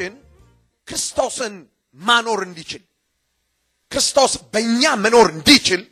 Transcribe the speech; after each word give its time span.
ውስጣችን 0.00 0.14
ክርስቶስን 0.88 1.54
ማኖር 1.96 2.40
እንዲችል 2.46 2.82
ክርስቶስ 3.92 4.32
በእኛ 4.52 4.82
መኖር 5.02 5.26
እንዲችል 5.34 5.82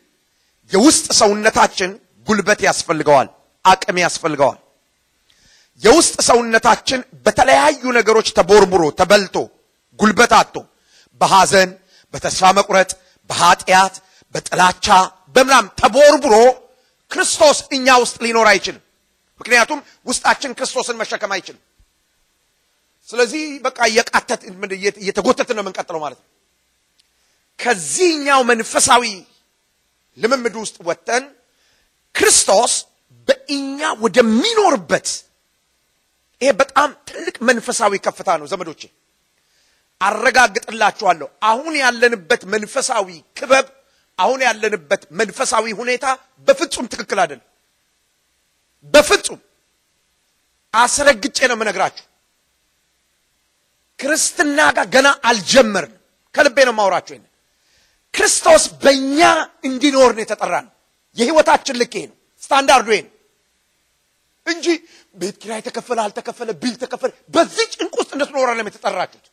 የውስጥ 0.71 1.07
ሰውነታችን 1.19 1.91
ጉልበት 2.27 2.61
ያስፈልገዋል፣ 2.67 3.29
አቅም 3.65 3.97
ያስፈልገዋል። 4.03 4.59
የውስጥ 5.83 6.17
ሰውነታችን 6.29 7.01
በተለያዩ 7.25 7.83
ነገሮች 7.99 8.29
ተቦርቡሮ 8.39 8.85
ተበልቶ 8.99 9.37
ጉልበት 9.99 10.33
አጥቶ 10.39 10.57
በሐዘን፣ 11.21 11.71
በተስፋ 12.15 12.53
መቁረጥ፣ 12.59 12.91
በኃጢአት፣ 13.31 13.95
በጥላቻ 14.35 14.87
በምናም 15.35 15.67
ተቦርቡሮ 15.81 16.35
ክርስቶስ 17.11 17.59
እኛ 17.77 17.89
ውስጥ 18.03 18.17
ሊኖር 18.25 18.47
አይችልም። 18.53 18.83
ምክንያቱም 19.41 19.81
ውስጣችን 20.07 20.55
ክርስቶስን 20.59 20.99
መሸከም 21.03 21.33
አይችልም። 21.37 21.63
ስለዚህ 23.09 23.45
በቃ 23.67 23.79
እየቃተት 23.91 24.41
እየተጎተትን 24.99 25.57
ነው 25.57 25.63
የምንቀጥለው 25.65 26.01
ማለት 26.05 26.19
ነው። 26.21 26.27
ከዚህኛው 27.59 28.41
መንፈሳዊ 28.51 29.05
ልምምድ 30.19 30.55
ውስጥ 30.63 30.77
ወጥተን 30.89 31.25
ክርስቶስ 32.15 32.73
በእኛ 33.29 33.81
ወደሚኖርበት 34.05 35.09
ይሄ 36.41 36.51
በጣም 36.61 36.89
ትልቅ 37.09 37.37
መንፈሳዊ 37.49 37.93
ከፍታ 38.05 38.29
ነው 38.41 38.47
ዘመዶቼ። 38.53 38.83
አረጋግጥላችኋለሁ። 40.01 41.29
አሁን 41.43 41.75
ያለንበት 41.83 42.43
መንፈሳዊ 42.55 43.09
ክበብ፣ 43.39 43.67
አሁን 44.19 44.41
ያለንበት 44.47 45.03
መንፈሳዊ 45.21 45.67
ሁኔታ 45.81 46.07
በፍጹም 46.49 46.87
ትክክል 46.93 47.19
አይደለም። 47.23 47.47
በፍጹም 48.95 49.41
አስረግጬ 50.75 51.39
ነው 51.51 51.57
የምነግራችሁ። 51.57 52.05
ክርስትና 53.99 54.59
ጋር 54.77 54.87
ገና 54.95 55.09
አልጀመርንም። 55.29 55.95
ከልቤ 56.35 56.57
ነው 56.67 56.73
የማወራችሁ። 56.75 57.13
ይሄን 57.15 57.25
ክርስቶስ 58.15 58.65
በእኛ 58.83 59.21
እንዲኖር 59.69 60.11
ነው 60.17 60.23
የተጠራ 60.25 60.55
ነው። 60.67 60.73
የህይወታችን 61.17 61.77
ልክ 61.81 61.95
ይሄ 61.99 62.05
ነው፣ 62.11 62.17
ስታንዳርዱ 62.43 62.89
ይሄ 62.95 63.01
ነው 63.07 63.13
እንጂ 64.47 64.67
ቤት 65.17 65.37
ኪራይ 65.43 65.61
ተከፈለ 65.67 65.99
አልተከፈለ 66.05 66.51
ቢል 66.61 66.77
ተከፈለ፣ 66.83 67.11
በዚህ 67.35 67.67
ጭንቅ 67.75 67.95
ውስጥ 68.01 68.11
እንድትኖሩ 68.17 68.47
ነው 68.59 68.71
የተጠራችሁት። 68.71 69.27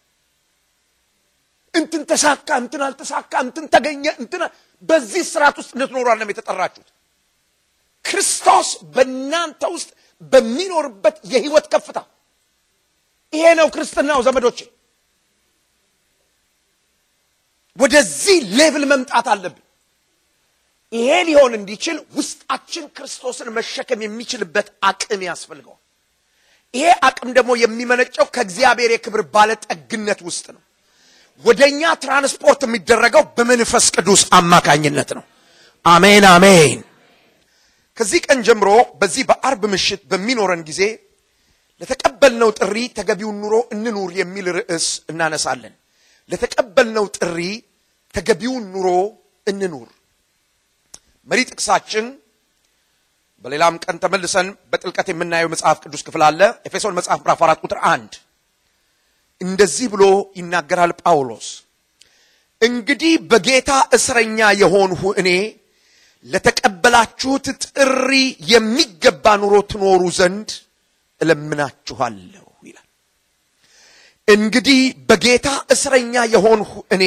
እንትን 1.74 2.02
ተሳካ 2.10 2.50
እንትን 2.64 2.82
አልተሳካ 2.88 3.34
እንትን 3.46 3.66
ተገኘ 3.74 4.06
እንትን 4.22 4.42
በዚህ 4.90 5.24
ስርዓት 5.32 5.56
ውስጥ 5.62 5.72
እንድትኖሩ 5.76 6.06
ነው 6.22 6.34
የተጠራችሁት። 6.34 6.90
ክርስቶስ 8.06 8.68
በእናንተ 8.96 9.64
ውስጥ 9.76 9.90
በሚኖርበት 10.32 11.16
የህይወት 11.26 11.66
ከፍታ 11.74 11.98
ይሄ 13.36 13.44
ነው 13.60 13.68
ክርስትናው 13.74 14.20
ዘመዶቼ። 14.26 14.60
ወደዚህ 17.78 18.38
ሌቭል 18.58 18.84
መምጣት 18.92 19.28
አለብን። 19.34 19.62
ይሄ 20.92 21.10
ሊሆን 21.28 21.54
እንዲችል 21.58 21.98
ውስጣችን 22.18 22.86
ክርስቶስን 22.96 23.48
መሸከም 23.58 24.00
የሚችልበት 24.04 24.68
አቅም 24.90 25.22
ያስፈልገዋል። 25.28 25.82
ይሄ 26.74 26.88
አቅም 27.08 27.30
ደግሞ 27.38 27.52
የሚመነጨው 27.62 28.26
ከእግዚአብሔር 28.36 28.92
የክብር 28.94 29.22
ባለጠግነት 29.34 30.20
ውስጥ 30.28 30.46
ነው። 30.56 30.62
ወደኛ 31.44 31.82
ትራንስፖርት 32.04 32.62
የሚደረገው 32.66 33.24
በመንፈስ 33.38 33.86
ቅዱስ 33.96 34.22
አማካኝነት 34.38 35.10
ነው። 35.18 35.24
አሜን 35.86 36.26
አሜን። 36.32 36.80
ከዚህ 37.98 38.20
ቀን 38.26 38.40
ጀምሮ 38.48 38.70
በዚህ 39.02 39.24
በአርብ 39.30 39.62
ምሽት 39.74 40.02
በሚኖረን 40.12 40.62
ጊዜ 40.70 40.82
ለተቀበልነው 41.82 42.50
ጥሪ 42.60 42.78
ተገቢውን 42.98 43.38
ኑሮ 43.44 43.56
እንኑር 43.76 44.10
የሚል 44.20 44.46
ርዕስ 44.58 44.88
እናነሳለን። 45.12 45.74
ለተቀበልነው 46.32 47.06
ጥሪ 47.18 47.40
ተገቢውን 48.14 48.64
ኑሮ 48.76 48.88
እንኑር። 49.48 49.90
መሪ 51.28 51.40
ጥቅሳችን 51.50 52.06
በሌላም 53.46 53.76
ቀን 53.84 53.98
ተመልሰን 54.04 54.48
በጥልቀት 54.72 55.08
የምናየው 55.12 55.50
መጽሐፍ 55.54 55.78
ቅዱስ 55.84 56.02
ክፍል 56.08 56.22
አለ። 56.28 56.40
ኤፌሶን 56.68 56.96
መጽሐፍ 57.00 57.20
ምዕራፍ 57.24 57.42
አራት 57.46 57.60
ቁጥር 57.66 57.80
አንድ 57.92 58.14
እንደዚህ 59.42 59.88
ብሎ 59.94 60.04
ይናገራል 60.40 60.92
ጳውሎስ። 61.02 61.48
እንግዲህ 62.62 63.14
በጌታ 63.32 63.72
እስረኛ 63.98 64.40
የሆንሁ 64.62 65.02
እኔ 65.22 65.30
ለተቀበላችሁት 66.26 67.46
ጥሪ 67.66 68.10
የሚገባ 68.52 69.26
ኑሮ 69.42 69.56
ትኖሩ 69.72 70.04
ዘንድ 70.18 70.50
እለምናችኋለሁ 71.22 72.46
ይላል። 72.64 72.88
እንግዲህ 74.28 74.80
በጌታ 75.10 75.48
እስረኛ 75.74 76.14
የሆንሁ 76.34 76.72
እኔ 76.96 77.04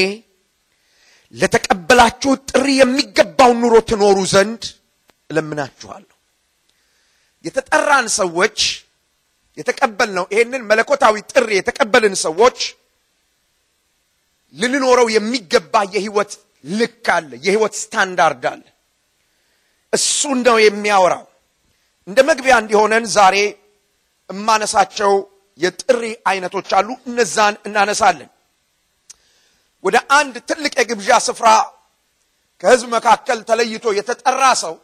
ለተቀበላችሁት 1.35 2.43
ጥሪ 2.51 2.67
የሚገባውን 2.79 3.59
ኑሮ 3.63 3.75
ትኖሩ 3.89 4.19
ዘንድ 4.33 4.63
እለምናችኋለሁ። 5.31 6.15
የተጠራን 7.45 8.07
ሰዎች 8.21 8.59
የተቀበልነው 9.59 10.25
ይሄንን 10.33 10.63
መለኮታዊ 10.71 11.15
ጥሪ 11.31 11.49
የተቀበልን 11.59 12.15
ሰዎች 12.25 12.59
ልንኖረው 14.55 15.09
የሚገባ 15.15 15.75
የህይወት 15.95 16.33
ልክ 16.73 17.07
አለ፣ 17.15 17.31
የህይወት 17.45 17.75
ስታንዳርድ 17.81 18.45
አለ። 18.51 18.63
እሱን 19.93 20.39
ነው 20.47 20.57
የሚያወራው። 20.63 21.25
እንደ 22.09 22.19
መግቢያ 22.31 22.55
እንዲሆነን 22.63 23.05
ዛሬ 23.17 23.37
እማነሳቸው 24.31 25.13
የጥሪ 25.61 26.03
አይነቶች 26.31 26.71
አሉ። 26.79 26.89
እነዛን 27.09 27.55
እናነሳለን። 27.67 28.31
ወደ 29.85 29.97
አንድ 30.19 30.35
ትልቅ 30.49 30.75
የግብዣ 30.81 31.11
ስፍራ 31.27 31.49
ከህዝብ 32.61 32.87
መካከል 32.97 33.39
ተለይቶ 33.49 33.87
የተጠራ 33.99 34.43
ሰው 34.63 34.75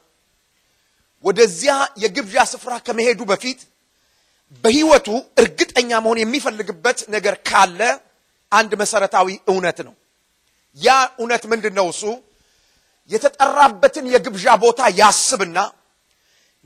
ወደዚያ 1.25 1.73
የግብዣ 2.03 2.37
ስፍራ 2.53 2.73
ከመሄዱ 2.87 3.21
በፊት 3.31 3.61
በህይወቱ 4.65 5.09
እርግጠኛ 5.43 5.91
መሆን 6.05 6.19
የሚፈልግበት 6.23 6.99
ነገር 7.15 7.35
ካለ 7.49 7.81
አንድ 8.53 8.73
መሰረታዊ 8.83 9.29
እውነት 9.51 9.79
ነው። 9.87 9.95
ያ 10.79 10.89
እውነት 11.21 11.43
ምንድን 11.53 11.75
ነው? 11.79 11.87
እሱ 11.93 12.03
የተጠራበትን 13.11 14.07
የግብዣ 14.15 14.47
ቦታ 14.63 14.81
ያስብና 15.01 15.59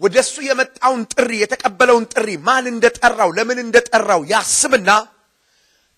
ወደ 0.00 0.16
እሱ 0.25 0.34
የመጣውን 0.47 1.03
ጥሪ 1.12 1.31
የተቀበለውን 1.42 2.04
ጥሪ 2.12 2.28
ማን 2.47 2.66
እንደጠራው 2.72 3.31
ለምን 3.38 3.59
እንደጠራው 3.64 4.20
ያስብና 4.32 4.91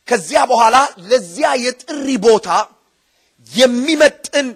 ከዚያ 0.08 0.40
በኋላ 0.50 0.76
ለዚያ 1.10 1.48
የጥሪ 1.64 2.06
ቦታ 2.26 2.48
የሚመጥን 3.50 4.48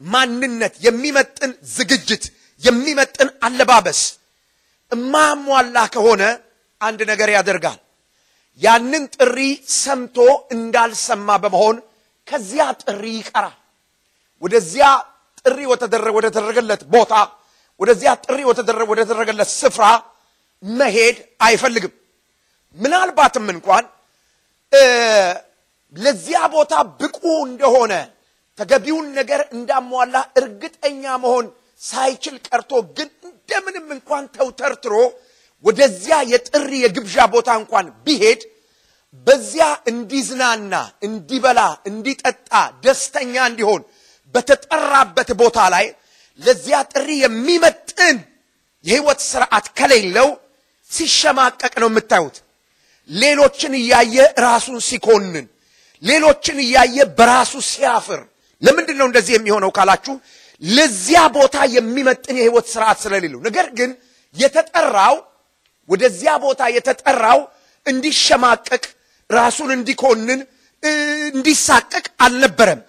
ማንነት፣ 0.00 0.74
የሚመጥን 0.86 1.52
ዝግጅት፣ 1.74 2.24
የሚመጥን 2.62 3.28
አለባበስ 3.46 4.00
እማሟላ 4.92 5.76
ከሆነ 5.94 6.22
አንድ 6.80 7.00
ነገር 7.10 7.28
ያደርጋል። 7.36 7.78
ያንን 8.60 9.04
ጥሪ 9.16 9.38
ሰምቶ 9.78 10.16
እንዳልሰማ 10.54 11.28
በመሆን 11.44 11.76
ከዚያ 12.26 12.64
ጥሪ 12.82 13.04
ይቀራል። 13.20 13.56
ወደዚያ 14.42 14.86
ጥሪ 15.40 15.58
ወደ 15.70 16.28
ቦታ 16.94 17.12
ወደዚያ 17.80 18.10
ጥሪ 18.24 18.38
ወደ 18.90 19.00
ተደረገለት 19.02 19.50
ስፍራ 19.60 19.84
መሄድ 20.62 21.16
አይፈልግም። 21.46 21.94
ምናልባትም 22.78 23.46
እንኳን 23.54 23.84
ለዚያ 25.94 26.38
ቦታ 26.54 26.72
ብቁ 27.00 27.18
እንደሆነ 27.48 27.92
ተገቢውን 28.58 29.06
ነገር 29.18 29.40
እንዳሟላ 29.56 30.16
እርግጠኛ 30.40 31.04
መሆን 31.24 31.46
ሳይችል 31.82 32.36
ቀርቶ 32.48 32.72
ግን 32.96 33.08
እንደምንም 33.28 33.86
እንኳን 33.96 34.24
ተውተርትሮ 34.36 34.94
ወደዚያ 35.64 36.16
የጥሪ 36.32 36.70
የግብዣ 36.84 37.16
ቦታ 37.34 37.50
እንኳን 37.60 37.86
ቢሄድ 38.06 38.40
በዚያ 39.26 39.66
እንዲዝናና፣ 39.90 40.74
እንዲበላ፣ 41.06 41.60
እንዲጠጣ፣ 41.90 42.50
ደስተኛ 42.84 43.34
እንዲሆን 43.50 43.82
በተጠራበት 44.34 45.30
ቦታ 45.42 45.58
ላይ 45.74 45.86
ለዚያ 46.40 46.76
ጥሪ 46.92 47.08
የሚመጥን 47.22 48.16
የህይወት 48.84 49.20
ስርዓት 49.30 49.66
ከሌለው 49.78 50.28
ሲሸማቀቅ 50.90 51.74
ነው 51.82 51.88
የምታዩት። 51.90 52.36
ሌሎችን 53.10 53.72
እያየ 53.80 54.16
ራሱን 54.46 54.76
ሲኮንን፣ 54.88 55.46
ሌሎችን 56.02 56.58
እያየ 56.64 56.96
በራሱ 57.18 57.52
ሲያፍር። 57.70 58.20
ለምንድን 58.62 58.96
ነው 59.00 59.06
እንደዚህ 59.08 59.32
የሚሆነው 59.36 59.70
ካላችሁ 59.76 60.14
ለዚያ 60.62 61.20
ቦታ 61.36 61.56
የሚመጥን 61.76 62.36
የህይወት 62.38 62.66
ስርዓት 62.74 62.98
ስለሌለው። 63.04 63.40
ነገር 63.48 63.66
ግን 63.78 63.90
የተጠራው 64.34 65.16
ወደዚያ 65.88 66.32
ቦታ 66.44 66.62
የተጠራው 66.76 67.40
እንዲሸማቀቅ፣ 67.86 68.84
ራሱን 69.30 69.70
እንዲኮንን፣ 69.76 70.40
እንዲሳቀቅ 71.32 72.06
አልነበረም። 72.24 72.80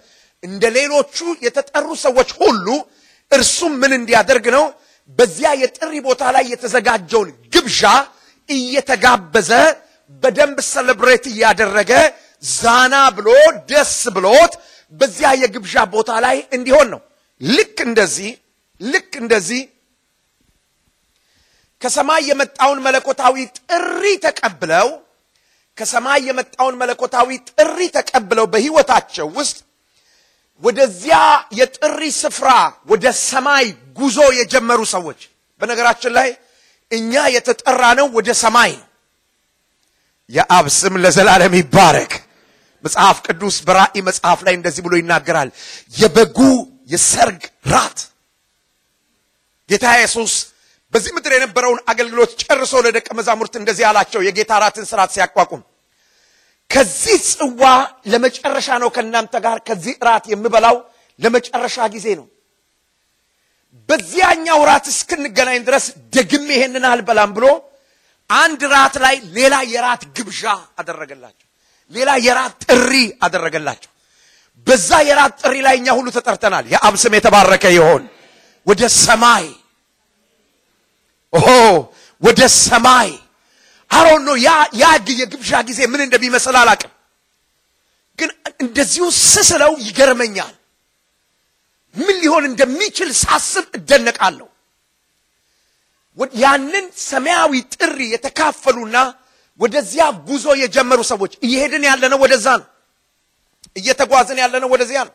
እንደ 0.42 0.64
ሌሎቹ 0.78 1.16
የተጠሩ 1.46 1.86
ሰዎች 2.04 2.30
ሁሉ 2.40 2.66
እርሱም 3.32 3.72
ምን 3.80 3.92
እንዲያደርግ 3.98 4.46
ነው? 4.56 4.64
በዚያ 5.18 5.48
የጥሪ 5.62 5.92
ቦታ 6.06 6.22
ላይ 6.34 6.44
የተዘጋጀውን 6.52 7.30
ግብዣ 7.54 7.82
እየተጋበዘ 8.48 9.50
በደንብ 10.22 10.58
ሰለብሬት 10.72 11.24
እያደረገ 11.32 11.92
ዛና 12.52 12.94
ብሎ 13.16 13.28
ደስ 13.70 13.94
ብሎት 14.16 14.52
በዚያ 14.92 15.28
የግብዣ 15.42 15.74
ቦታ 15.94 16.10
ላይ 16.24 16.36
እንዲሆን 16.56 16.88
ነው። 16.94 17.00
ልክ 17.40 17.76
እንደዚህ 17.88 18.30
ልክ 18.80 19.12
እንደዚህ 19.22 19.62
ከሰማይ 21.82 22.22
የመጣውን 22.30 22.78
መለኮታዊ 22.86 23.36
ጥሪ 23.60 24.02
ተቀብለው 24.26 24.88
ከሰማይ 25.78 26.20
የመጣውን 26.28 26.76
መለኮታዊ 26.82 27.28
ጥሪ 27.50 27.78
ተቀብለው 27.96 28.46
በሕይወታቸው 28.52 29.26
ውስጥ 29.38 29.58
ወደዚያ 30.62 31.16
የጥሪ 31.52 32.00
ስፍራ 32.18 32.48
ወደ 32.88 33.04
ሰማይ 33.22 33.66
ጉዞ 33.98 34.18
የጀመሩ 34.38 34.80
ሰዎች 34.94 35.20
በነገራችን 35.60 36.12
ላይ 36.18 36.28
እኛ 36.90 37.12
የተጠራ 37.34 37.82
ነው 37.98 38.06
ወደ 38.16 38.28
ሰማይ 38.42 38.72
ነው። 38.74 38.86
የአብ 40.30 40.66
ስም 40.76 40.94
ለዘላለም 41.02 41.54
ይባረክ። 41.60 42.12
መጽሐፍ 42.84 43.16
ቅዱስ 43.26 43.56
በራእይ 43.66 44.00
መጽሐፍ 44.08 44.40
ላይ 44.46 44.54
እንደዚህ 44.58 44.82
ብሎ 44.86 44.94
ይናገራል። 45.00 45.48
የበጉ 45.94 46.38
የሰርግ 46.92 47.40
ራት 47.72 47.98
ጌታ 49.68 49.86
ኢየሱስ 49.98 50.32
በዚህ 50.92 51.12
ምድር 51.16 51.32
የነበረውን 51.36 51.80
አገልግሎት 51.92 52.30
ጨርሶ 52.42 52.74
ለደቀ 52.84 53.08
መዛሙርት 53.18 53.54
እንደዚህ 53.60 53.84
አላቸው። 53.88 54.20
የጌታ 54.26 54.52
ራትን 54.62 54.86
ስርዓት 54.90 55.10
ሲያቋቁም 55.14 55.62
ከዚህ 56.70 57.16
ጽዋ 57.30 57.62
ለመጨረሻ 58.12 58.68
ነው 58.82 58.88
ከእናንተ 58.94 59.34
ጋር 59.44 59.58
ከዚህ 59.68 59.94
ራት 60.08 60.24
የምበላው 60.32 60.76
ለመጨረሻ 61.20 61.76
ጊዜ 61.94 62.06
ነው። 62.20 62.26
በዚያኛው 63.88 64.60
ራት 64.68 64.86
እስክንገናኝ 64.92 65.58
ድረስ 65.68 65.84
ደግሜ 66.16 66.48
ይሄንን 66.56 66.84
አልበላም 66.90 67.30
ብሎ 67.36 67.46
አንድ 68.30 68.60
ራት 68.72 68.94
ላይ 69.04 69.16
ሌላ 69.36 69.54
የራት 69.72 70.02
ግብዣ 70.16 70.42
አደረገላቸው። 70.80 71.46
ሌላ 71.92 72.10
የራት 72.26 72.54
ጥሪ 72.64 72.92
አደረገላቸው። 73.22 73.90
በዛ 74.66 74.90
የራት 75.08 75.34
ጥሪ 75.42 75.54
ላይ 75.66 75.74
እኛ 75.80 75.88
ሁሉ 75.98 76.06
ተጠርተናል። 76.16 76.64
የአብ 76.72 76.94
ስም 77.02 77.14
የተባረከ 77.18 77.64
ይሆን። 77.76 78.02
ወደ 78.66 78.82
ሰማይ 78.98 79.46
ኦሆ፣ 81.32 81.48
ወደ 82.22 82.40
ሰማይ 82.62 83.10
አሮን 83.96 84.22
ነው 84.28 84.36
ያ 84.40 84.50
ያ 84.80 84.86
የግብዣ 85.12 85.50
ጊዜ 85.68 85.80
ምን 85.92 86.00
እንደሚመስል 86.06 86.56
አላቅም፣ 86.60 86.92
ግን 88.18 88.30
እንደዚሁ 88.64 89.04
ስስለው 89.24 89.72
ይገርመኛል። 89.86 90.54
ምን 91.94 92.16
ሊሆን 92.22 92.44
እንደሚችል 92.50 93.10
ሳስብ 93.22 93.66
እደነቃለሁ። 93.78 94.48
ያንን 96.40 96.86
ሰማያዊ 97.04 97.52
ጥሪ 97.74 97.98
የተካፈሉና 98.12 98.96
ወደዚያ 99.60 100.04
ጉዞ 100.28 100.46
የጀመሩ 100.62 101.00
ሰዎች 101.10 101.32
እየሄድን 101.46 101.84
ያለነው 101.90 102.18
ወደዛ 102.24 102.46
ነው። 102.60 102.66
እየተጓዝን 103.76 104.38
ያለነው 104.42 104.68
ወደዚያ 104.74 105.00
ነው። 105.08 105.14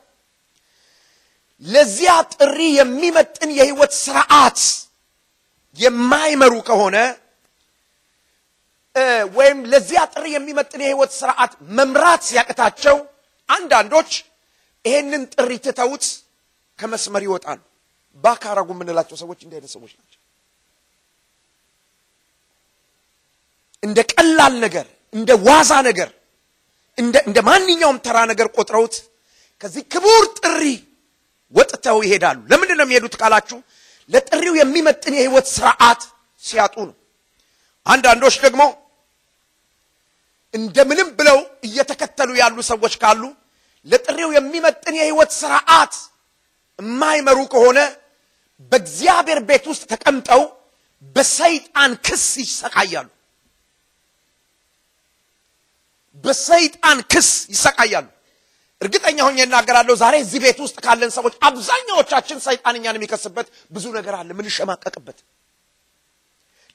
ለዚያ 1.63 2.11
ጥሪ 2.33 2.59
የሚመጥን 2.79 3.49
የህይወት 3.57 3.93
ስርዓት 4.03 4.59
የማይመሩ 5.77 6.53
ከሆነ 6.69 6.97
ወይም 9.35 9.59
ለዚያ 9.71 10.01
ጥሪ 10.13 10.25
የሚመጥን 10.33 10.81
የህይወት 10.83 11.11
ስርዓት 11.19 11.51
መምራት 11.77 12.21
ሲያቅታቸው 12.29 12.97
አንዳንዶች 13.49 14.11
ይሄንን 14.85 15.23
ጥሪ 15.33 15.51
ትተውት 15.65 16.05
ከመስመር 16.79 17.23
ይወጣሉ። 17.27 17.59
ባካረጉ 18.23 18.69
የምንላቸው 18.75 19.15
ሰዎች 19.21 19.39
እንዲህ 19.43 19.57
አይነት 19.57 19.71
ሰዎች 19.75 19.91
ናቸው። 19.99 20.19
እንደ 23.83 23.99
ቀላል 24.11 24.53
ነገር፣ 24.65 24.87
እንደ 25.13 25.31
ዋዛ 25.47 25.71
ነገር፣ 25.89 26.09
እንደ 26.97 27.37
ማንኛውም 27.47 27.97
ተራ 28.05 28.17
ነገር 28.31 28.47
ቆጥረውት 28.55 28.95
ከዚህ 29.61 29.83
ክቡር 29.93 30.23
ጥሪ 30.39 30.63
ወጥተው 31.55 31.97
ይሄዳሉ። 32.05 32.37
ለምንድን 32.51 32.77
ነው 32.79 32.85
የሚሄዱት 32.85 33.15
ካላችሁ 33.21 33.57
ለጥሪው 34.09 34.53
የሚመጥን 34.59 35.13
የህይወት 35.17 35.47
ስርዓት 35.55 36.01
ሲያጡ 36.43 36.75
ነው። 36.89 36.95
አንዳንዶች 37.85 38.35
ደግሞ 38.45 38.61
እንደምንም 40.53 41.09
ብለው 41.19 41.37
እየተከተሉ 41.67 42.29
ያሉ 42.41 42.57
ሰዎች 42.69 42.93
ካሉ 43.03 43.21
ለጥሪው 43.87 44.29
የሚመጥን 44.35 44.95
የህይወት 44.99 45.31
ስርዓት 45.39 45.93
የማይመሩ 46.79 47.39
ከሆነ 47.53 47.79
በእግዚአብሔር 48.71 49.39
ቤት 49.49 49.65
ውስጥ 49.71 49.83
ተቀምጠው 49.91 50.41
በሰይጣን 51.15 51.91
ክስ 52.05 52.25
ይሰቃያሉ። 52.43 53.07
በሰይጣን 56.23 56.99
ክስ 57.11 57.29
ይሰቃያሉ። 57.53 58.07
እርግጠኛ 58.81 59.17
ሆኜ 59.25 59.37
እናገራለሁ። 59.45 59.95
ዛሬ 60.01 60.15
እዚህ 60.23 60.39
ቤት 60.45 60.59
ውስጥ 60.65 60.77
ካለን 60.85 61.11
ሰዎች 61.17 61.33
አብዛኛዎቻችን 61.47 62.37
ሰይጣን 62.47 62.75
እኛን 62.79 62.97
የሚከስበት 62.99 63.47
ብዙ 63.71 63.85
ነገር 63.97 64.13
አለ፣ 64.19 64.29
ምንሸማቀቅበት። 64.39 65.17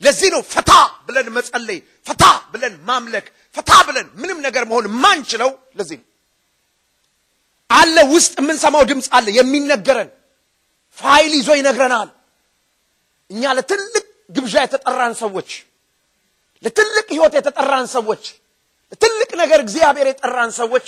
ለዚህ 0.02 0.28
ነው 0.34 0.42
ፈታ 0.52 0.70
ብለን 1.06 1.28
መጸለይ፣ 1.36 1.78
ፈታ 2.06 2.24
ብለን 2.52 2.74
ማምለክ፣ 2.88 3.26
ፈታ 3.56 3.70
ብለን 3.86 4.06
ምንም 4.20 4.38
ነገር 4.46 4.64
መሆን 4.70 4.86
የማንችለው። 4.88 5.50
ለዚህ 5.78 5.98
ነው 6.00 6.06
አለ 7.70 7.96
ውስጥ 8.12 8.34
የምንሰማው 8.40 8.82
ድምፅ 8.90 9.06
አለ 9.16 9.26
የሚነገረን 9.36 10.10
ፋይል 10.98 11.32
ይዞ 11.38 11.50
ይነግረናል። 11.58 12.10
እኛ 13.30 13.42
ለትልቅ 13.58 14.04
ግብዣ 14.36 14.54
የተጠራን 14.64 15.14
ሰዎች፣ 15.22 15.50
ለትልቅ 16.64 17.06
ህይወት 17.14 17.34
የተጠራን 17.38 17.86
ሰዎች፣ 17.96 18.24
ለትልቅ 18.92 19.30
ነገር 19.42 19.58
እግዚአብሔር 19.64 20.06
የጠራን 20.10 20.50
ሰዎች 20.60 20.86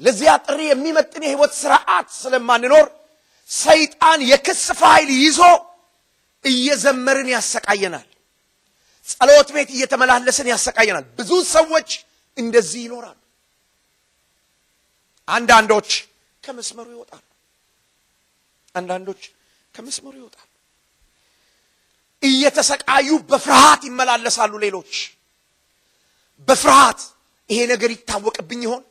ለዚያ 0.00 0.32
ጥሪ 0.46 0.60
የሚመጥን 0.68 1.22
የህይወት 1.26 1.52
ስርዓት 1.60 2.08
ስለማንኖር 2.20 2.86
ሰይጣን 3.50 4.20
የክስ 4.30 4.64
ፋይል 4.80 5.10
ይዞ 5.18 5.40
እየዘመርን 6.44 7.28
ያሰቃየናል። 7.34 8.06
ጸሎት 9.08 9.48
ቤት 9.54 9.68
እየተመላለስን 9.70 10.46
ያሰቃየናል። 10.52 11.04
ብዙ 11.18 11.30
ሰዎች 11.48 11.88
እንደዚህ 12.38 12.80
ይኖራሉ። 12.86 13.18
አንዳንዶች 15.28 15.90
ከመስመሩ 16.42 16.86
ይወጣሉ። 16.94 17.22
አንዳንዶች 18.74 19.22
ከመስመሩ 19.74 20.14
ይወጣሉ። 20.20 20.48
እየተሰቃዩ 22.22 23.08
በፍርሃት 23.30 23.82
ይመላለሳሉ። 23.88 24.52
ሌሎች 24.64 24.92
በፍርሃት 26.48 27.00
ይሄ 27.50 27.58
ነገር 27.72 27.90
ይታወቅብኝ 27.94 28.60
ይሆን? 28.66 28.82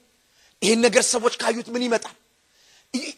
ይሄን 0.62 0.79
ነገር 0.88 1.03
ሰዎች 1.13 1.34
ካዩት 1.41 1.67
ምን 1.74 1.84
ይመጣል? 1.88 2.15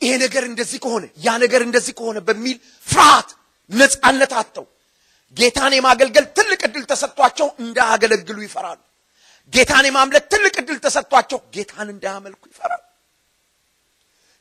ይሄ 0.01 0.11
ነገር 0.17 0.43
እንደዚህ 0.43 0.79
ከሆነ 0.83 1.03
ያ 1.17 1.29
ነገር 1.43 1.61
እንደዚህ 1.67 1.93
ከሆነ 1.99 2.17
በሚል 2.27 2.57
ፍርሃት 2.87 3.29
ነፃነት 3.71 4.31
አጥተው 4.39 4.65
ጌታን 5.37 5.73
የማገልገል 5.75 6.25
እድል 6.77 6.85
ተሰጥቷቸው 6.91 7.47
እንዳያገለግሉ 7.61 8.37
ይፈራሉ። 8.45 8.79
ጌታን 9.53 9.85
የማምለክ 9.87 10.23
ትልቅ 10.31 10.55
እድል 10.61 10.77
ተሰጥቷቸው 10.85 11.39
ጌታን 11.55 11.87
እንዳያመልኩ 11.93 12.43
ይፈራሉ። 12.51 12.83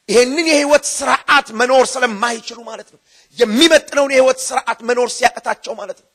ይሄንን 0.09 0.47
የህይወት 0.51 0.85
ስርዓት 0.93 1.47
መኖር 1.61 1.85
ስለማይችሉ 1.93 2.59
ማለት 2.69 2.89
ነው። 2.95 3.01
የሚመጥነውን 3.39 4.13
የህይወት 4.15 4.39
ስርዓት 4.49 4.81
መኖር 4.89 5.09
ሲያቀታቸው 5.17 5.73
ማለት 5.81 5.99
ነው። 6.03 6.11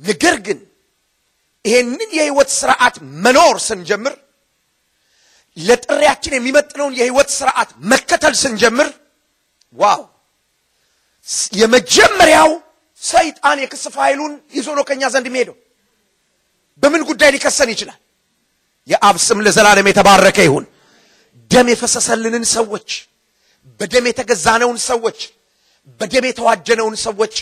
ነገር 0.00 0.36
ግን 0.46 0.58
ይሄንን 1.64 2.10
የህይወት 2.18 2.50
ስርዓት 2.60 2.96
መኖር 3.24 3.56
ስንጀምር 3.66 4.14
ለጥሪያችን 5.56 6.32
የሚመጥነውን 6.36 6.94
የህይወት 6.98 7.30
ስርዓት 7.38 7.70
መከተል 7.92 8.34
ስንጀምር 8.42 8.88
wow 9.74 10.02
የመጀመሪያው 11.52 12.50
ሰይጣን 13.02 13.58
የክስ 13.62 13.84
ፋይሉን 13.94 14.32
ይዞ 14.56 14.68
ነው 14.78 14.84
ከኛ 14.88 15.02
ዘንድ 15.14 15.26
የሚሄደው። 15.28 15.56
በምን 16.82 17.02
ጉዳይ 17.08 17.30
ሊከሰን 17.34 17.70
ይችላል? 17.74 17.98
የአብ 18.88 19.16
ስም 19.26 19.38
ለዘላለም 19.46 19.86
የተባረከ 19.90 20.38
ይሁን። 20.46 20.64
ደም 21.50 21.66
የፈሰሰልንን 21.72 22.44
ሰዎች፣ 22.56 22.88
በደም 23.80 24.04
የተገዛነውን 24.10 24.78
ሰዎች፣ 24.88 25.18
በደም 26.00 26.24
የተዋጀነውን 26.28 26.96
ሰዎች 27.06 27.34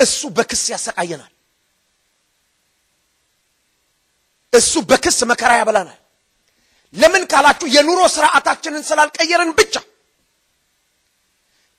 እሱ 0.00 0.20
በክስ 0.36 0.62
ያሰቃየናል። 0.72 1.32
እሱ 4.52 4.72
በክስ 4.90 5.18
መከራ 5.30 5.52
ያበላናል። 5.60 5.98
ለምን 6.94 7.22
ካላችሁ 7.30 7.66
የኑሮ 7.74 8.00
ስርዓታችንን 8.14 8.82
ስላልቀየርን 8.88 9.50
ብቻ 9.58 9.74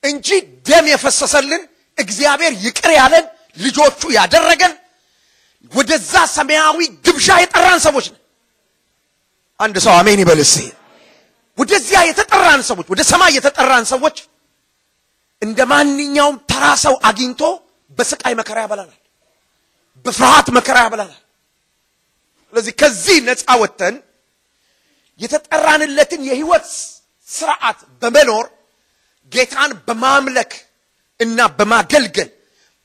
እንጂ 0.04 0.28
ደም 0.68 0.86
የፈሰሰልን 0.90 1.62
እግዚአብሔር 2.00 2.52
ይቅር 2.64 2.90
ያለን 2.98 3.24
ልጆቹ 3.56 4.00
ያደረገን 4.16 4.72
ወደዛ 5.72 6.14
ሰማያዊ 6.36 6.78
ግብዣ 7.06 7.28
የጠራን 7.42 7.80
ሰዎች 7.86 8.06
ነን። 8.12 8.20
አንድ 9.60 9.76
ሰው 9.84 9.92
አሜን 10.00 10.20
ይበል 10.22 10.40
እስኪ። 10.44 10.66
ወደዚያ 11.58 11.98
የተጠራን 12.08 12.60
ሰዎች፣ 12.68 12.86
ወደ 12.92 13.00
ሰማይ 13.10 13.32
የተጠራን 13.36 13.84
ሰዎች 13.92 14.16
እንደ 15.42 15.58
ማንኛውም 15.72 16.36
ተራ 16.50 16.64
ሰው 16.84 16.94
አግኝቶ 17.08 17.42
በስቃይ 17.98 18.34
መከራ 18.40 18.58
ያበላናል። 18.64 18.98
በፍርሃት 20.06 20.48
መከራ 20.56 20.76
ያበላናል። 20.84 21.20
ስለዚህ 22.52 22.72
ከዚህ 22.80 23.16
ነፃ 23.26 23.46
ወጥተን 23.62 23.96
የተጠራንለትን 25.20 26.20
የህይወት 26.28 26.66
ስርዓት 27.28 27.78
በመኖር 28.02 28.46
ጌታን 29.32 29.72
በማምለክ 29.86 30.52
እና 31.20 31.38
በማገልገል 31.56 32.28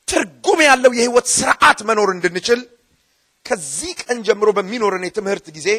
ትርጉም 0.08 0.60
ያለው 0.66 0.92
የህይወት 0.98 1.28
ስርዓት 1.36 1.80
መኖር 1.88 2.10
እንድንችል 2.16 2.60
ከዚህ 3.46 3.92
ቀን 4.02 4.18
ጀምሮ 4.28 4.50
በሚኖረን 4.58 5.04
የትምህርት 5.08 5.48
ጊዜ 5.58 5.70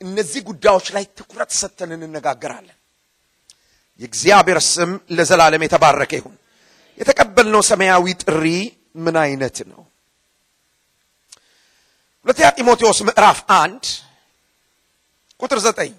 እነዚህ 0.00 0.40
ጉዳዮች 0.48 0.86
ላይ 0.96 1.04
ትኩረት 1.18 1.50
ሰጥተን 1.58 1.90
እንነጋገራለን። 1.96 2.76
የእግዚአብሔር 4.00 4.58
ስም 4.66 4.90
ለዘላለም 5.16 5.62
የተባረከ 5.64 6.12
ይሁን። 6.18 6.34
የተቀበልነው 7.00 7.62
ሰማያዊ 7.70 8.04
ጥሪ 8.22 8.44
ምን 9.04 9.16
አይነት 9.22 9.56
ነው? 9.70 9.80
ሁለተኛ 12.26 12.46
ጢሞቴዎስ 12.56 12.98
ምዕራፍ 13.08 13.38
አንድ 13.56 13.84
ቁጥር 15.40 15.58
ዘጠኝ 15.66 15.92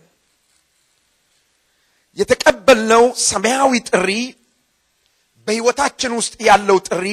የተቀበልነው 2.18 3.04
ሰማያዊ 3.26 3.72
ጥሪ 3.90 4.10
በህይወታችን 5.48 6.12
ውስጥ 6.20 6.34
ያለው 6.48 6.78
ጥሪ 6.88 7.08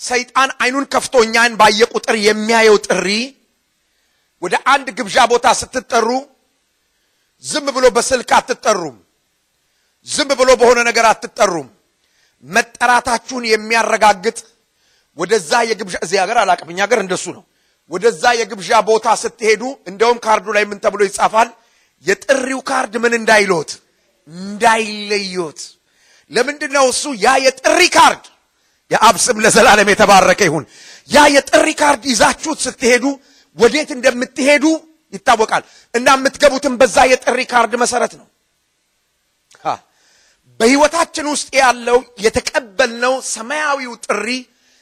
ሰይጣን 0.00 0.50
አይኑን 0.62 0.86
ከፍቶ 0.92 1.14
እኛን 1.26 1.52
ባየ 1.60 1.80
ቁጥር 1.94 2.16
የሚያየው 2.26 2.76
ጥሪ 2.86 3.08
ወደ 4.42 4.54
አንድ 4.72 4.88
ግብዣ 4.98 5.16
ቦታ 5.32 5.46
ስትጠሩ 5.60 6.08
ዝም 7.44 7.66
ብሎ 7.76 7.86
በስልክ 7.96 8.30
አትጠሩም። 8.36 8.96
ዝም 10.06 10.28
ብሎ 10.38 10.48
በሆነ 10.60 10.78
ነገር 10.88 11.06
አትጠሩም። 11.10 11.68
መጠራታችሁን 12.44 13.44
የሚያረጋግጥ 13.50 14.38
ወደዛ 15.18 15.52
የግብዣ 15.68 15.96
እዚህ 16.04 16.18
ሀገር 16.22 16.38
አላቅም፣ 16.42 16.68
እኛ 16.72 16.78
ሀገር 16.86 17.00
እንደሱ 17.04 17.24
ነው። 17.36 17.44
ወደዛ 17.90 18.24
የግብዣ 18.40 18.70
ቦታ 18.88 19.06
ስትሄዱ 19.22 19.62
እንደውም 19.90 20.18
ካርዱ 20.24 20.46
ላይ 20.56 20.64
ምን 20.70 20.78
ተብሎ 20.84 21.00
ይጻፋል? 21.08 21.48
የጥሪው 22.04 22.60
ካርድ 22.68 22.94
ምን 23.04 23.12
እንዳይሎት 23.20 23.70
እንዳይለዮት። 24.28 25.60
ለምንድን 26.30 26.72
ነው 26.76 26.84
እሱ 26.92 27.04
ያ 27.18 27.34
የጥሪ 27.44 27.80
ካርድ? 27.96 28.24
የአብ 28.90 29.16
ስም 29.24 29.36
ለዘላለም 29.44 29.88
የተባረከ 29.92 30.40
ይሁን። 30.48 30.64
ያ 31.08 31.18
የጥሪ 31.36 31.68
ካርድ 31.80 32.02
ይዛችሁት 32.12 32.58
ስትሄዱ 32.66 33.04
ወዴት 33.56 33.90
እንደምትሄዱ 33.96 34.64
ይታወቃል። 35.12 35.62
እና 35.94 36.06
የምትገቡትም 36.16 36.74
በዛ 36.80 36.96
የጥሪ 37.12 37.38
ካርድ 37.52 37.74
መሰረት 37.82 38.12
ነው። 38.20 38.26
በህይወታችን 40.60 41.26
ውስጥ 41.32 41.48
ያለው 41.58 41.96
የተቀበልነው 42.24 43.14
ሰማያዊው 43.32 43.94
ጥሪ 44.06 44.28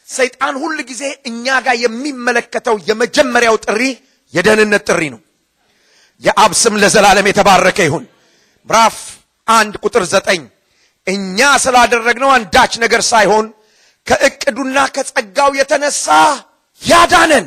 ሰይጣን 0.08 0.54
ሁል 0.62 0.76
ጊዜ 0.90 1.02
እኛ 1.30 1.46
ጋር 1.66 1.76
የሚመለከተው 1.82 2.76
የመጀመሪያው 2.88 3.56
ጥሪ 3.64 3.80
የደህንነት 4.34 4.82
ጥሪ 4.88 5.02
ነው። 5.14 5.20
የአብ 6.22 6.52
ስም 6.60 6.74
ለዘላለም 6.82 7.28
የተባረከ 7.30 7.78
ይሁን። 7.88 8.04
ምዕራፍ 8.68 8.98
አንድ 9.48 9.74
ቁጥር 9.84 10.04
ዘጠኝ 10.12 10.42
እኛ 11.06 11.38
ስላደረግነው 11.64 12.30
አንዳች 12.36 12.72
ነገር 12.84 13.02
ሳይሆን 13.10 13.46
ከእቅዱና 14.06 14.78
ከጸጋው 14.94 15.50
የተነሳ 15.58 16.06
ያዳነን። 16.82 17.46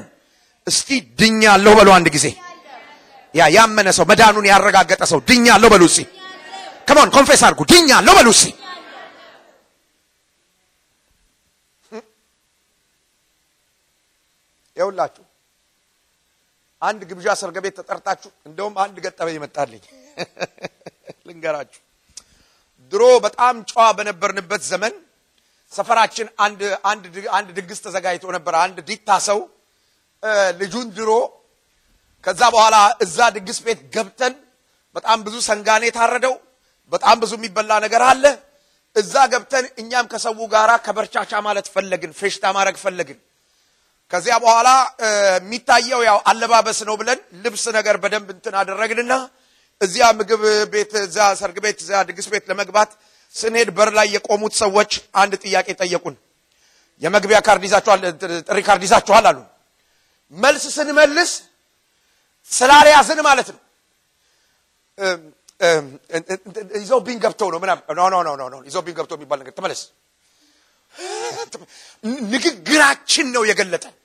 እስቲ 0.67 0.89
ድኛለሁ 1.19 1.71
በሉ 1.79 1.89
አንድ 1.97 2.07
ጊዜ። 2.15 2.27
ያ 3.33 3.47
ያመነ 3.55 3.87
ሰው 3.97 4.05
መዳኑን 4.11 4.45
ያረጋገጠ 4.51 5.01
ሰው 5.11 5.19
ድኛለሁ 5.29 5.67
በሉ 5.73 5.83
እስቲ። 5.89 6.01
come 6.87 7.02
on 7.02 7.09
confess 7.15 7.41
አድርጉ። 7.47 7.61
ድኛለሁ 7.71 8.13
በሉ 8.17 8.27
እስቲ። 8.35 8.45
ይኸውላችሁ 14.77 15.23
አንድ 16.81 17.01
ግብዣ 17.09 17.27
ሰርግ 17.39 17.57
ቤት 17.63 17.75
ተጠርታችሁ፣ 17.79 18.31
እንደውም 18.47 18.75
አንድ 18.83 18.97
ገጠመኝ 19.05 19.35
ይመጣልኝ 19.37 19.83
ልንገራችሁ። 21.27 21.81
ድሮ 22.91 23.03
በጣም 23.25 23.55
ጨዋ 23.71 23.85
በነበርንበት 23.97 24.61
ዘመን 24.71 24.93
ሰፈራችን 25.71 26.27
አንድ 27.37 27.47
ድግስ 27.57 27.79
ተዘጋጅቶ 27.85 28.25
ነበር። 28.35 28.53
አንድ 28.63 28.77
ዲታ 28.89 29.09
ሰው 29.27 29.39
ልጁን 30.61 30.87
ድሮ 30.97 31.11
ከዛ 32.23 32.41
በኋላ 32.53 32.75
እዛ 33.05 33.17
ድግስ 33.35 33.57
ቤት 33.65 33.79
ገብተን 33.95 34.33
በጣም 34.95 35.17
ብዙ 35.25 35.35
ሰንጋኔ 35.47 35.83
የታረደው 35.87 36.35
በጣም 36.91 37.15
ብዙ 37.23 37.31
የሚበላ 37.37 37.71
ነገር 37.85 38.03
አለ። 38.09 38.23
እዛ 38.95 39.15
ገብተን 39.33 39.65
እኛም 39.81 40.05
ከሰው 40.11 40.39
ጋራ 40.53 40.71
ከበርቻቻ 40.85 41.31
ማለት 41.47 41.67
ፈለግን፣ 41.73 42.11
ፌሽታ 42.19 42.43
ማድረግ 42.57 42.77
ፈለግን። 42.83 43.17
ከዚያ 44.11 44.35
በኋላ 44.43 44.69
የሚታየው 45.37 46.01
ያው 46.09 46.17
አለባበስ 46.31 46.79
ነው 46.89 46.95
ብለን 47.01 47.19
ልብስ 47.43 47.65
ነገር 47.77 47.95
በደንብ 48.03 48.29
እንትን 48.35 48.53
አደረግንና 48.61 49.13
እዚያ 49.81 50.05
ምግብ 50.19 50.41
ቤት 50.73 50.91
እዚያ 50.99 51.25
ሰርግ 51.39 51.57
ቤት 51.65 51.77
እዚያ 51.83 51.97
ድግስ 52.07 52.27
ቤት 52.31 52.45
ለመግባት 52.49 52.89
ስንሄድ 53.35 53.69
በር 53.77 53.89
ላይ 53.97 54.07
የቆሙት 54.15 54.53
ሰዎች 54.61 54.91
አንድ 55.21 55.33
ጥያቄ 55.43 55.67
ጠየቁን። 55.81 56.15
የመግቢያ 57.01 57.37
ካርድ 57.47 57.63
ይዛችኋል፣ 57.67 57.99
ጥሪ 58.47 58.59
ካርድ 58.67 58.83
ይዛችኋል 58.87 59.25
አሉ። 59.29 59.37
መልስ 60.33 60.63
ስንመልስ 60.75 61.31
ስላልያዝን 62.51 63.19
ማለት 63.27 63.47
ነው 63.53 63.61
ይዘውብን 66.77 67.19
ገብተው 67.23 67.49
ነው 67.53 67.59
ምናምን 67.63 67.83
no 67.97 68.01
no 68.13 68.31
no 68.31 68.49
no 68.51 68.57
ይዘውብን 68.67 68.95
ገብተው 68.99 69.17
የሚባል 69.17 69.39
ነገር 69.41 69.53
ተመለስ። 69.57 69.81
ንግግራችን 72.31 73.27
ነው 73.35 73.43
የገለጠን። 73.49 73.95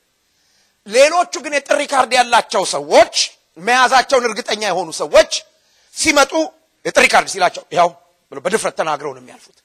ሌሎቹ 0.87 1.33
ግን 1.45 1.53
የጥሪ 1.59 1.81
ካርድ 1.93 2.13
ያላቸው 2.19 2.63
ሰዎች 2.75 3.15
መያዛቸውን 3.59 4.25
እርግጠኛ 4.29 4.63
የሆኑ 4.71 4.91
ሰዎች 5.03 5.33
ሲመጡ 5.97 6.33
የጥሪ 6.85 7.07
ካርድ 7.13 7.29
ሲላቸው 7.33 7.65
ያው 7.79 7.89
ብሎ 8.33 8.39
በድፍረት 8.45 8.75
ተናግረው 8.79 9.13
ነው 9.15 9.23
የሚያልፉት። 9.23 9.59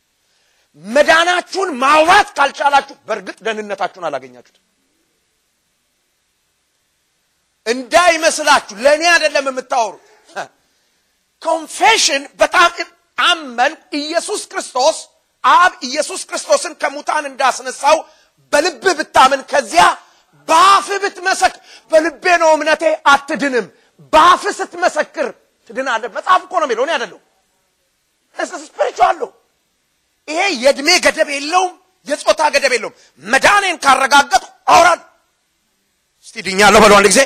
መዳናችሁን 0.84 1.70
ማውራት 1.82 2.30
ካልቻላችሁ 2.38 2.96
በእርግጥ 3.08 3.38
ደህንነታችሁን 3.46 4.06
አላገኛችሁትም። 4.10 4.64
እንዳይመስላችሁ 7.66 8.76
ለእኔ 8.84 9.04
አይደለም 9.14 9.46
የምታወሩት። 9.50 10.04
confession 11.42 12.24
በጣም 12.40 12.70
አመንኩ 13.18 13.82
ኢየሱስ 14.00 14.42
ክርስቶስ 14.52 14.98
አብ 15.44 15.74
ኢየሱስ 15.88 16.22
ክርስቶስን 16.30 16.74
ከሙታን 16.82 17.26
እንዳስነሳው 17.30 17.98
በልብህ 18.54 18.94
ብታምን 19.00 19.42
ከዚያ 19.52 19.84
በአፍህ 20.48 20.98
ብትመሰክር 21.04 21.60
በልቤ 21.92 22.26
ነው 22.42 22.50
እምነቴ 22.58 22.84
አትድንም፣ 23.14 23.66
በአፍህ 24.14 24.54
ስትመሰክር 24.60 25.28
ትድናለህ። 25.70 26.10
መጽሐፍ 26.18 26.42
እኮ 26.46 26.54
ነው 26.56 26.68
የሚለው 26.68 26.84
እኔ 26.86 26.92
አይደለሁም። 26.96 27.24
ስፒሪቹዋል 28.64 29.16
ነው 29.22 29.30
ይሄ። 30.28 30.40
የእድሜ 30.64 30.90
ገደብ 31.06 31.30
የለውም፣ 31.36 31.74
የጾታ 32.08 32.42
ገደብ 32.56 32.74
የለውም። 32.76 32.96
መዳኔን 33.24 33.78
ካረጋገጡ 33.84 34.44
አውራል። 34.68 35.00
እስቲ 36.26 36.36
ድኛለሁ 36.48 36.80
በለው 36.84 36.98
አንድ 37.00 37.08
ጊዜ። 37.12 37.22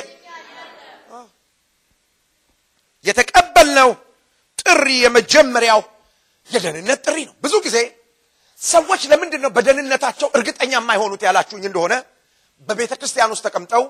የተቀበልነው 3.04 3.90
ጥሪ 4.62 4.86
የመጀመሪያው 5.04 5.80
የደህንነት 6.50 7.00
ጥሪ 7.06 7.18
ነው። 7.28 7.34
ብዙ 7.44 7.54
ጊዜ 7.64 7.78
ሰዎች 8.60 9.02
ለምንድን 9.10 9.40
ነው 9.44 9.50
በደህንነታቸው 9.56 10.28
እርግጠኛ 10.36 10.72
የማይሆኑት 10.76 11.22
ያላችሁኝ 11.26 11.64
እንደሆነ 11.68 11.94
በቤተ 12.68 12.92
ክርስቲያን 13.00 13.32
ውስጥ 13.34 13.44
ተቀምጠው 13.46 13.84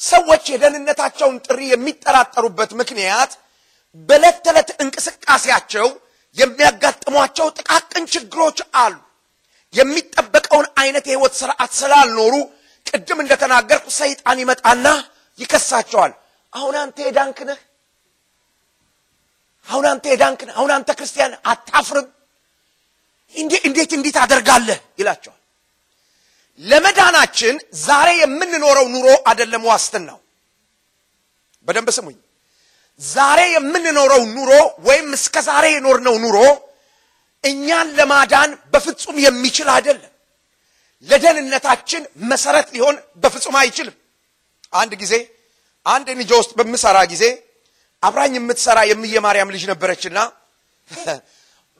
ሰዎች 0.00 0.44
የደህንነታቸውን 0.52 1.36
ጥሪ 1.46 1.60
የሚጠራጠሩበት 1.70 2.70
ምክንያት 2.80 3.32
በዕለት 4.08 4.36
ተዕለት 4.44 4.70
እንቅስቃሴያቸው 4.82 5.86
የሚያጋጥሟቸው 6.36 7.46
ጥቃቅን 7.58 8.04
ችግሮች 8.12 8.58
አሉ። 8.82 8.94
የሚጠበቀውን 9.74 10.66
አይነት 10.82 11.04
የህይወት 11.08 11.34
ስርዓት 11.40 11.72
ስላልኖሩ 11.80 12.34
ቅድም 12.86 13.18
እንደተናገርኩ 13.22 13.86
ሰይጣን 13.98 14.40
ይመጣና 14.42 14.86
ይከሳቸዋል። 15.38 16.12
አሁን 16.52 16.74
አንተ 16.82 16.96
የዳንክ 17.06 17.38
ነህ፣ 17.50 17.60
አሁን 19.68 19.84
አንተ 19.92 20.04
የዳንክ 20.12 20.40
ነህ፣ 20.46 20.54
አሁን 20.58 20.72
አንተ 20.76 20.90
ክርስቲያን 20.98 21.34
አታፍርም፣ 21.44 22.08
እንዴት 23.64 23.92
እንዴት 23.96 24.16
አደርጋለህ 24.22 24.80
ይላቸዋል። 25.00 25.38
ለመዳናችን 26.60 27.54
ዛሬ 27.82 28.08
የምንኖረው 28.18 28.86
ኑሮ 28.94 29.06
አይደለም 29.30 29.62
ዋስትናው። 29.70 30.18
በደንብ 31.68 31.88
ስሙኝ። 31.96 32.16
ዛሬ 33.00 33.40
የምንኖረው 33.52 34.22
ኑሮ 34.34 34.50
ወይም 34.86 35.08
እስከ 35.16 35.36
ዛሬ 35.46 35.66
የኖርነው 35.74 36.16
ኑሮ 36.24 36.38
እኛን 37.44 37.88
ለማዳን 37.98 38.50
በፍጹም 38.72 39.16
የሚችል 39.24 39.68
አይደለም። 39.74 40.08
ለደህንነታችን 41.06 42.02
መሰረት 42.30 42.68
ሊሆን 42.74 42.96
በፍጹም 43.22 43.56
አይችልም። 43.60 43.96
አንድ 44.72 44.92
ጊዜ 45.02 45.14
አንድ 45.86 46.08
ንጃ 46.18 46.30
ውስጥ 46.40 46.52
በምሰራ 46.58 46.98
ጊዜ 47.12 47.24
አብራኝ 48.02 48.34
የምትሰራ 48.38 48.78
የምየ 48.90 49.16
ማርያም 49.26 49.52
ልጅ 49.54 49.64
ነበረችና 49.72 50.18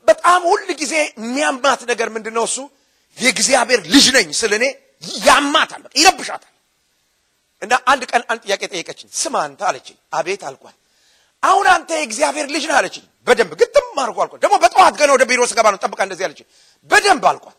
በጣም 0.09 0.41
ሁል 0.51 0.69
ጊዜ 0.81 0.95
የሚያማት 1.17 1.81
ነገር 1.91 2.09
ምንድን 2.15 2.35
ነው? 2.37 2.45
እሱ 2.49 2.59
የእግዚአብሔር 3.19 3.81
ልጅ 3.95 4.07
ነኝ 4.17 4.29
ስል 4.39 4.53
እኔ 4.59 4.65
ያማታል፣ 5.23 5.83
ይረብሻታል። 6.01 6.53
እና 7.63 7.73
አንድ 7.93 8.03
ቀን 8.11 8.23
አንድ 8.31 8.41
ጥያቄ 8.47 8.63
ጠየቀችኝ። 8.73 9.09
ስማ 9.15 9.35
አንተ 9.47 9.61
አለችኝ። 9.69 9.97
አቤት 10.13 10.43
አልኳት። 10.49 10.77
አሁን 11.43 11.67
አንተ 11.69 11.91
የእግዚአብሔር 11.99 12.47
ልጅ 12.55 12.65
ነህ 12.69 12.77
አለችኝ። 12.81 13.05
በደንብ 13.27 13.53
ግጥም 13.61 13.87
አድርጎ 14.03 14.19
አልኳት። 14.25 14.41
ደግሞ 14.45 14.55
በጠዋት 14.63 14.95
ገና 15.01 15.11
ወደ 15.17 15.25
ቢሮ 15.31 15.41
ስገባ 15.51 15.67
ነው 15.73 15.79
ጠብቃ 15.85 16.01
እንደዚህ 16.07 16.25
አለችኝ። 16.27 16.47
በደንብ 16.91 17.25
አልኳት። 17.31 17.57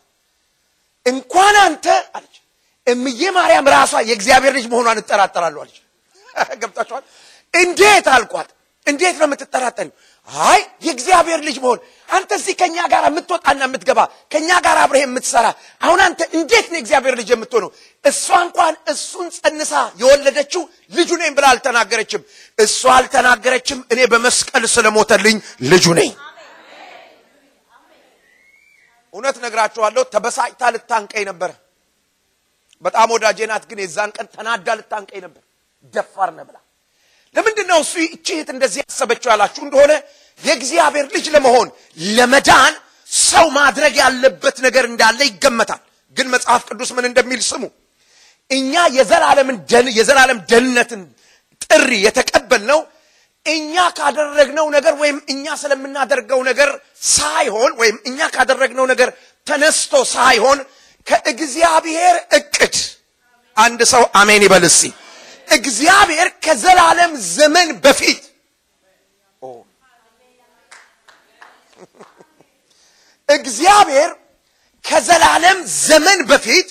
እንኳን 1.06 1.54
አንተ 1.62 1.86
አለች 2.16 2.34
እምዬ 2.86 3.22
ማርያም 3.36 3.66
ራሷ 3.74 3.92
የእግዚአብሔር 4.08 4.52
ልጅ 4.58 4.66
መሆኗን 4.72 4.98
እጠራጠራለሁ 5.02 5.60
አለች። 5.64 5.78
ገብታችኋል? 6.62 7.04
እንዴት 7.54 8.06
አልኳት። 8.14 8.48
እንዴት 8.86 9.16
ነው 9.20 9.26
የምትጠራጠሪው? 9.28 9.92
አይ 10.46 10.60
የእግዚአብሔር 10.86 11.40
ልጅ 11.46 11.56
መሆን 11.62 11.80
አንተ 12.08 12.30
እዚህ 12.38 12.54
ከኛ 12.60 12.76
ጋር 12.92 13.02
የምትወጣና 13.08 13.60
የምትገባ 13.66 14.00
ከኛ 14.32 14.50
ጋር 14.66 14.76
አብረህ 14.82 15.02
የምትሰራ 15.04 15.46
አሁን 15.82 16.00
አንተ 16.04 16.20
እንዴት 16.38 16.66
ነው 16.70 16.76
የእግዚአብሔር 16.78 17.14
ልጅ 17.20 17.28
የምትሆነው? 17.34 17.70
እሷ 18.04 18.26
እንኳን 18.46 18.74
እሱን 18.92 19.26
ጸንሳ 19.36 19.72
የወለደችው 20.00 20.62
ልጁ 20.92 21.10
ነኝ 21.20 21.30
ብላ 21.36 21.46
አልተናገረችም። 21.52 22.22
እሷ 22.58 22.80
አልተናገረችም። 22.96 23.80
እኔ 23.92 24.00
በመስቀል 24.12 24.64
ስለሞተልኝ 24.74 25.36
ልጁ 25.66 25.86
ነኝ። 26.00 26.10
እውነት 29.14 29.36
ነግራችኋለሁ። 29.44 30.02
ተበሳጭታ 30.14 30.62
ልታንቀኝ 30.74 31.24
ነበር። 31.30 31.50
በጣም 32.82 33.08
ወዳጄ 33.14 33.38
ናት፣ 33.50 33.64
ግን 33.70 33.78
የዛን 33.82 34.10
ቀን 34.16 34.26
ተናዳ 34.34 34.68
ልታንቀኝ 34.78 35.20
ነበር። 35.26 35.42
ደፋር 35.94 36.30
ነህ 36.36 36.44
ብላ 36.48 36.56
ለምንድን 37.34 37.66
ነው 37.72 37.78
እሱ 37.84 37.94
እቺ 38.08 38.26
እህት 38.36 38.48
እንደዚህ 38.54 38.80
ያሰበችው 38.84 39.30
ያላችሁ 39.32 39.62
እንደሆነ 39.66 39.92
የእግዚአብሔር 40.42 41.06
ልጅ 41.14 41.26
ለመሆን 41.34 41.68
ለመዳን 42.14 42.74
ሰው 43.24 43.46
ማድረግ 43.56 43.94
ያለበት 44.02 44.56
ነገር 44.66 44.84
እንዳለ 44.90 45.18
ይገመታል። 45.28 45.80
ግን 46.16 46.26
መጽሐፍ 46.34 46.62
ቅዱስ 46.68 46.90
ምን 46.96 47.04
እንደሚል 47.10 47.40
ስሙ። 47.48 47.62
እኛ 48.50 48.72
የዘላለም 49.98 50.38
ደህንነትን 50.50 51.02
ጥሪ 51.64 51.90
የተቀበልነው 52.06 52.80
እኛ 53.46 53.74
ካደረግነው 53.96 54.66
ነገር 54.74 54.94
ወይም 55.00 55.16
እኛ 55.32 55.54
ስለምናደርገው 55.62 56.40
ነገር 56.48 56.70
ሳይሆን 57.10 57.72
ወይም 57.80 57.96
እኛ 58.08 58.28
ካደረግነው 58.34 58.86
ነገር 58.92 59.08
ተነስቶ 59.46 59.94
ሳይሆን 60.12 60.58
ከእግዚአብሔር 61.06 62.16
እቅድ 62.38 62.76
አንድ 63.56 63.80
ሰው 63.92 64.02
አሜን 64.20 64.44
ይበል 64.46 64.64
እስቲ። 64.68 64.84
እግዚአብሔር 65.48 66.28
ከዘላለም 66.44 67.12
ዘመን 67.30 67.68
በፊት 67.84 68.22
እግዚአብሔር 73.28 74.10
ከዘላለም 74.84 75.58
ዘመን 75.80 76.18
በፊት 76.30 76.68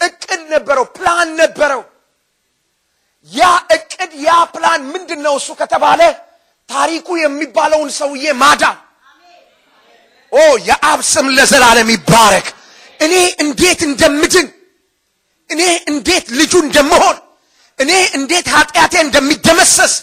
እቅድ 0.00 0.40
ነበረው፣ 0.52 0.84
ፕላን 0.96 1.28
ነበረው። 1.40 1.82
ያ 3.28 3.42
እቅድ 3.76 4.10
ያ 4.20 4.34
ፕላን 4.54 4.80
ምንድን 4.92 5.20
ነው? 5.26 5.34
እሱ 5.36 5.48
ከተባለ 5.60 6.00
ታሪኩ 6.68 7.08
የሚባለውን 7.18 7.90
ሰውዬ 7.98 8.24
ማዳን። 8.42 8.76
oh 10.32 10.38
የአብ 10.68 11.00
ስም 11.12 11.26
ለዘላለም 11.36 11.88
ይባረክ። 11.94 12.46
እኔ 13.00 13.14
እንዴት 13.42 13.80
እንደምድን፣ 13.88 14.46
እኔ 15.50 15.60
እንዴት 15.90 16.26
ልጁ 16.38 16.52
እንደምሆን፣ 16.66 17.16
እኔ 17.78 17.90
እንዴት 18.18 18.46
ኃጢአቴ 18.54 18.94
እንደሚደመሰስ፣ 19.06 19.94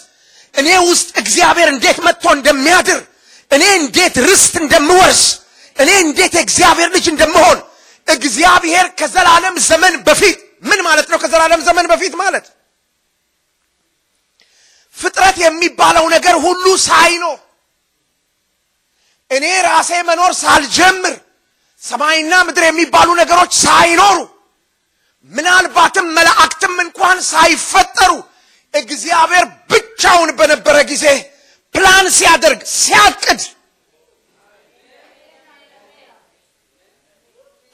እኔ 0.54 0.68
ውስጥ 0.88 1.08
እግዚአብሔር 1.20 1.68
እንዴት 1.74 1.98
መጥቶ 2.06 2.24
እንደሚያድር፣ 2.36 3.00
እኔ 3.50 3.64
እንዴት 3.80 4.14
ርስት 4.26 4.54
እንደምወርስ፣ 4.62 5.22
እኔ 5.76 5.90
እንዴት 6.04 6.32
የእግዚአብሔር 6.38 6.88
ልጅ 6.96 7.06
እንደምሆን 7.12 7.58
እግዚአብሔር 8.06 8.86
ከዘላለም 8.98 9.54
ዘመን 9.68 9.94
በፊት 10.06 10.36
ምን 10.62 10.80
ማለት 10.86 11.06
ነው? 11.12 11.18
ከዘላለም 11.22 11.60
ዘመን 11.68 11.86
በፊት 11.90 12.14
ማለት 12.20 12.44
ፍጥረት 14.96 15.36
የሚባለው 15.42 16.04
ነገር 16.14 16.34
ሁሉ 16.44 16.66
ሳይኖር 16.86 17.38
እኔ 19.30 19.44
ራሴ 19.66 19.90
መኖር 20.08 20.32
ሳልጀምር 20.42 21.14
ሰማይና 21.82 22.32
ምድር 22.46 22.64
የሚባሉ 22.66 23.08
ነገሮች 23.20 23.52
ሳይኖሩ 23.64 24.18
ምናልባትም 25.30 26.06
መላእክትም 26.16 26.74
እንኳን 26.84 27.18
ሳይፈጠሩ 27.30 28.12
እግዚአብሔር 28.74 29.44
ብቻውን 29.70 30.30
በነበረ 30.38 30.76
ጊዜ 30.90 31.04
ፕላን 31.74 32.06
ሲያደርግ 32.16 32.60
ሲያቅድ 32.76 33.40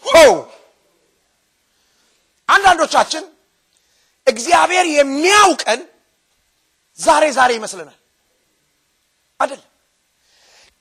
ሆ 0.05 0.15
አንዳንዶቻችን 2.49 3.25
እግዚአብሔር 4.27 4.87
የሚያውቀን 4.93 5.81
ዛሬ 6.99 7.25
ዛሬ 7.37 7.51
ይመስለናል። 7.59 7.99
አይደለም። 9.41 9.69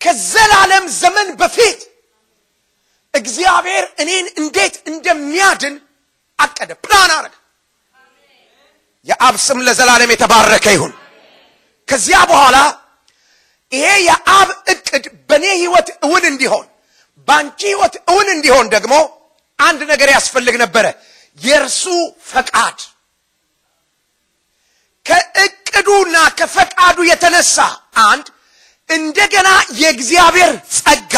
ከዘላለም 0.01 0.85
ዘመን 1.01 1.29
በፊት 1.39 1.79
እግዚአብሔር 3.13 3.85
እኔን 4.01 4.25
እንዴት 4.41 4.75
እንደሚያድን 4.87 5.75
አቀደ፣ 6.41 6.71
ፕላን 6.83 7.11
አረገ። 7.15 7.35
የአብ 9.07 9.35
ስም 9.45 9.59
ለዘላለም 9.67 10.11
የተባረከ 10.13 10.65
ይሁን። 10.75 10.93
ከዚያ 11.87 12.19
በኋላ 12.29 12.57
ይሄ 13.71 13.87
የአብ 14.07 14.49
እቅድ 14.73 15.05
በእኔ 15.29 15.45
ህይወት 15.55 15.87
እውን 16.05 16.23
እንዲሆን 16.31 16.65
በአንቺ 17.27 17.59
ህይወት 17.69 17.95
እውን 18.07 18.27
እንዲሆን 18.35 18.67
ደግሞ 18.75 18.93
አንድ 19.59 19.81
ነገር 19.91 20.09
ያስፈልግ 20.13 20.55
ነበረ፣ 20.63 20.85
የእርሱ 21.37 21.83
ፈቃድ። 22.29 22.77
ከእቅዱና 25.05 26.15
ከፈቃዱ 26.37 26.97
የተነሳ 27.09 27.57
አንድ 28.05 28.25
እንደገና 28.89 29.49
የእግዚአብሔር 29.79 30.51
ጸጋ። 30.75 31.15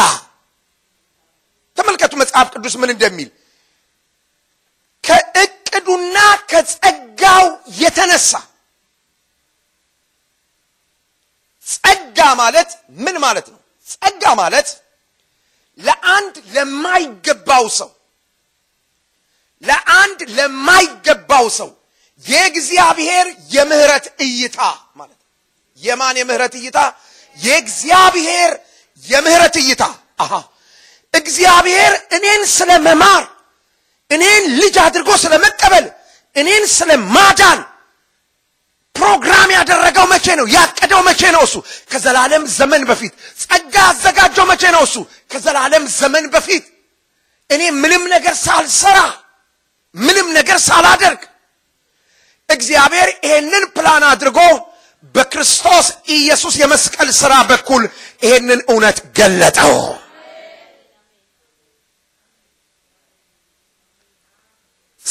ተመልከቱ 1.77 2.13
መጽሐፍ 2.21 2.47
ቅዱስ 2.53 2.73
ምን 2.81 2.91
እንደሚል 2.93 3.29
ከእቅዱና 5.03 6.17
ከጸጋው 6.49 7.45
የተነሳ 7.79 8.31
ጸጋ 11.65 12.19
ማለት 12.35 12.69
ምን 12.97 13.15
ማለት 13.23 13.47
ነው? 13.53 13.59
ጸጋ 13.87 14.23
ማለት 14.35 14.67
ለአንድ 15.79 16.35
ለማይገባው 16.55 17.65
ሰው 17.79 17.89
ለአንድ 19.63 20.19
ለማይገባው 20.37 21.45
ሰው 21.57 21.69
የእግዚአብሔር 22.25 23.25
የምህረት 23.53 24.05
እይታ 24.19 24.59
ማለት 24.95 25.17
ነው። 25.19 25.27
የማን 25.81 26.15
የምህረት 26.19 26.53
እይታ? 26.59 26.79
የእግዚአብሔር 27.37 28.51
የምህረት 29.03 29.55
እይታ። 29.61 29.83
አሃ 30.19 30.31
እግዚአብሔር 31.13 31.93
እኔን 32.15 32.41
ስለ 32.55 32.71
መማር፣ 32.85 33.23
እኔን 34.13 34.43
ልጅ 34.59 34.75
አድርጎ 34.85 35.09
ስለ 35.23 35.33
መቀበል፣ 35.45 35.85
እኔን 36.35 36.63
ስለ 36.77 36.89
ፕሮግራም 38.95 39.49
ያደረገው 39.57 40.05
መቼ 40.11 40.25
ነው? 40.39 40.45
ያቀደው 40.49 41.01
መቼ 41.07 41.21
ነው? 41.35 41.41
እሱ 41.47 41.55
ከዘላለም 41.91 42.43
ዘመን 42.57 42.81
በፊት። 42.89 43.13
ጸጋ 43.41 43.75
ያዘጋጀው 43.87 44.45
መቼ 44.51 44.63
ነው? 44.75 44.81
እሱ 44.87 44.95
ከዘላለም 45.31 45.83
ዘመን 45.99 46.25
በፊት። 46.33 46.63
እኔ 47.49 47.61
ምንም 47.81 48.03
ነገር 48.13 48.35
ሳልሰራ 48.45 48.97
ምንም 49.95 50.27
ነገር 50.37 50.57
ሳላደርግ 50.67 51.21
እግዚአብሔር 52.49 53.09
ይሄንን 53.17 53.63
ፕላን 53.75 54.03
አድርጎ 54.11 54.39
በክርስቶስ 55.15 55.87
ኢየሱስ 56.15 56.53
የመስቀል 56.61 57.09
ሥራ 57.21 57.33
በኩል 57.49 57.83
ይሄንን 58.23 58.59
እውነት 58.71 58.97
ገለጠው። 59.17 59.73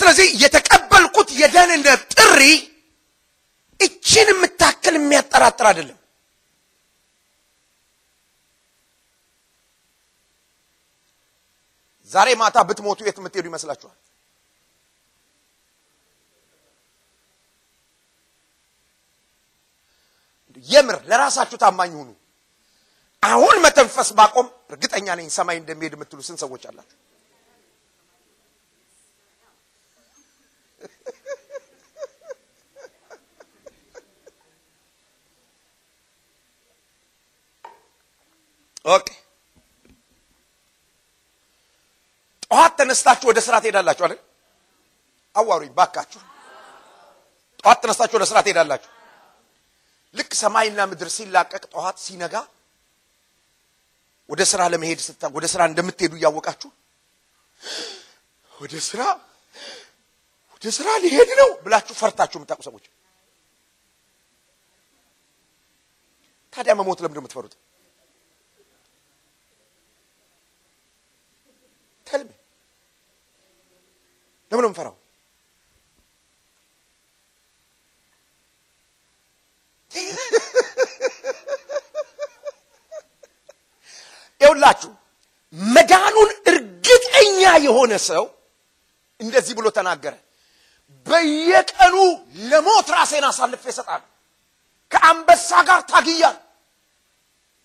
ስለዚህ 0.02 0.28
የተቀበልኩት 0.42 1.28
የደህንነት 1.40 2.00
ጥሪ 2.14 2.40
እችን 3.80 4.28
የምታክል 4.32 4.94
የሚያጠራጥር 4.98 5.66
አይደለም። 5.70 5.98
ዛሬ 12.10 12.28
ማታ 12.40 12.56
ብትሞቱ 12.68 12.98
የት 13.06 13.18
የምትሄዱ 13.20 13.46
ይመስላችኋል? 13.50 13.96
የምር 20.66 20.98
ለራሳችሁ 21.10 21.58
ታማኝ 21.62 21.94
ሁኑ። 22.00 22.10
አሁን 23.22 23.56
መተንፈስ 23.64 24.10
ባቆም 24.18 24.46
እርግጠኛ 24.70 25.06
ነኝ 25.18 25.28
ሰማይ 25.36 25.56
እንደሚሄድ 25.60 25.94
የምትሉ 25.96 26.20
ስንት 26.26 26.40
ሰዎች 26.44 26.62
አላችሁ? 26.70 26.96
okay 38.86 39.08
ጠዋት 42.44 42.72
ተነስታችሁ 42.78 43.26
ወደ 43.30 43.40
ስራ 43.40 43.54
ትሄዳላችሁ 43.62 44.04
አይደል? 44.06 44.18
አዋሩኝ 45.34 45.70
ባካችሁ። 45.72 46.20
ጠዋት 47.60 47.78
ተነስታችሁ 47.82 48.16
ወደ 48.18 48.26
ስራ 48.30 48.38
ትሄዳላችሁ። 48.46 48.90
ልክ 50.14 50.30
ሰማይና 50.34 50.80
ምድር 50.90 51.08
ሲላቀቅ 51.16 51.62
ጠዋት 51.72 51.96
ሲነጋ 52.04 52.34
ወደ 54.28 54.40
ስራ 54.50 54.60
ለመሄድ 54.72 55.00
ስታ 55.06 55.22
ወደ 55.36 55.44
ስራ 55.52 55.60
እንደምትሄዱ 55.70 56.12
እያወቃችሁ 56.18 56.70
ወደ 58.60 58.74
ስራ 58.88 59.02
ወደ 60.62 60.70
ስራ 60.70 60.88
ሊሄድ 61.02 61.30
ነው 61.38 61.48
ብላችሁ 61.64 61.94
ፈርታችሁ 62.00 62.36
የምታውቁ 62.38 62.62
ሰዎች 62.66 62.84
ታዲያ 66.52 66.72
መሞት 66.78 66.98
ለምንድን 67.02 67.18
ነው 67.18 67.22
የምትፈሩት? 67.22 67.54
ተልሜ 72.06 72.30
ለምን 74.52 74.64
ነው? 74.64 74.94
ይኸውላችሁ 84.40 84.90
መዳኑን 85.72 86.30
እርግጠኛ 86.50 87.40
የሆነ 87.66 87.92
ሰው 88.10 88.24
እንደዚህ 89.20 89.54
ብሎ 89.58 89.66
ተናገረ። 89.76 90.14
በየቀኑ 91.06 91.94
ለሞት 92.50 92.86
ራሴን 92.94 93.24
አሳልፌ 93.24 93.64
እሰጣለሁ። 93.68 94.06
ከአንበሳ 94.90 95.50
ጋር 95.68 95.80
ታግያል። 95.90 96.36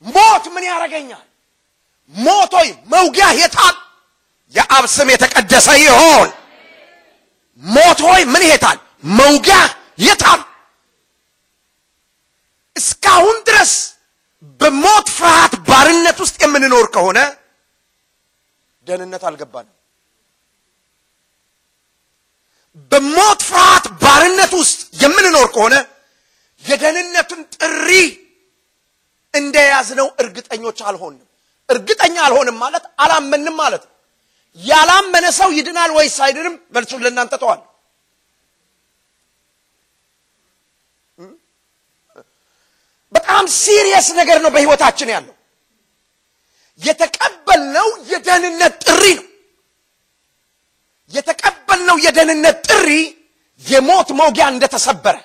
ሞት 0.05 0.45
ምን 0.53 0.63
ያደርገኛል? 0.65 1.25
ሞት 2.13 2.53
መውጊያ 2.93 3.27
የታል? 3.41 3.75
የአብ 4.55 4.83
ስም 4.95 5.07
የተቀደሰ 5.13 5.67
ይሆን። 5.79 6.29
ሞት 7.63 7.99
ሆይ 8.07 8.21
ምን 8.33 8.43
ይሄታል? 8.47 8.77
መውጊያ 9.17 9.57
የታል? 9.99 10.41
እስካሁን 12.75 13.37
ድረስ 13.47 13.71
በሞት 14.59 15.07
ፍርሃት 15.17 15.53
ባርነት 15.67 16.17
ውስጥ 16.23 16.37
የምንኖር 16.43 16.85
ከሆነ 16.95 17.19
ደህንነት 18.87 19.23
አልገባንም። 19.23 19.73
በሞት 22.91 23.39
ፍርሃት 23.49 23.85
ባርነት 24.01 24.51
ውስጥ 24.59 24.79
የምንኖር 25.01 25.47
ከሆነ 25.55 25.75
የደህንነትን 26.63 27.41
ጥሪ 27.55 27.89
እንደያዝነው 29.33 30.07
እርግጠኞች 30.21 30.79
አልሆንም። 30.87 31.23
እርግጠኛ 31.69 32.15
አልሆንም 32.25 32.57
ማለት 32.63 32.83
አላመንም 33.03 33.55
ማለት 33.61 33.83
ነው። 33.87 33.93
ያላመነ 34.59 35.25
ሰው 35.39 35.49
ይድናል 35.57 35.91
ወይስ 35.97 36.15
አይድንም? 36.25 36.53
መልሱን 36.73 37.01
ለእናንተ 37.05 37.33
ተዋል። 37.41 37.59
በጣም 43.13 43.43
serious 43.57 44.07
ነገር 44.19 44.37
ነው 44.43 44.51
በህይወታችን 44.55 45.09
ያለው። 45.13 45.33
የተቀበልነው 46.81 47.87
የደህንነት 48.09 48.73
ጥሪ 48.83 49.03
ነው። 49.19 49.25
የተቀበልነው 51.11 51.97
የደህንነት 52.05 52.57
ጥሪ 52.69 52.89
የሞት 53.61 54.09
መውጊያ 54.19 54.45
እንደተሰበረ 54.53 55.15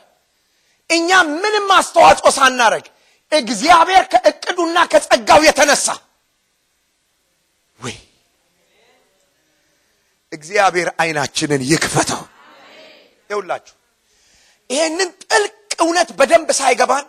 እኛ 0.91 1.11
ምንም 1.35 1.67
አስተዋጽኦ 1.77 2.29
ሳናረግ 2.37 2.85
እግዚአብሔር 3.33 4.05
ከእቅዱና 4.13 4.79
ከጸጋው 4.93 5.41
የተነሳ 5.47 5.87
ወይ 7.79 7.95
እግዚአብሔር 10.33 10.89
አይናችንን 11.03 11.63
ይክፈተው። 11.71 12.23
ይውላችሁ 13.31 13.75
ይሄንን 14.71 15.11
ጥልቅ 15.25 15.55
እውነት 15.79 16.11
በደንብ 16.19 16.49
ሳይገባን 16.61 17.07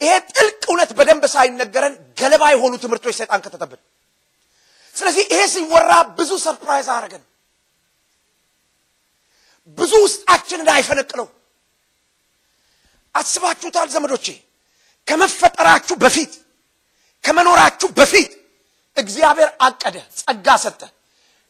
ይሄ 0.00 0.12
ጥልቅ 0.30 0.62
እውነት 0.70 0.90
በደንብ 0.98 1.24
ሳይነገረን 1.34 1.94
ገለባ 2.20 2.42
የሆኑ 2.52 2.74
ትምህርቶች 2.84 3.14
ሰይጣን 3.20 3.40
ከተተብን። 3.44 3.80
ስለዚህ 4.94 5.24
ይሄ 5.32 5.42
ሲወራ 5.52 5.90
ብዙ 6.18 6.30
surprise 6.44 6.88
አደረገን። 6.94 7.24
ብዙ 9.78 9.92
ውስጣችንን 10.04 10.68
አይፈነቅለው። 10.74 11.26
አስባችሁታል 13.14 13.88
ዘመዶቼ? 13.90 14.26
ከመፈጠራችሁ 15.08 15.94
በፊት 15.96 16.32
ከመኖራችሁ 17.24 17.88
በፊት 17.98 18.30
እግዚአብሔር 18.96 19.50
አቀደ፣ 19.60 19.96
ጸጋ 20.18 20.48
ሰጠ። 20.62 20.80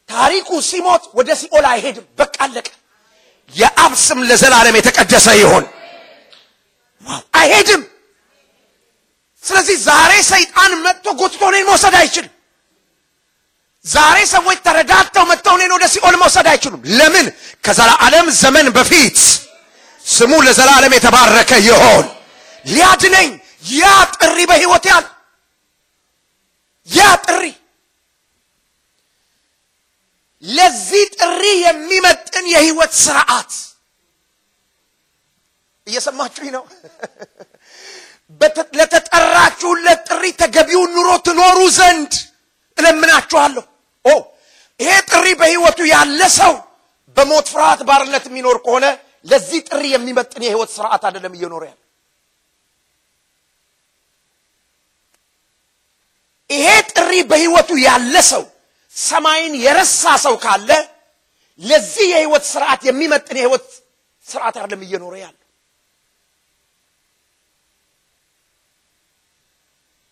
ታሪኩ 0.09 0.49
ሲሞት 0.63 1.03
ወደ 1.17 1.29
ሲኦል 1.39 1.65
አይሄድም። 1.71 2.05
በቃ 2.19 2.35
አለቀ። 2.45 2.67
የአብ 3.53 3.93
ስም 4.01 4.19
ለዘላለም 4.29 4.75
የተቀደሰ 4.79 5.27
ይሆን። 5.39 5.65
አይሄድም። 7.33 7.81
ስለዚህ 9.43 9.75
ዛሬ 9.87 10.11
ሰይጣን 10.27 10.71
መጥቶ 10.85 11.05
ጎትቶ 11.19 11.41
እኔን 11.51 11.65
መውሰድ 11.69 11.95
አይችልም። 12.01 12.33
ዛሬ 13.85 14.17
ሰዎች 14.27 14.57
ተረዳድተው 14.65 15.23
መጥተው 15.29 15.55
እኔን 15.57 15.71
ወደ 15.75 15.85
ሲኦል 15.93 16.15
መውሰድ 16.21 16.47
አይችሉም። 16.51 16.81
ለምን? 16.97 17.25
ከዘላለም 17.63 18.27
ዘመን 18.41 18.67
በፊት 18.75 19.17
ስሙ 20.05 20.31
ለዘላለም 20.45 20.93
የተባረከ 20.95 21.51
ይሆን። 21.67 22.05
ሊያድነኝ 22.65 23.29
ያ 23.73 23.83
ጥሪ 24.15 24.37
በሕይወት 24.49 24.85
ያል 24.91 25.05
ያ 26.87 27.01
ጥሪ 27.25 27.43
ለዚህ 30.43 31.03
ጥሪ 31.15 31.43
የሚመጥን 31.65 32.45
የህይወት 32.53 32.93
ስርዓት 33.03 33.51
እየሰማችሁኝ 35.87 36.49
ነው። 36.55 36.63
ለተጠራችሁለት 38.79 40.01
ጥሪ 40.09 40.23
ተገቢውን 40.41 40.91
ኑሮ 40.95 41.09
ትኖሩ 41.25 41.57
ዘንድ 41.77 42.11
እለምናችኋለሁ። 42.77 43.63
ኦ 44.05 44.13
ይሄ 44.79 44.91
ጥሪ 45.09 45.27
በህይወቱ 45.39 45.79
ያለ 45.91 46.21
ሰው 46.39 46.53
በሞት 47.17 47.47
ፍርሃት 47.53 47.81
ባርነት 47.87 48.25
የሚኖር 48.29 48.57
ከሆነ 48.65 48.85
ለዚህ 49.25 49.59
ጥሪ 49.69 49.83
የሚመጥን 49.93 50.43
የህይወት 50.45 50.69
ስርዓት 50.75 51.03
አይደለም 51.07 51.33
እየኖረ 51.37 51.63
ያለ። 51.69 51.77
ይሄ 56.49 56.65
ጥሪ 56.91 57.11
በህይወቱ 57.29 57.69
ያለ 57.81 58.15
ሰው 58.31 58.43
ሰማይን 58.95 59.53
የረሳ 59.65 60.03
ሰው 60.25 60.35
ካለ 60.43 60.69
ለዚህ 61.61 62.05
የህይወት 62.11 62.43
ስርዓት 62.51 62.81
የሚመጥን 62.87 63.37
የህይወት 63.39 63.67
ስርዓት 64.25 64.55
አይደለም 64.59 64.81
እየኖረ 64.85 65.13
ያለ። 65.23 65.37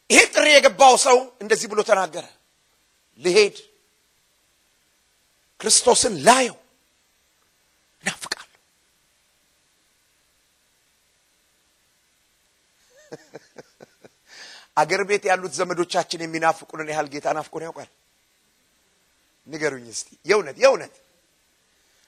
ይሄ 0.09 0.21
ጥሪ 0.33 0.45
የገባው 0.53 0.95
ሰው 1.05 1.17
እንደዚህ 1.41 1.67
ብሎ 1.71 1.79
ተናገረ። 1.89 2.25
ልሄድ 3.19 3.57
ክርስቶስን 5.59 6.13
ላየው 6.25 6.57
እናፍቃለሁ። 8.03 8.45
አገር 14.77 15.01
ቤት 15.09 15.23
ያሉት 15.29 15.53
ዘመዶቻችን 15.59 16.19
የሚናፍቁንን 16.23 16.87
ያህል 16.91 17.07
ጌታ 17.13 17.27
ናፍቆን 17.37 17.63
ያውቃል? 17.67 17.89
ንገሩኝ 19.47 19.85
እስቲ 19.93 20.07
የእውነት 20.25 20.57
የእውነት 20.63 20.93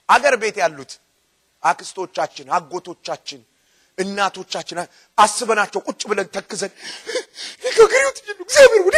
አገር 0.10 0.36
ቤት 0.42 0.58
ያሉት 0.64 0.92
አክስቶቻችን፣ 1.64 2.48
አጎቶቻችን፣ 2.58 3.42
እናቶቻችን 3.98 4.78
አስበናቸው 5.18 5.80
ቁጭ 5.88 6.02
ብለን 6.10 6.28
ተክዘን 6.36 6.72
እግዚአብሔር 8.44 8.82
ወደ 8.88 8.96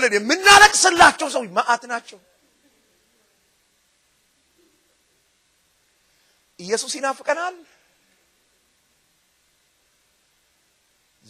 ብለን 0.00 0.14
የምናለቅስላቸው 0.16 1.28
ሰው 1.34 1.42
መዓት 1.56 1.82
ናቸው። 1.90 2.18
ኢየሱስ 6.58 6.92
ይናፍቀናል። 6.98 7.54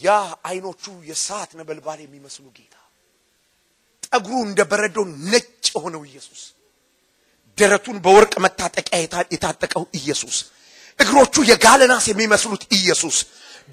ያ 0.01 0.09
አይኖቹ 0.49 0.85
የእሳት 1.09 1.51
ነበልባል 1.59 1.99
የሚመስሉ 2.03 2.45
ጌታ 2.57 2.75
ጠጉሩ 4.07 4.35
እንደ 4.47 4.61
በረዶ 4.71 4.97
ነጭ 5.27 5.47
የሆነው 5.71 6.03
ኢየሱስ፣ 6.09 6.41
ደረቱን 7.59 7.97
በወርቅ 8.05 8.33
መታጠቂያ 8.45 8.97
የታጠቀው 9.35 9.85
ኢየሱስ፣ 9.99 10.37
እግሮቹ 10.99 11.35
የጋለ 11.51 11.83
ናስ 11.93 12.07
የሚመስሉት 12.11 12.63
ኢየሱስ፣ 12.79 13.17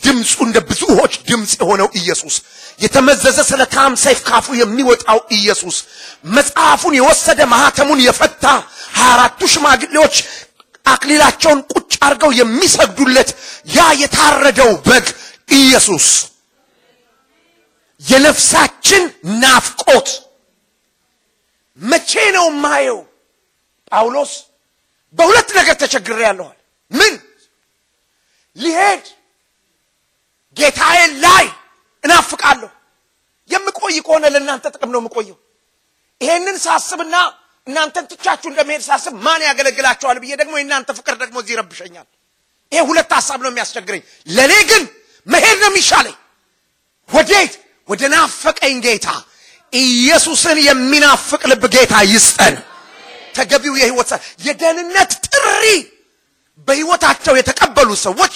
ድምፁ 0.03 0.33
እንደ 0.45 0.57
ብዙዎች 0.69 1.13
ድምፅ 1.27 1.51
የሆነው 1.57 1.87
ኢየሱስ፣ 1.99 2.35
የተመዘዘ 2.79 3.37
ስለታም 3.49 3.93
ሰይፍ 4.03 4.19
ካፉ 4.27 4.55
የሚወጣው 4.59 5.19
ኢየሱስ፣ 5.37 5.77
መጽሐፉን 6.35 6.93
የወሰደ 6.97 7.39
ማህተሙን 7.53 8.03
የፈታ 8.05 8.45
ሀያ 8.97 9.09
አራቱ 9.13 9.39
ሽማግሌዎች 9.53 10.15
አክሊላቸውን 10.85 11.59
ቁጭ 11.71 11.91
አድርገው 12.05 12.31
የሚሰግዱለት 12.39 13.29
ያ 13.75 13.87
የታረደው 14.01 14.71
በግ 14.87 15.07
ኢየሱስ 15.57 16.07
የነፍሳችን 18.01 19.03
ናፍቆት 19.41 20.09
መቼ 21.79 22.11
ነው 22.35 22.45
ማየው? 22.63 22.99
ጳውሎስ 23.91 24.31
በሁለት 25.17 25.49
ነገር 25.57 25.75
ተቸግሬ 25.81 26.19
ያለዋል። 26.25 26.57
ምን 26.91 27.13
ሊሄድ 28.57 29.03
ጌታዬን 30.57 31.13
ላይ 31.25 31.45
እናፍቃለሁ። 32.03 32.69
የምቆይ 33.49 33.97
ከሆነ 34.05 34.25
ለእናንተ 34.33 34.65
ጥቅም 34.75 34.89
ነው 34.93 34.99
የምቆየው። 35.01 35.37
ይሄንን 36.21 36.57
ሳስብና 36.59 37.15
እናንተን 37.67 38.05
ትቻችሁ 38.11 38.47
እንደመሄድ 38.51 38.83
ሳስብ 38.87 39.13
ማን 39.25 39.41
ያገለግላቸዋል 39.47 40.17
ብዬ 40.23 40.31
ደግሞ 40.41 40.53
የእናንተ 40.59 40.89
ፍቅር 40.97 41.15
ደግሞ 41.21 41.37
እዚህ 41.41 41.53
ይረብሸኛል። 41.55 42.07
ይሄ 42.71 42.81
ሁለት 42.89 43.11
ሀሳብ 43.17 43.39
ነው 43.43 43.49
የሚያስቸግረኝ። 43.51 44.01
ለእኔ 44.27 44.53
ግን 44.69 44.83
መሄድ 45.27 45.57
ነው 45.63 45.69
የሚሻለኝ። 45.71 46.15
ወዴት? 47.09 47.53
ወደ 47.89 48.01
ናፈቀኝ 48.13 48.75
ጌታ። 48.85 49.07
ኢየሱስን 49.73 50.57
የሚናፍቅ 50.67 51.41
ልብ 51.51 51.63
ጌታ 51.75 51.93
ይስጠን። 52.11 52.55
ተገቢው 53.35 53.73
የህይወት 53.79 54.11
የደህንነት 54.45 55.11
ጥሪ 55.27 55.63
በህይወታቸው 56.67 57.33
የተቀበሉ 57.39 57.89
ሰዎች 58.05 58.35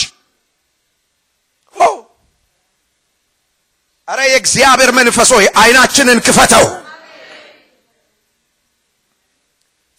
አረ 4.11 4.21
የእግዚአብሔር 4.27 4.91
መንፈስ 4.97 5.29
ሆይ 5.35 5.45
አይናችንን 5.61 6.19
ክፈተው። 6.25 6.65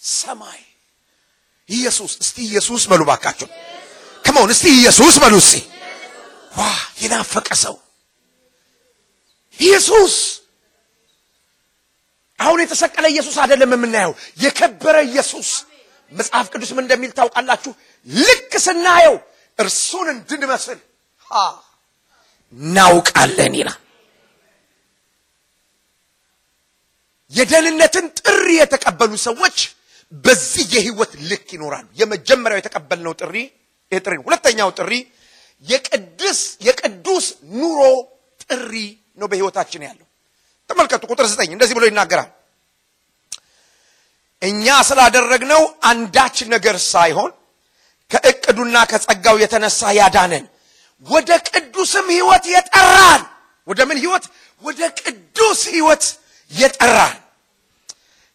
ሰማይ 0.01 0.61
ኢየሱስ 1.69 2.13
እስቲ 2.23 2.37
ኢየሱስ 2.49 2.83
በሉ 2.91 3.03
ባካቸው። 3.11 3.49
ከመሆን 4.25 4.51
እስቲ 4.55 4.67
ኢየሱስ 4.79 5.15
በሉ 5.23 5.35
እስቲ። 5.43 5.55
ዋ 6.53 6.63
የናፈቀ 7.03 7.49
ሰው 7.63 7.75
ኢየሱስ 9.59 10.15
አሁን 12.39 12.59
የተሰቀለ 12.63 13.07
ኢየሱስ 13.13 13.37
አይደለም 13.43 13.71
የምናየው፣ 13.75 14.13
የከበረ 14.39 14.97
ኢየሱስ። 15.09 15.49
መጽሐፍ 16.13 16.47
ቅዱስ 16.53 16.71
ምን 16.75 16.85
እንደሚል 16.85 17.11
ታውቃላችሁ? 17.19 17.73
ልክ 18.09 18.53
ስናየው 18.65 19.15
እርሱን 19.59 20.07
እንድንመስል 20.15 20.79
እናውቃለን 22.59 23.55
ይላል። 23.61 23.79
የደህንነትን 27.33 28.07
ጥሪ 28.21 28.47
የተቀበሉ 28.59 29.13
ሰዎች 29.27 29.59
በዚህ 30.25 30.65
የህይወት 30.75 31.13
ልክ 31.31 31.47
ይኖራሉ። 31.57 31.87
የመጀመሪያው 32.01 32.61
የተቀበልነው 32.61 33.13
ጥሪ 33.21 33.37
ይህ 33.93 34.01
ጥሪ 34.05 34.15
ነው። 34.19 34.25
ሁለተኛው 34.29 34.71
ጥሪ 34.79 34.93
የቅዱስ 35.65 36.39
የቅዱስ 36.67 37.27
ኑሮ 37.55 37.81
ጥሪ 38.45 38.73
ነው 39.19 39.27
በህይወታችን 39.33 39.83
ያለው። 39.89 40.07
ተመልከቱ 40.71 41.03
ቁጥር 41.13 41.27
ዘጠኝ 41.33 41.51
እንደዚህ 41.53 41.75
ብሎ 41.79 41.85
ይናገራል። 41.91 42.31
እኛ 44.43 44.67
ስላደረግነው 44.89 45.63
አንዳች 45.91 46.37
ነገር 46.55 46.77
ሳይሆን 46.93 47.31
ከእቅዱና 48.11 48.77
ከጸጋው 48.91 49.37
የተነሳ 49.43 49.81
ያዳነን 49.99 50.45
ወደ 51.07 51.31
ቅዱስም 51.49 52.07
ህይወት 52.15 52.45
የጠራን 52.55 53.23
ወደ 53.69 53.81
ምን 53.89 53.99
ህይወት? 54.03 54.25
ወደ 54.65 54.81
ቅዱስ 55.01 55.61
ህይወት 55.75 56.05
የጠራን 56.51 57.17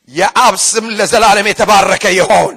የአብ 0.10 0.56
ስም 0.66 0.86
ለዘላለም 1.00 1.48
የተባረከ 1.50 2.06
ይሆን። 2.18 2.56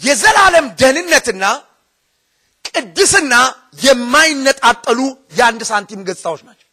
የዘላለም 0.00 0.66
ደህንነትና 0.80 1.44
ቅድስና 2.68 3.34
የማይነጣጠሉ 3.84 5.00
የአንድ 5.36 5.62
ሳንቲም 5.70 6.00
ገጽታዎች 6.08 6.42
ናቸው። 6.48 6.68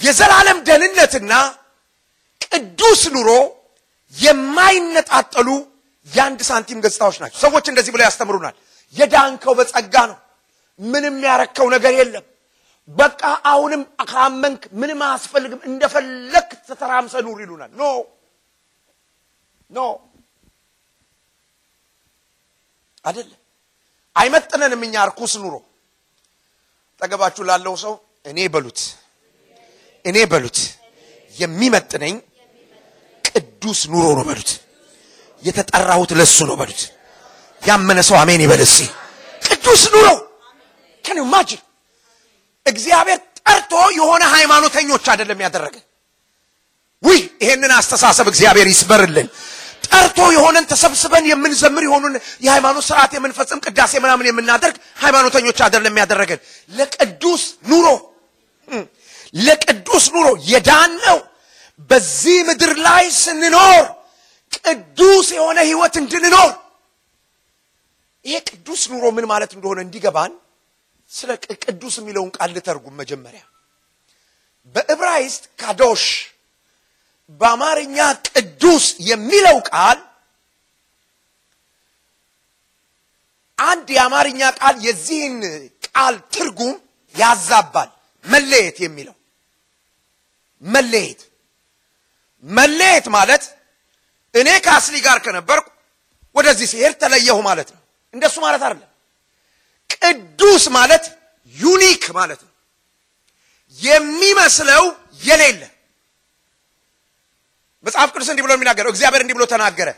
የዘላለም 0.00 0.58
ደህንነትና 0.68 1.32
ቅዱስ 2.46 3.02
ኑሮ 3.14 3.30
የማይነጣጠሉ 4.14 5.48
የአንድ 6.08 6.40
ሳንቲም 6.48 6.78
ገጽታዎች 6.84 7.16
ናቸው። 7.22 7.38
ሰዎች 7.40 7.64
እንደዚህ 7.70 7.92
ብለው 7.94 8.06
ያስተምሩናል። 8.06 8.54
የዳንከው 8.94 9.52
በጸጋ 9.58 9.94
ነው፣ 10.10 10.18
ምንም 10.80 11.16
ያረከው 11.24 11.66
ነገር 11.74 11.92
የለም። 11.98 12.24
በቃ 12.88 13.20
አሁንም 13.50 13.82
ካመንክ 14.10 14.62
ምንም 14.80 15.00
አያስፈልግም፣ 15.06 15.60
እንደፈለክ 15.68 16.48
ተተራምሰ 16.68 17.14
ኑር 17.26 17.38
ይሉናል። 17.44 17.70
no 17.74 17.84
no 19.70 19.78
አይደለም፣ 23.04 23.40
አይመጥነንም። 24.16 24.82
እኛ 24.86 24.94
እርኩስ 25.06 25.32
ኑሮ 25.42 25.54
ጠገባችሁ 27.00 27.42
ላለው 27.48 27.74
ሰው 27.84 27.94
እኔ 28.24 28.38
በሉት 28.54 28.80
እኔ 30.04 30.16
በሉት 30.32 30.58
የሚመጥነኝ 31.34 32.14
ቅዱስ 33.24 33.80
ኑሮ 33.92 34.06
ነው 34.18 34.24
በሉት። 34.28 34.50
የተጠራሁት 35.42 36.10
ለሱ 36.18 36.38
ነው 36.50 36.56
በሉት። 36.60 36.82
ያመነ 37.62 37.98
ሰው 38.08 38.16
አሜን 38.22 38.40
ይበል 38.44 38.62
ቅዱስ 39.42 39.82
ኑሮ 39.94 40.08
ከን 41.04 41.18
ማጅን 41.32 41.60
እግዚአብሔር 42.66 43.18
ጠርቶ 43.40 43.72
የሆነ 43.96 44.22
ሃይማኖተኞች 44.34 45.04
አይደለም 45.12 45.40
ያደረገ። 45.44 45.74
ውይ 47.02 47.20
ይሄንን 47.42 47.72
አስተሳሰብ 47.78 48.26
እግዚአብሔር 48.32 48.66
ይስበርልን። 48.72 49.28
ጠርቶ 49.86 50.18
የሆነን 50.34 50.64
ተሰብስበን 50.70 51.24
የምንዘምር 51.30 51.82
የሆኑን 51.86 52.14
የሃይማኖት 52.44 52.84
ስርዓት 52.88 53.12
የምንፈጽም 53.16 53.60
ቅዳሴ 53.64 53.92
ምናምን 54.04 54.28
የምናደርግ 54.28 54.76
ሃይማኖተኞች 55.02 55.58
አይደለም 55.66 55.98
ያደረገን። 56.02 56.40
ለቅዱስ 56.70 57.42
ኑሮ 57.70 57.86
ለቅዱስ 59.40 60.04
ኑሮ 60.14 60.28
የዳነው 60.50 61.18
በዚህ 61.90 62.38
ምድር 62.48 62.72
ላይ 62.86 63.04
ስንኖር 63.20 63.82
ቅዱስ 64.58 65.26
የሆነ 65.36 65.58
ህይወት 65.68 65.94
እንድንኖር 66.02 66.50
ይሄ 68.24 68.36
ቅዱስ 68.48 68.82
ኑሮ 68.92 69.04
ምን 69.16 69.24
ማለት 69.32 69.50
እንደሆነ 69.56 69.78
እንዲገባን 69.86 70.32
ስለ 71.14 71.30
ቅዱስ 71.64 71.94
የሚለውን 72.00 72.30
ቃል 72.36 72.50
ልተርጉም። 72.56 72.94
መጀመሪያ 73.00 73.42
በዕብራይስጥ 74.74 75.44
ካዶሽ፣ 75.60 76.04
በአማርኛ 77.40 77.96
ቅዱስ 78.28 78.86
የሚለው 79.10 79.58
ቃል 79.70 79.98
አንድ 83.58 83.86
የአማርኛ 83.96 84.40
ቃል 84.60 84.76
የዚህን 84.86 85.36
ቃል 85.88 86.14
ትርጉም 86.34 86.74
ያዛባል። 87.14 87.90
መለየት 88.24 88.76
የሚለው 88.84 89.16
መለየት 90.62 91.20
መለየት 92.44 93.06
ማለት 93.16 93.44
እኔ 94.34 94.48
ከአስሊ 94.64 94.96
ጋር 95.06 95.18
ከነበርኩ 95.24 95.66
ወደዚህ 96.36 96.66
ሲሄድ 96.72 96.94
ተለየሁ 97.02 97.38
ማለት 97.48 97.68
ነው። 97.74 97.80
እንደሱ 98.14 98.36
ማለት 98.44 98.62
አይደለም። 98.66 98.90
ቅዱስ 99.96 100.64
ማለት 100.76 101.04
unique 101.54 102.04
ማለት 102.18 102.40
ነው። 102.44 102.50
የሚመስለው 103.78 104.84
የሌለ 105.22 105.62
መጽሐፍ 107.84 108.08
ቅዱስ 108.14 108.28
እንዲህ 108.30 108.44
ብሎ 108.44 108.52
የሚናገረው 108.54 108.90
እግዚአብሔር 108.90 109.22
እንዲህ 109.22 109.36
ብሎ 109.38 109.44
ተናገረ። 109.52 109.88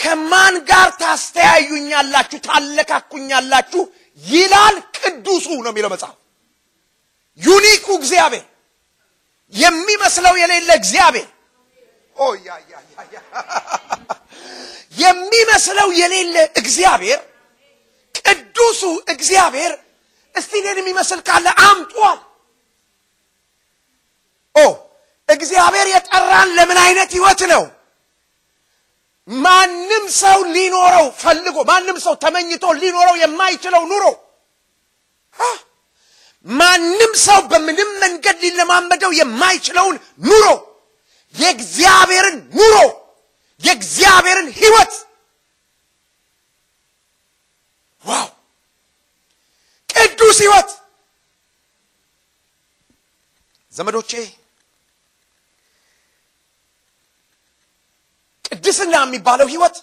ከማን 0.00 0.54
ጋር 0.68 0.88
ታስተያዩኛላችሁ፣ 1.00 2.38
ታለካኩኛላችሁ 2.46 3.82
ይላል 4.22 4.76
ቅዱሱ 4.96 5.46
ነው 5.58 5.70
የሚለው 5.72 5.90
መጽሐፍ። 5.94 6.16
ዩኒኩ 7.40 7.86
እግዚአብሔር 8.00 8.44
የሚመስለው 9.54 10.34
የሌለ 10.42 10.70
እግዚአብሔር 10.80 11.28
የሚመስለው 14.98 15.88
የሌለ 16.00 16.36
እግዚአብሔር 16.60 17.20
ቅዱሱ 18.26 18.82
እግዚአብሔር 19.08 19.72
እስቲ 20.34 20.52
እኔን 20.60 20.78
የሚመስል 20.80 21.20
ካለ 21.28 21.46
አምጧል። 21.66 22.18
ኦ 24.54 24.64
እግዚአብሔር 25.28 25.86
የጠራን 25.90 26.48
ለምን 26.56 26.78
አይነት 26.84 27.10
ህይወት 27.16 27.40
ነው? 27.52 27.62
ማንም 29.28 30.04
ሰው 30.16 30.38
ሊኖረው 30.54 31.06
ፈልጎ 31.22 31.56
ማንም 31.70 31.96
ሰው 32.04 32.14
ተመኝቶ 32.22 32.64
ሊኖረው 32.82 33.16
የማይችለው 33.22 33.82
ኑሮ 33.90 34.04
ማንም 36.46 37.12
ሰው 37.24 37.38
በምንም 37.50 37.90
መንገድ 38.02 38.36
ሊለማመደው 38.44 39.12
የማይችለውን 39.18 39.96
ኑሮ 40.22 40.46
የእግዚአብሔርን 41.34 42.36
ኑሮ 42.58 42.76
የእግዚአብሔርን 43.60 44.48
ህይወት 44.60 44.92
ዋው! 48.06 48.28
ቅዱስ 49.90 50.38
ህይወት 50.44 50.70
ዘመዶቼ 53.72 54.10
ቅድስና 58.44 58.94
የሚባለው 59.04 59.48
ህይወት 59.52 59.76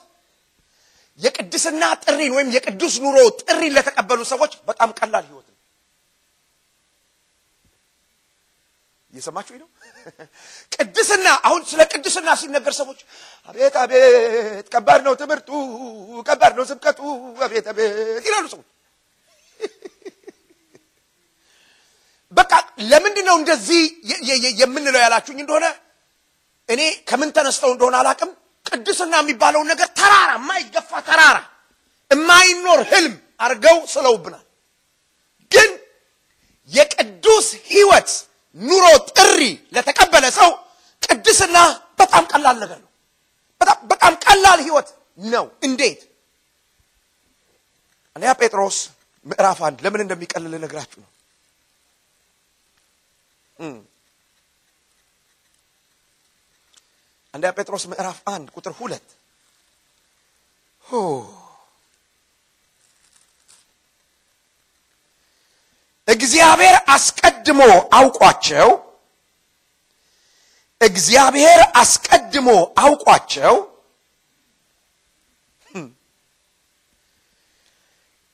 የቅድስና 1.19 1.83
ጥሪን 2.03 2.31
ወይም 2.37 2.49
የቅዱስ 2.55 2.93
ኑሮ 3.03 3.17
ጥሪን 3.41 3.73
ለተቀበሉ 3.75 4.21
ሰዎች 4.31 4.53
በጣም 4.69 4.89
ቀላል 4.99 5.25
ህይወት 5.29 5.47
ነው 5.49 5.52
እየሰማችሁ 9.13 9.55
ነው። 9.61 9.67
ቅድስና 10.75 11.27
አሁን 11.47 11.61
ስለ 11.69 11.81
ቅድስና 11.93 12.29
ሲነገር 12.41 12.73
ሰዎች 12.79 12.99
አቤት 13.49 13.75
አቤት 13.83 14.65
ከባድ 14.73 15.01
ነው 15.07 15.13
ትምህርቱ፣ 15.21 15.49
ከባድ 16.27 16.53
ነው 16.57 16.65
ስብከቱ፣ 16.71 16.99
አቤት 17.45 17.65
አቤት 17.71 17.93
ይላሉ 18.27 18.45
ሰዎች። 18.53 18.67
በቃ 22.37 22.51
ለምንድን 22.91 23.25
ነው 23.29 23.35
እንደዚህ 23.41 23.81
የምንለው 24.61 25.01
ያላችሁኝ 25.03 25.39
እንደሆነ 25.43 25.65
እኔ 26.69 26.81
ከምን 27.09 27.29
ተነስተው 27.35 27.71
እንደሆነ 27.75 27.95
አላቅም። 28.01 28.31
ቅድስና 28.65 29.13
የሚባለውን 29.21 29.67
ነገር 29.71 29.87
ተራራ፣ 29.99 30.29
የማይገፋ 30.37 30.91
ተራራ፣ 31.07 31.37
የማይኖር 32.11 32.81
ህልም 32.91 33.13
አድርገው 33.39 33.77
ስለውብናል። 33.93 34.45
ግን 35.51 35.69
የቅዱስ 36.71 37.47
ህይወት 37.67 38.09
ኑሮ 38.57 38.85
ጥሪ 39.11 39.39
ለተቀበለ 39.75 40.25
ሰው 40.35 40.49
ቅድስና 41.03 41.57
በጣም 41.99 42.23
ቀላል 42.31 42.57
ነገር 42.63 42.79
ነው። 42.83 42.89
በጣም 43.91 44.13
ቀላል 44.25 44.59
ህይወት 44.63 44.89
ነው። 45.25 45.45
እንዴት? 45.63 45.99
አንደኛ 48.15 48.31
ጴጥሮስ 48.39 48.77
ምዕራፍ 49.25 49.59
አንድ 49.67 49.77
ለምን 49.85 50.01
እንደሚቀልል 50.03 50.53
ነግራችሁ 50.63 50.99
ነው። 51.03 51.09
አንደኛ 57.33 57.51
ጴጥሮስ 57.57 57.83
ምዕራፍ 57.91 58.17
አንድ 58.27 58.47
ቁጥር 58.55 58.73
ሁለት 58.79 59.07
እግዚአብሔር 66.13 66.75
አስቀድሞ 66.95 67.61
አውቋቸው 67.97 68.69
እግዚአብሔር 70.81 71.61
አስቀድሞ 71.81 72.47
አውቋቸው 72.83 73.53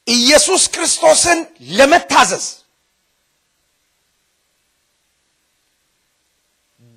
ኢየሱስ 0.08 0.64
ክርስቶስን 0.74 1.40
ለመታዘዝ 1.78 2.46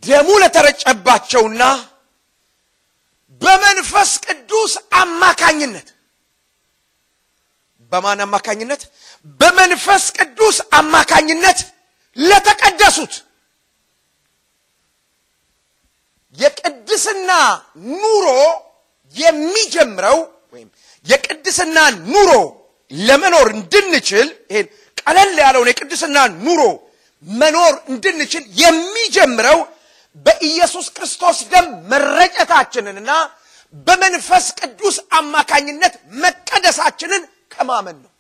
ደሙ 0.03 0.29
ለተረጨባቸውና 0.43 1.63
በመንፈስ 3.41 4.11
ቅዱስ 4.25 4.73
አማካኝነት 5.01 5.89
በማን 7.93 8.21
አማካኝነት? 8.25 8.83
በመንፈስ 9.41 10.05
ቅዱስ 10.19 10.57
አማካኝነት 10.79 11.59
ለተቀደሱት 12.17 13.15
የቅድስና 16.37 17.31
ኑሮ 18.03 18.27
የሚጀምረው 19.15 20.19
ወይም 20.55 20.69
የቅድስና 21.07 21.79
ኑሮ 22.13 22.31
ለመኖር 22.91 23.47
እንድንችል 23.57 24.29
ይሄን 24.51 24.67
ቀለል 24.99 25.35
ያለውን 25.45 25.69
የቅድስና 25.71 26.17
ኑሮ 26.47 26.63
መኖር 27.25 27.75
እንድንችል 27.93 28.45
የሚጀምረው 28.63 29.59
በኢየሱስ 30.27 30.87
ክርስቶስ 30.97 31.39
ደም 31.53 31.69
መረጨታችንንና 31.93 33.11
በመንፈስ 33.87 34.47
ቅዱስ 34.61 34.97
አማካኝነት 35.19 35.95
መቀደሳችንን 36.25 37.23
ከማመን 37.53 37.97
ነው። 38.03 38.11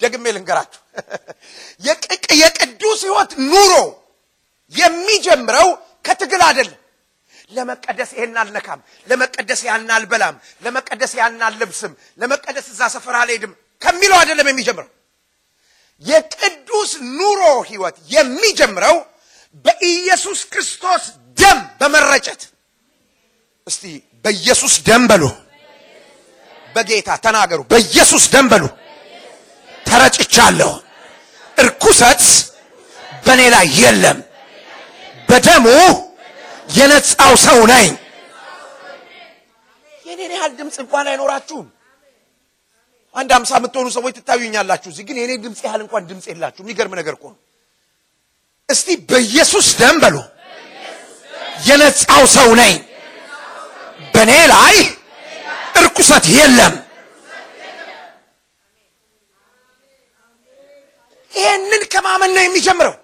ደግሜ 0.00 0.24
ልንገራችሁ፣ 0.34 0.80
የቅዱስ 2.40 3.00
ሕይወት 3.04 3.32
ኑሮ 3.50 3.72
የሚጀምረው 4.72 5.68
ከትግል 6.04 6.42
አይደለም። 6.48 6.80
ለመቀደስ 7.50 8.10
ይሄን 8.16 8.36
አልነካም፣ 8.42 8.80
ለመቀደስ 9.06 9.60
ያን 9.66 9.88
አልበላም፣ 9.96 10.34
ለመቀደስ 10.62 11.12
ያን 11.18 11.40
አልለብስም፣ 11.46 11.92
ለመቀደስ 12.20 12.66
እዛ 12.72 12.80
ሰፈር 12.94 13.16
አልሄድም 13.20 13.52
ከሚለው 13.82 14.18
አይደለም 14.20 14.46
የሚጀምረው። 14.50 14.90
የቅዱስ 16.02 16.90
ኑሮ 17.18 17.40
ሕይወት 17.68 17.96
የሚጀምረው 18.10 18.96
በኢየሱስ 19.64 20.40
ክርስቶስ 20.52 21.04
ደም 21.38 21.58
በመረጨት 21.80 22.42
እስቲ 23.66 23.84
በኢየሱስ 24.24 24.74
ደም 24.86 25.02
በሉ። 25.10 25.22
በጌታ 26.74 27.10
ተናገሩ። 27.24 27.60
በኢየሱስ 27.70 28.24
ደም 28.32 28.46
በሉ። 28.52 28.64
ተረጭቻለሁ። 29.86 30.70
እርኩሰት 31.56 32.22
በእኔ 33.26 33.42
ላይ 33.54 33.66
የለም። 33.78 34.18
በደሙ 35.28 35.66
የነጻው 36.76 37.32
ሰው 37.44 37.58
ነኝ። 37.72 37.88
የኔን 40.06 40.32
ያህል 40.36 40.52
ድምፅ 40.58 40.76
እንኳን 40.82 41.06
አይኖራችሁም። 41.10 41.66
አንድ 43.14 43.30
አምሳ 43.36 43.50
የምትሆኑ 43.58 43.86
ሰዎች 43.96 44.14
ትታዩኛላችሁ 44.18 44.88
እዚህ፣ 44.92 45.04
ግን 45.08 45.16
የኔ 45.20 45.32
ድምፅ 45.44 45.60
ያህል 45.66 45.80
እንኳን 45.84 46.02
ድምፅ 46.10 46.24
የላችሁ። 46.30 46.62
የሚገርም 46.64 46.94
ነገር 47.00 47.14
እኮ 47.18 47.24
ነው። 47.32 47.38
እስቲ 48.68 48.88
በኢየሱስ 49.08 49.66
ደም 49.80 49.96
በሉ። 50.02 50.16
የነጻው 51.66 52.22
ሰው 52.34 52.48
ነኝ። 52.60 52.74
በእኔ 54.14 54.32
ላይ 54.52 54.76
እርኩሰት 55.74 56.24
የለም። 56.34 56.74
ይሄንን 61.32 61.82
ከማመን 61.92 62.30
ነው 62.36 62.42
የሚጀምረው 62.44 62.94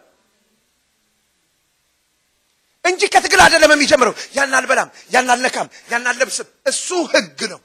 እንጂ 2.85 3.03
ከትግል 3.15 3.41
አይደለም 3.45 3.73
የሚጀምረው። 3.75 4.15
ያን 4.37 4.55
አልበላም፣ 4.59 4.89
ያን 5.11 5.29
አልነካም፣ 5.35 5.69
ያን 5.91 6.07
አልለብስም፣ 6.11 6.49
እሱ 6.67 6.87
ህግ 7.13 7.41
ነው። 7.53 7.61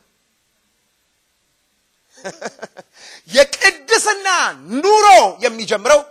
የቅድስና 3.36 4.28
ኑሮ 4.76 5.06
የሚጀምረው 5.46 6.02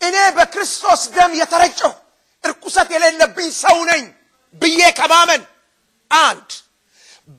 እኔ 0.00 0.16
በክርስቶስ 0.36 1.02
ደም 1.14 1.32
የተረጨሁ 1.40 1.92
እርኩሰት 2.44 2.88
የሌለብኝ 2.94 3.48
ሰው 3.60 3.76
ነኝ 3.90 4.02
ብዬ 4.60 4.80
ከማመን 4.98 5.42
አንድ 6.10 6.48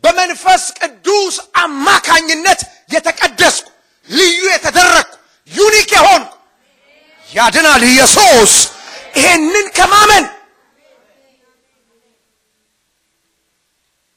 በመንፈስ 0.03 0.63
ቅዱስ 0.79 1.35
አማካኝነት 1.55 2.61
የተቀደስኩ 2.89 3.67
ልዩ 4.07 4.39
የተደረግኩ 4.53 5.13
ዩኒክ 5.49 5.89
የሆንኩ 5.95 6.31
ያድናል 7.27 7.83
ኢየሱስ። 7.89 8.53
ይሄንን 9.17 9.67
ከማመን 9.77 10.25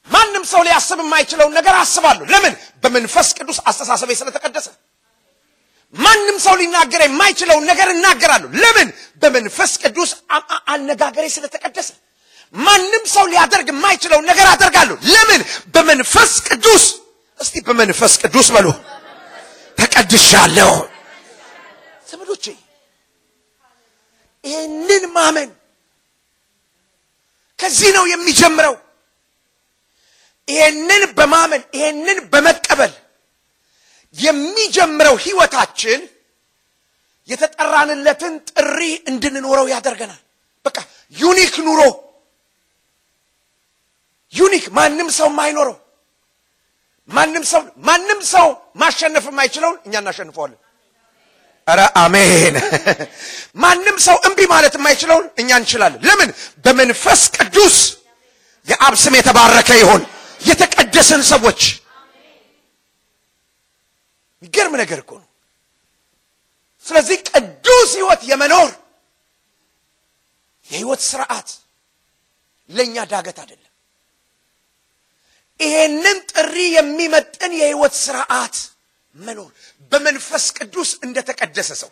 ማንም 0.08 0.44
ሰው 0.50 0.60
ሊያስብ 0.66 0.98
የማይችለውን 1.02 1.52
ነገር 1.58 1.74
አስባለሁ። 1.80 2.24
ለምን? 2.32 2.52
በመንፈስ 2.82 3.28
ቅዱስ 3.38 3.58
አስተሳሰቤ 3.68 4.10
ስለተቀደሰ። 4.20 4.68
ማንም 5.94 6.36
ሰው 6.44 6.54
ሊናገር 6.60 7.00
የማይችለውን 7.04 7.64
ነገር 7.70 7.88
እናገራለሁ። 7.94 8.48
ለምን? 8.62 8.88
በመንፈስ 9.22 9.72
ቅዱስ 9.82 10.10
አነጋገሬ 10.72 11.24
ስለተቀደሰ። 11.36 11.90
ማንም 12.54 13.04
ሰው 13.14 13.24
ሊያደርግ 13.32 13.68
የማይችለውን 13.70 14.26
ነገር 14.30 14.46
አደርጋለሁ። 14.52 14.96
ለምን? 15.12 15.40
በመንፈስ 15.74 16.32
ቅዱስ። 16.48 16.84
እስቲ 17.40 17.54
በመንፈስ 17.66 18.12
ቅዱስ 18.22 18.48
በሉ። 18.54 18.66
ተቀድሻለሁ። 19.78 20.72
ዘመዶቼ 22.06 22.44
ይህንን 24.44 25.04
ማመን 25.16 25.50
ከዚህ 27.58 27.90
ነው 27.96 28.04
የሚጀምረው። 28.08 28.74
ይሄንን 30.48 31.02
በማመን 31.16 31.62
ይሄንን 31.76 32.18
በመቀበል 32.32 32.92
የሚጀምረው 34.16 35.16
ህይወታችን 35.24 36.00
የተጠራንለትን 37.28 38.34
ጥሪ 38.50 38.78
እንድንኖረው 39.10 39.66
ያደርገናል። 39.68 40.20
በቃ 40.66 40.76
unique 41.16 41.54
ኑሮ 41.66 41.80
unique 44.32 44.64
ማንም 44.76 45.08
ሰው 45.18 45.28
የማይኖረው 45.30 45.76
ማንም 47.08 47.44
ሰው 47.50 47.60
ማንም 47.88 48.20
ሰው 48.32 48.48
ማሸነፍ 48.76 49.26
የማይችለውን 49.30 49.76
እኛ 49.86 49.94
እናሸንፈዋለን። 50.02 50.58
ኧረ 51.66 51.80
አሜን። 52.02 52.54
ማንም 53.62 53.96
ሰው 54.06 54.16
እምቢ 54.28 54.40
ማለት 54.52 54.74
የማይችለውን 54.78 55.26
እኛ 55.40 55.50
እንችላለን። 55.60 56.00
ለምን? 56.08 56.30
በመንፈስ 56.64 57.20
ቅዱስ 57.36 57.76
የአብ 58.68 58.94
ስም 59.02 59.14
የተባረከ 59.18 59.70
ይሆን 59.82 60.02
የተቀደስን 60.40 61.22
ሰዎች 61.32 61.60
የሚገርም 64.42 64.74
ነገር 64.82 64.98
እኮ 65.02 65.12
ነው። 65.18 65.28
ስለዚህ 66.86 67.16
ቅዱስ 67.30 67.90
ህይወት 67.98 68.20
የመኖር 68.30 68.68
የህይወት 70.66 71.00
ስርዓት 71.04 71.48
ለእኛ 72.70 72.96
ዳገት 73.12 73.38
አይደለም። 73.42 73.67
ይሄንን 75.60 76.18
ጥሪ 76.32 76.56
የሚመጥን 76.74 77.52
የህይወት 77.60 77.94
ስርዓት 78.02 78.56
መኖር 79.18 79.50
በመንፈስ 79.92 80.44
ቅዱስ 80.58 80.90
እንደተቀደሰ 81.06 81.70
ሰው 81.82 81.90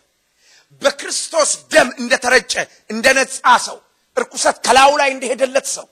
በክርስቶስ 0.83 1.51
ደም 1.73 1.89
እንደተረጨ 2.01 2.53
እንደ 2.91 3.07
ነጻ 3.19 3.37
ሰው 3.67 3.79
እርኩሰት 4.17 4.57
ከላዩ 4.67 4.91
ላይ 5.01 5.11
እንደሄደለት 5.15 5.67
ሰው 5.77 5.87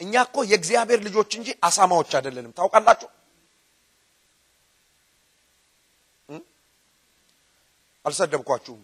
እኛ 0.00 0.14
እኮ 0.26 0.36
የእግዚአብሔር 0.50 1.00
ልጆች 1.06 1.30
እንጂ 1.38 1.48
አሳማዎች 1.66 2.12
አይደለንም። 2.18 2.52
ታውቃላችሁ? 2.58 3.08
አልሰደብኳችሁም። 8.04 8.80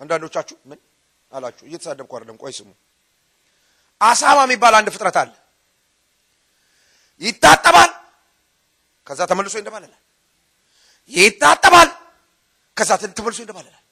አንዳንዶቻችሁ 0.00 0.56
ምን 0.64 0.78
አላችሁ? 1.32 1.64
እየተሳደብኩ 1.68 2.12
አይደለም። 2.16 2.36
ቆይ 2.42 2.52
ስሙ። 2.58 2.68
አሳማ 4.00 4.38
የሚባል 4.46 4.74
አንድ 4.78 4.88
ፍጥረት 4.94 5.16
አለ። 5.20 5.30
ይታጠባል፣ 7.22 7.90
ከዛ 9.06 9.20
ተመልሶ 9.30 9.54
ይንደባለላል። 9.60 10.02
ይታጠባል፣ 11.12 11.88
ከዛ 12.76 12.90
ተመልሶ 13.18 13.38
ይንደባለላል። 13.42 13.84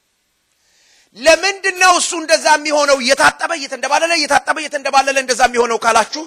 ለምንድን 1.16 1.76
ነው 1.82 1.92
እሱ 2.00 2.10
እንደዛ 2.22 2.46
የሚሆነው? 2.56 2.96
እየታጠበ 3.04 3.50
እየተንደባለለ 3.58 4.10
እየታጠበ 4.18 4.56
እየተንደባለለ 4.62 5.16
እንደዛ 5.24 5.40
የሚሆነው 5.48 5.78
ካላችሁ 5.84 6.24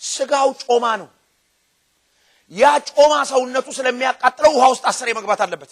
ስጋው 0.00 0.48
ጮማ 0.62 0.84
ነው። 1.00 1.08
ያ 2.52 2.64
ጮማ 2.90 3.12
ሰውነቱ 3.30 3.66
ስለሚያቃጥለው 3.78 4.52
ውሃ 4.56 4.64
ውስጥ 4.72 4.84
አስሬ 4.90 5.08
መግባት 5.18 5.40
አለበት። 5.44 5.70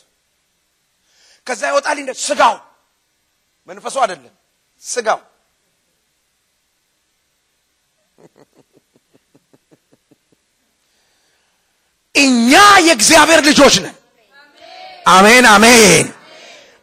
ከዛ 1.46 1.62
ይወጣል። 1.70 1.98
ስጋው 2.26 2.54
መንፈሱ 3.68 3.96
አይደለም 4.04 4.34
ስጋው 4.82 5.20
እኛ 12.14 12.50
የእግዚአብሔር 12.80 13.40
ልጆች 13.44 13.74
ነን። 13.84 13.96
አሜን 15.08 15.44
አሜን። 15.50 16.06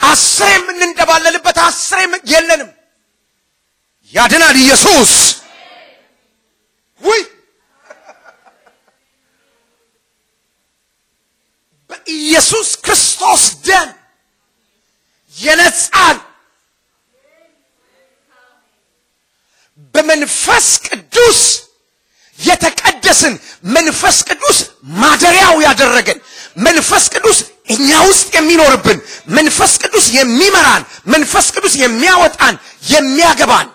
አስሬ 0.01 0.47
የምንንደባለልበት 0.53 1.57
አስሬ 1.63 1.99
የለንም። 2.31 2.69
ያድናል 4.11 4.55
ኢየሱስ። 4.57 5.11
ውይ 7.01 7.21
በኢየሱስ 11.89 12.69
ክርስቶስ 12.77 13.43
ደም 13.65 13.89
የነጻን 15.35 16.17
በመንፈስ 19.93 20.67
ቅዱስ 20.87 21.39
የተቀደስን 22.39 23.33
መንፈስ 23.75 24.17
ቅዱስ 24.29 24.57
ማደሪያው 25.01 25.55
ያደረገን 25.65 26.19
መንፈስ 26.57 27.05
ቅዱስ 27.13 27.37
እኛ 27.73 27.89
ውስጥ 28.09 28.27
የሚኖርብን 28.37 28.99
መንፈስ 29.37 29.73
ቅዱስ 29.83 30.05
የሚመራን 30.17 30.83
መንፈስ 31.13 31.47
ቅዱስ 31.55 31.73
የሚያወጣን 31.83 32.55
የሚያገባን 32.93 33.69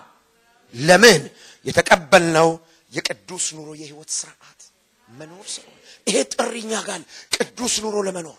ለምን? 0.74 1.22
የተቀበልነው 1.66 2.48
የቅዱስ 2.92 3.44
ኑሮ 3.56 3.68
የህይወት 3.80 4.10
ስርዓት 4.18 4.60
መኖር 5.08 5.44
ስለሆነ። 5.54 5.76
ይሄ 6.06 6.16
ጥሪኛ 6.34 6.72
ጋር 6.88 7.00
ቅዱስ 7.36 7.74
ኑሮ 7.84 7.96
ለመኖር። 8.06 8.38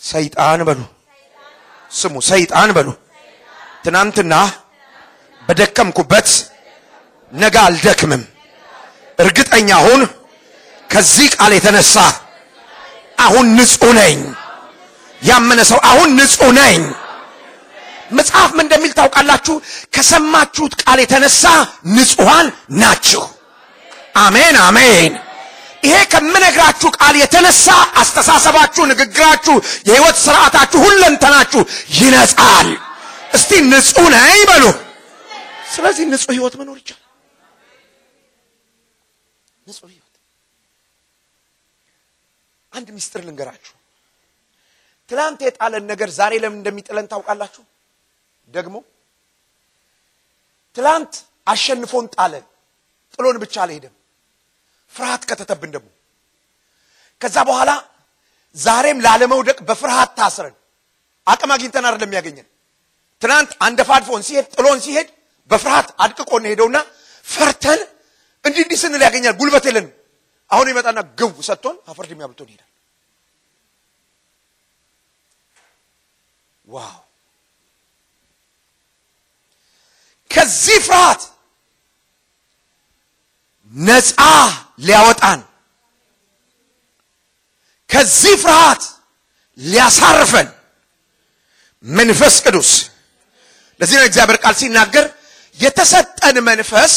ሰይጣን 0.00 0.60
በሉ። 0.68 0.80
ስሙ 1.90 2.14
ሰይጣን 2.30 2.70
በሉ። 2.76 2.88
ትናንትና 3.84 4.34
በደከምኩበት 5.50 6.28
ነገ 7.32 7.56
አልደክምም። 7.62 8.22
እርግጠኛ 9.18 9.70
ሁን 9.84 10.00
ከዚህ 10.90 11.28
ቃል 11.34 11.52
የተነሳ 11.56 11.94
አሁን 13.18 13.46
ንጹህ 13.56 13.92
ነኝ። 13.98 14.18
ያመነ 15.20 15.60
ሰው 15.70 15.78
አሁን 15.90 16.08
ንጹህ 16.18 16.50
ነኝ። 16.58 16.80
መጽሐፍ 18.10 18.50
ምን 18.52 18.64
እንደሚል 18.64 18.92
ታውቃላችሁ? 18.92 19.54
ከሰማችሁት 19.94 20.72
ቃል 20.82 20.98
የተነሳ 21.02 21.42
ንጹሐን 21.94 22.46
ናችሁ። 22.80 23.24
አሜን 24.24 24.56
አሜን። 24.66 25.12
ይሄ 25.82 25.96
ከምነግራችሁ 26.12 26.88
ቃል 26.96 27.14
የተነሳ 27.22 27.66
አስተሳሰባችሁ 28.00 28.82
ንግግራችሁ 28.90 29.54
የህይወት 29.88 30.16
ስርዓታችሁ 30.24 30.78
ሁለንተናችሁ 30.86 31.62
ይነጻል። 31.98 32.70
እስቲ 33.32 33.50
ንጹህ 33.68 34.08
ነኝ 34.16 34.40
በሉ 34.50 34.64
ስለዚህ 35.70 36.04
ንጹህ 36.06 36.30
ህይወት 36.30 36.54
መኖር 36.60 36.76
ይቻላል። 36.80 37.06
ንጹህ 39.66 39.90
ህይወት። 39.92 40.14
አንድ 42.72 42.88
ሚስጥር 42.96 43.20
ልንገራችሁ። 43.28 43.74
ትላንት 45.08 45.40
የጣለን 45.42 45.84
ነገር 45.92 46.08
ዛሬ 46.18 46.32
ለምን 46.42 46.58
እንደሚጥለን 46.60 47.06
ታውቃላችሁ? 47.12 47.62
ደግሞ 48.48 48.76
ትላንት 50.76 51.12
አሸንፎን 51.46 52.06
ጣለን 52.14 52.44
ጥሎን 53.14 53.36
ብቻ 53.42 53.54
አልሄደም። 53.64 53.94
ፍርሃት 54.92 55.22
ከተተብን 55.30 55.70
ደግሞ 55.74 55.88
ከዛ 57.20 57.36
በኋላ 57.48 57.70
ዛሬም 58.56 58.98
ላለመውደቅ 59.06 59.58
በፍርሃት 59.68 60.10
ታስረን 60.18 60.54
አቅም 61.26 61.50
አግኝተን 61.54 61.84
አይደለም 61.88 62.12
ያገኘን። 62.18 62.46
ትናንት 63.22 63.50
አንደፋድፎን 63.66 64.22
ሲሄድ 64.26 64.46
ጥሎን 64.54 64.78
ሲሄድ 64.84 65.08
በፍርሃት 65.50 65.88
አድቅቆን 65.98 66.44
ሄደውና 66.50 66.76
ፈርተን 67.26 67.80
እንዲህ 68.44 68.62
እንዲህ 68.64 68.78
ስንል 68.82 69.02
ያገኛል። 69.06 69.34
ጉልበት 69.40 69.64
የለንም። 69.68 69.92
አሁን 70.50 70.66
ይመጣና 70.70 70.98
ግው 71.18 71.30
ሰጥቶን 71.48 71.76
አፈርድ 71.88 72.10
የሚያብልቶን 72.12 72.48
ይሄዳል። 72.48 72.66
ዋው! 76.66 76.96
ከዚህ 80.30 80.78
ፍርሃት 80.86 81.22
ነፃ 83.72 84.18
ሊያወጣን 84.80 85.40
ከዚህ 87.90 88.34
ፍርሃት 88.42 88.82
ሊያሳርፈን 89.58 90.48
መንፈስ 91.84 92.34
ቅዱስ 92.44 92.70
ለዚህ 93.80 93.96
ነው 93.98 94.06
እግዚአብሔር 94.08 94.38
ቃል 94.42 94.54
ሲናገር 94.60 95.04
የተሰጠን 95.60 96.36
መንፈስ 96.48 96.92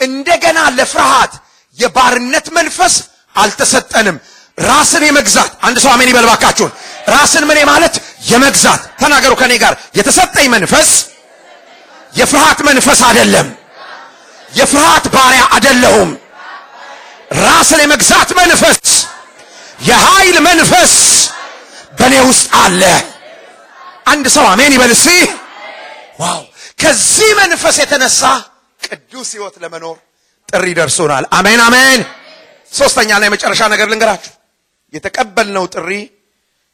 እንደገና 0.00 0.58
ለፍርሃት 0.78 1.32
የባርነት 1.78 2.46
መንፈስ 2.58 2.94
አልተሰጠንም። 3.34 4.16
ራስን 4.58 5.02
የመግዛት 5.08 5.50
አንድ 5.66 5.76
ሰው 5.82 5.90
አሜን 5.92 6.10
ይበልባካችሁን 6.10 6.72
ራስን 7.10 7.44
ምን 7.48 7.58
ማለት? 7.70 7.94
የመግዛት። 8.30 8.80
ተናገሩ 9.00 9.32
ከኔ 9.40 9.52
ጋር። 9.62 9.74
የተሰጠኝ 9.98 10.46
መንፈስ 10.54 10.90
የፍርሃት 12.14 12.58
መንፈስ 12.68 13.00
አይደለም። 13.08 13.48
የፍርሃት 14.54 15.04
ባሪያ 15.14 15.42
አይደለሁም። 15.54 16.10
ራስን 17.40 17.80
የመግዛት 17.84 18.30
መንፈስ 18.40 18.78
የኃይል 19.80 20.36
መንፈስ 20.48 20.92
በእኔ 21.98 22.14
ውስጥ 22.28 22.46
አለ። 22.62 22.82
አንድ 24.06 24.26
ሰው 24.34 24.44
አሜን 24.52 24.72
ይበል 24.76 24.92
ዋው 26.20 26.40
ከዚህ 26.80 27.30
መንፈስ 27.40 27.76
የተነሳ 27.82 28.20
ቅዱስ 28.80 29.28
ህይወት 29.34 29.56
ለመኖር 29.62 29.96
ጥሪ 30.48 30.66
ደርሶናል። 30.78 31.24
አሜን 31.38 31.60
አሜን። 31.66 32.00
ሶስተኛና 32.72 33.22
የመጨረሻ 33.26 33.60
ነገር 33.72 33.86
ልንገራችሁ። 33.92 34.32
የተቀበልነው 34.94 35.64
ጥሪ 35.74 35.90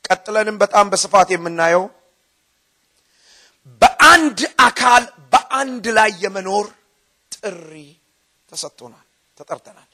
ቀጥለንም 0.04 0.57
በጣም 0.62 0.86
በስፋት 0.92 1.28
የምናየው 1.34 1.84
በአንድ 3.82 4.38
አካል 4.66 5.02
በአንድ 5.32 5.86
ላይ 5.98 6.11
የመኖር 6.24 6.66
ጥሪ 7.32 7.72
ተሰጥቶናል 8.48 9.07
ተጠርተናል። 9.38 9.88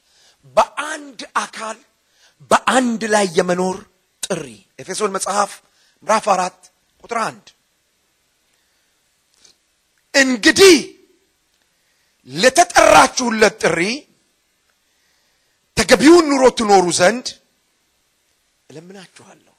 በአንድ 0.57 1.19
አካል 1.41 1.77
በአንድ 2.51 3.01
ላይ 3.13 3.25
የመኖር 3.37 3.77
ጥሪ። 4.23 4.45
ኤፌሶን 4.79 5.11
መጽሐፍ 5.17 5.51
ምዕራፍ 6.03 6.25
አራት 6.35 6.59
ቁጥር 7.03 7.19
አንድ 7.25 7.45
እንግዲህ 10.13 10.75
ለተጠራችሁለት 12.29 13.55
ጥሪ 13.63 13.79
ተገቢውን 15.77 16.25
ኑሮ 16.31 16.43
ትኖሩ 16.57 16.85
ዘንድ 16.99 17.25
እለምናችኋለሁ 18.69 19.55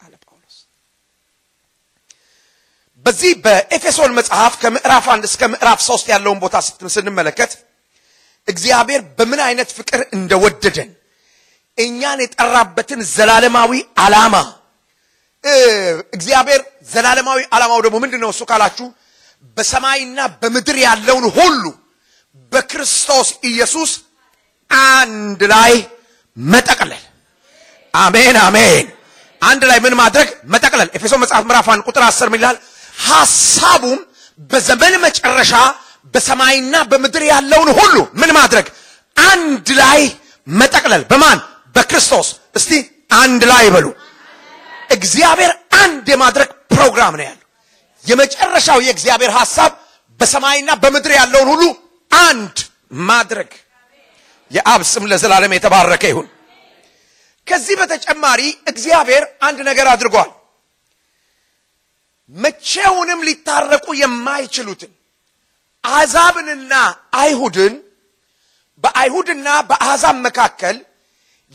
አለ 0.00 0.12
ጳውሎስ። 0.22 0.56
በዚህ 3.06 3.32
በኤፌሶን 3.44 4.12
መጽሐፍ 4.18 4.52
ከምዕራፍ 4.62 5.06
አንድ 5.14 5.24
እስከ 5.30 5.42
ምዕራፍ 5.52 5.80
ሶስት 5.88 6.06
ያለውን 6.12 6.38
ቦታ 6.44 6.56
ስንመለከት 6.96 7.52
እግዚአብሔር 8.48 9.02
በምን 9.18 9.40
አይነት 9.46 9.68
ፍቅር 9.78 10.00
እንደወደደን 10.16 10.90
እኛን 11.78 12.18
የጠራበትን 12.24 13.00
ዘላለማዊ 13.14 13.72
ዓላማ 14.04 14.34
እግዚአብሔር 16.16 16.60
ዘላለማዊ 16.92 17.40
ዓላማው 17.54 17.80
ደግሞ 17.84 17.96
ምንድን 18.04 18.20
ነው 18.24 18.30
እሱ 18.34 18.42
ካላችሁ 18.50 18.86
በሰማይና 19.56 20.18
በምድር 20.40 20.76
ያለውን 20.84 21.26
ሁሉ 21.36 21.62
በክርስቶስ 22.52 23.28
ኢየሱስ 23.44 23.90
አንድ 24.70 25.40
ላይ 25.54 25.72
መጠቅለል 26.36 27.02
አሜን 27.94 28.36
አሜን 28.46 28.86
አንድ 29.42 29.62
ላይ 29.70 29.78
ምን 29.84 29.94
ማድረግ 30.00 30.28
መጠቅለል። 30.54 30.88
ኤፌሶ 30.96 31.14
መጽሐፍ 31.22 31.44
ምዕራፍ 31.48 31.66
አንድ 31.72 31.82
ቁጥር 31.88 32.02
አስር 32.06 32.28
ምን 32.32 32.40
ይላል? 32.40 32.56
ሐሳቡም 33.02 33.98
በዘመን 34.50 34.94
መጨረሻ 35.04 35.52
በሰማይና 36.14 36.74
በምድር 36.90 37.22
ያለውን 37.30 37.70
ሁሉ 37.78 37.96
ምን 38.20 38.30
ማድረግ 38.38 38.66
አንድ 39.16 39.66
ላይ 39.80 40.00
መጠቅለል። 40.46 41.02
በማን 41.10 41.38
በክርስቶስ። 41.74 42.28
እስቲ 42.54 42.70
አንድ 43.16 43.42
ላይ 43.52 43.66
በሉ። 43.74 43.86
እግዚአብሔር 44.90 45.52
አንድ 45.82 46.06
የማድረግ 46.14 46.48
ፕሮግራም 46.72 47.14
ነው 47.18 47.24
ያለው። 47.28 47.45
የመጨረሻው 48.06 48.78
የእግዚአብሔር 48.84 49.32
ሐሳብ 49.38 49.72
በሰማይና 50.20 50.70
በምድር 50.82 51.12
ያለውን 51.16 51.48
ሁሉ 51.52 51.62
አንድ 52.10 52.56
ማድረግ። 53.08 53.50
የአብ 54.50 54.82
ስም 54.90 55.04
ለዘላለም 55.10 55.54
የተባረከ 55.54 56.02
ይሁን። 56.10 56.26
ከዚህ 57.46 57.74
በተጨማሪ 57.80 58.40
እግዚአብሔር 58.70 59.24
አንድ 59.42 59.58
ነገር 59.68 59.86
አድርጓል። 59.92 60.30
መቼውንም 62.32 63.20
ሊታረቁ 63.26 63.86
የማይችሉትን 63.98 64.92
አሕዛብንና 65.84 66.72
አይሁድን 67.18 67.74
በአይሁድና 68.84 69.48
በአሕዛብ 69.68 70.16
መካከል 70.26 70.76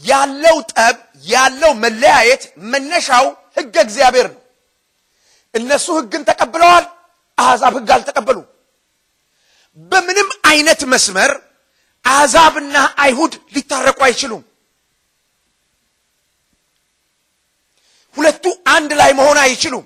ያለው 0.02 0.58
ጠብ 0.74 0.98
ያለው 1.26 1.72
መለያየት 1.84 2.44
መነሻው 2.72 3.26
ሕገ 3.58 3.76
እግዚአብሔር 3.86 4.28
ነው። 4.32 4.41
እነሱ 5.54 5.88
ሕግን 5.98 6.22
ተቀብለዋል፣ 6.30 6.86
አሕዛብ 7.38 7.74
ሕግ 7.78 7.90
አልተቀበሉ። 7.96 8.38
በምንም 9.92 10.30
አይነት 10.50 10.82
መስመር 10.92 11.32
አሕዛብና 12.06 12.76
አይሁድ 13.04 13.34
ሊታረቁ 13.56 14.00
አይችሉም። 14.08 14.42
ሁለቱ 18.18 18.46
አንድ 18.76 18.92
ላይ 19.00 19.12
መሆን 19.20 19.38
አይችሉም። 19.44 19.86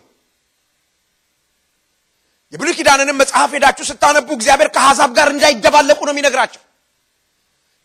የብሉይ 2.53 2.73
ኪዳንንም 2.77 3.19
መጽሐፍ 3.21 3.49
ሄዳችሁ 3.55 3.85
ስታነቡ 3.89 4.29
እግዚአብሔር 4.37 4.69
ከአሕዛብ 4.75 5.11
ጋር 5.17 5.27
እንዳይደባለቁ 5.33 5.99
ነው 6.07 6.13
የሚነግራቸው። 6.13 6.61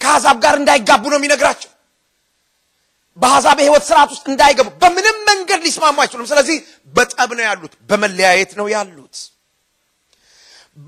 ከአሕዛብ 0.01 0.37
ጋር 0.45 0.55
እንዳይጋቡ 0.61 1.05
ነው 1.13 1.19
የሚነግራቸው። 1.19 1.71
በአሕዛብ 3.19 3.59
የሕይወት 3.61 3.85
ስርዓት 3.89 4.11
ውስጥ 4.15 4.25
እንዳይገቡ 4.33 4.69
በምንም 4.83 5.17
መንገድ 5.29 5.61
ሊስማሙ 5.67 5.97
አይችሉም። 6.03 6.29
ስለዚህ 6.31 6.57
በጠብ 6.95 7.31
ነው 7.37 7.45
ያሉት፣ 7.49 7.73
በመለያየት 7.89 8.53
ነው 8.61 8.67
ያሉት። 8.75 9.17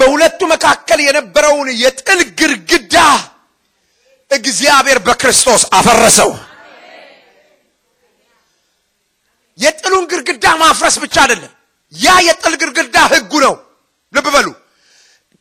በሁለቱ 0.00 0.40
መካከል 0.52 1.00
የነበረውን 1.02 1.68
የጥል 1.82 2.20
ግድግዳ 2.40 2.96
እግዚአብሔር 4.30 4.98
በክርስቶስ 5.06 5.62
አፈረሰው። 5.78 6.30
የጥሉን 9.58 10.04
ግድግዳ 10.10 10.46
ማፍረስ 10.60 10.96
ብቻ 11.02 11.16
አይደለም፣ 11.24 11.52
ያ 11.94 12.14
የጥል 12.26 12.54
ግድግዳ 12.62 12.96
ሕጉ 13.12 13.32
ነው። 13.44 13.54
ልብ 14.12 14.26
በሉ። 14.34 14.48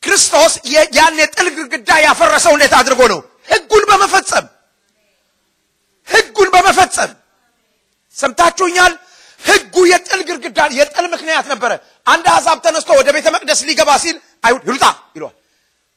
ክርስቶስ 0.03 0.53
ያን 0.95 1.13
የጥል 1.21 1.47
ግድግዳ 1.55 1.89
ያፈረሰው 2.05 2.53
እንዴት 2.55 2.73
አድርጎ 2.79 3.01
ነው? 3.11 3.19
ሕጉን 3.49 3.84
በመፈጸም 3.89 4.45
ሕጉን 6.12 6.49
በመፈጸም 6.53 7.12
ሰምታችሁኛል። 8.16 8.93
ሕጉ 9.41 9.76
የጥል 9.89 10.22
ግድግዳ 10.28 10.59
የጥል 10.78 11.05
ምክንያት 11.14 11.45
ነበረ። 11.51 11.72
አንድ 12.07 12.26
አሕዛብ 12.32 12.57
ተነስቶ 12.66 12.89
ወደ 12.99 13.09
ቤተ 13.16 13.28
መቅደስ 13.36 13.59
ሊገባ 13.68 13.89
ሲል 14.03 14.16
አይሁድ 14.43 14.64
ይውጣ 14.70 14.86
ይለዋል። 15.16 15.36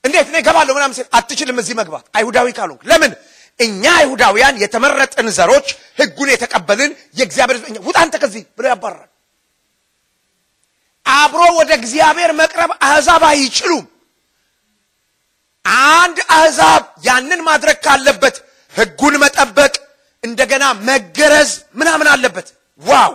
እንዴት 0.05 0.29
ነው 0.33 0.39
እገባለሁ 0.41 0.73
ምናምን 0.79 0.95
ሲል 0.97 1.07
አትችልም 1.19 1.59
እዚህ 1.63 1.75
መግባት 1.81 2.05
አይሁዳዊ 2.17 2.49
ካልሆንክ። 2.57 2.83
ለምን 2.91 3.13
እኛ 3.61 3.85
አይሁዳውያን 3.99 4.55
የተመረጥን 4.63 5.29
ዘሮች 5.37 5.67
ሕጉን 5.99 6.29
የተቀበልን 6.33 6.91
የእግዚአብሔር 7.19 7.59
ሕዝብ 7.61 7.85
ውጣ 7.89 7.97
አንተ 8.03 8.15
ከዚህ 8.23 8.43
ብሎ 8.57 8.65
ያባርራል። 8.73 9.11
አብሮ 11.07 11.43
ወደ 11.59 11.71
እግዚአብሔር 11.79 12.31
መቅረብ 12.41 12.71
አሕዛብ 12.87 13.23
አይችሉም። 13.31 13.85
አንድ 15.93 16.19
አሕዛብ 16.37 16.83
ያንን 17.07 17.41
ማድረግ 17.49 17.77
ካለበት 17.85 18.37
ሕጉን 18.75 19.15
መጠበቅ 19.23 19.75
እንደገና 20.25 20.65
መገረዝ 20.89 21.51
ምናምን 21.75 22.09
አለበት። 22.13 22.49
ዋው! 22.83 23.13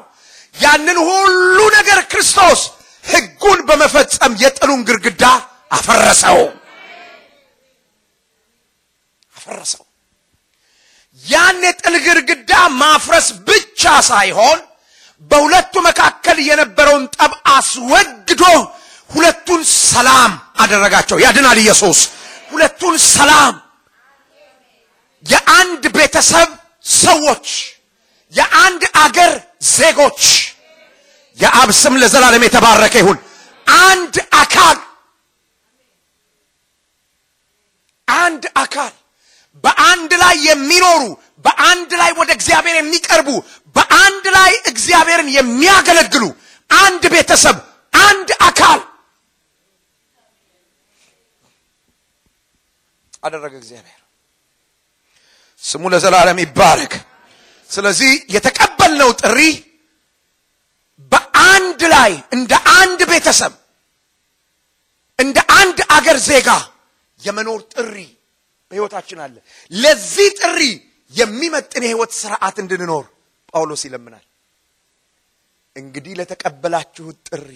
ያንን 0.56 0.98
ሁሉ 1.08 1.58
ነገር 1.78 2.00
ክርስቶስ 2.12 2.62
ሕጉን 3.04 3.60
በመፈጸም 3.68 4.34
የጥሉን 4.42 4.82
ግድግዳ 4.88 5.24
አፈረሰው 5.72 6.40
አፈረሰው። 9.36 9.84
ያን 11.22 11.58
የጥል 11.66 11.96
ግድግዳ 12.06 12.52
ማፍረስ 12.80 13.28
ብቻ 13.48 13.82
ሳይሆን 14.10 14.60
በሁለቱ 15.32 15.74
መካከል 15.88 16.38
የነበረውን 16.48 17.06
ጠብ 17.16 17.32
አስወግዶ 17.54 18.44
ሁለቱን 19.10 19.62
ሰላም 19.86 20.32
አደረጋቸው። 20.62 21.18
ያድናል 21.24 21.58
ኢየሱስ። 21.64 22.00
ሁለቱን 22.52 22.96
ሰላም 23.10 23.56
የአንድ 25.26 25.84
ቤተሰብ 25.96 26.50
ሰዎች፣ 26.98 27.48
የአንድ 28.34 28.84
አገር 29.04 29.34
ዜጎች 29.72 30.22
የአብ 31.38 31.70
ስም 31.80 31.94
ለዘላለም 32.02 32.46
የተባረከ 32.46 32.96
ይሁን። 33.02 33.18
አንድ 33.86 34.16
አካል 34.40 34.78
አንድ 38.08 38.44
አካል 38.64 38.94
በአንድ 39.64 40.12
ላይ 40.22 40.36
የሚኖሩ 40.48 41.02
በአንድ 41.46 41.92
ላይ 42.02 42.12
ወደ 42.20 42.30
እግዚአብሔር 42.38 42.76
የሚቀርቡ 42.80 43.30
በአንድ 43.76 44.26
ላይ 44.38 44.52
እግዚአብሔርን 44.72 45.30
የሚያገለግሉ 45.38 46.24
አንድ 46.70 47.04
ቤተሰብ 47.14 47.58
አንድ 47.94 48.30
አካል 48.50 48.80
አደረገ 53.24 53.54
እግዚአብሔር። 53.62 53.99
ስሙ 55.64 55.84
ለዘላለም 55.94 56.38
ይባረክ። 56.44 56.94
ስለዚህ 57.70 58.12
የተቀበልነው 58.36 59.10
ጥሪ 59.22 59.40
በአንድ 61.12 61.82
ላይ 61.94 62.12
እንደ 62.36 62.52
አንድ 62.76 63.00
ቤተሰብ 63.12 63.54
እንደ 65.20 65.38
አንድ 65.60 65.78
አገር 65.96 66.18
ዜጋ 66.28 66.50
የመኖር 67.20 67.62
ጥሪ 67.74 67.96
በሕይወታችን 68.72 69.20
አለ። 69.24 69.36
ለዚህ 69.72 70.28
ጥሪ 70.40 70.60
የሚመጥን 71.12 71.84
የሕይወት 71.86 72.12
ስርዓት 72.20 72.58
እንድንኖር 72.64 73.06
ጳውሎስ 73.54 73.82
ይለምናል። 73.88 74.26
እንግዲህ 75.76 76.14
ለተቀበላችሁት 76.20 77.20
ጥሪ 77.30 77.52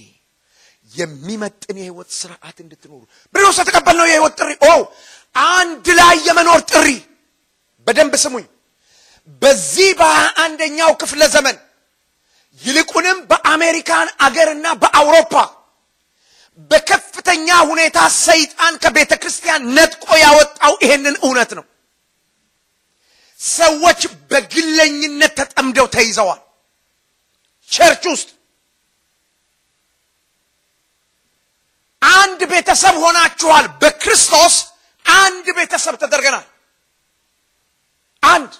የሚመጥን 0.91 1.77
የሕይወት 1.79 2.09
ስርዓት 2.19 2.57
እንድትኖሩ 2.63 3.01
ብሪዎስ 3.35 3.57
የተቀበልነው 3.61 4.07
የሕይወት 4.07 4.33
ጥሪ 4.39 4.51
ኦ 4.65 4.71
አንድ 5.53 5.85
ላይ 5.99 6.15
የመኖር 6.27 6.61
ጥሪ። 6.71 6.87
በደንብ 7.87 8.13
ስሙኝ። 8.23 8.45
በዚህ 9.41 9.89
በሃያ 9.99 10.23
አንደኛው 10.43 10.91
ክፍለ 11.01 11.21
ዘመን 11.35 11.57
ይልቁንም 12.61 13.17
በአሜሪካን 13.29 14.07
አገርና 14.25 14.65
በአውሮፓ 14.81 15.33
በከፍተኛ 16.71 17.47
ሁኔታ 17.69 17.97
ሰይጣን 18.19 18.73
ከቤተ 18.83 19.13
ክርስቲያን 19.21 19.61
ነጥቆ 19.77 20.05
ያወጣው 20.23 20.73
ይሄንን 20.83 21.15
እውነት 21.23 21.51
ነው። 21.57 21.65
ሰዎች 23.39 24.01
በግለኝነት 24.31 25.33
ተጠምደው 25.39 25.87
ተይዘዋል። 25.95 26.41
ቸርች 27.71 28.03
ውስጥ 28.11 28.29
አንድ 32.01 32.39
ቤተሰብ 32.51 32.95
ሆናችኋል። 33.03 33.65
በክርስቶስ 33.81 34.55
አንድ 35.05 35.45
ቤተሰብ 35.57 35.95
ተደርገናል። 36.01 36.45
አንድ 38.23 38.51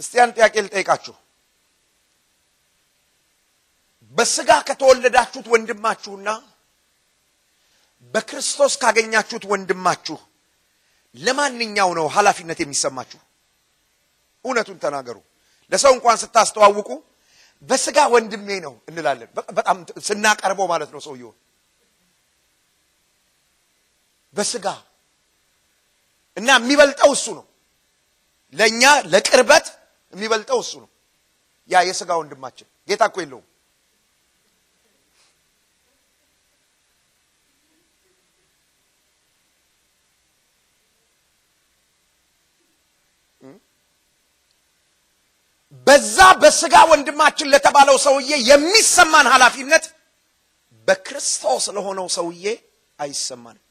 እስቲ 0.00 0.12
አንድ 0.22 0.32
ጥያቄ 0.38 0.54
ልጠይቃችሁ። 0.66 1.14
በስጋ 4.16 4.50
ከተወለዳችሁት 4.68 5.46
ወንድማችሁና 5.52 6.28
በክርስቶስ 8.14 8.74
ካገኛችሁት 8.82 9.44
ወንድማችሁ 9.52 10.18
ለማንኛው 11.16 11.90
ነው 11.98 12.06
ኃላፊነት 12.14 12.58
የሚሰማችሁ? 12.62 13.20
እውነቱን 14.44 14.78
ተናገሩ። 14.84 15.16
ለሰው 15.72 15.92
እንኳን 15.96 16.16
ስታስተዋውቁ 16.22 16.90
በስጋ 17.68 17.98
ወንድሜ 18.14 18.48
ነው 18.66 18.74
እንላለን። 18.88 19.28
በጣም 19.58 19.76
ስናቀርበው 20.08 20.66
ማለት 20.72 20.90
ነው 20.94 21.00
ሰውየው 21.06 21.32
በስጋ 24.34 24.66
እና 26.36 26.48
የሚበልጠው 26.58 27.10
እሱ 27.16 27.26
ነው። 27.38 27.44
ለእኛ 28.54 28.82
ለቅርበት 29.12 29.66
የሚበልጠው 30.12 30.58
እሱ 30.64 30.72
ነው። 30.82 30.90
ያ 31.70 31.82
የስጋ 31.88 32.10
ወንድማችን 32.20 32.68
ጌታ 32.88 33.02
እኮ 33.10 33.16
የለውም። 33.22 33.46
በዛ 45.86 46.16
በስጋ 46.40 46.74
ወንድማችን 46.90 47.50
ለተባለው 47.52 47.96
ሰውዬ 48.04 48.30
የሚሰማን 48.48 49.26
ኃላፊነት 49.34 49.84
በክርስቶስ 50.88 51.64
ለሆነው 51.76 52.06
ሰውዬ 52.16 52.44
አይሰማንም። 52.98 53.62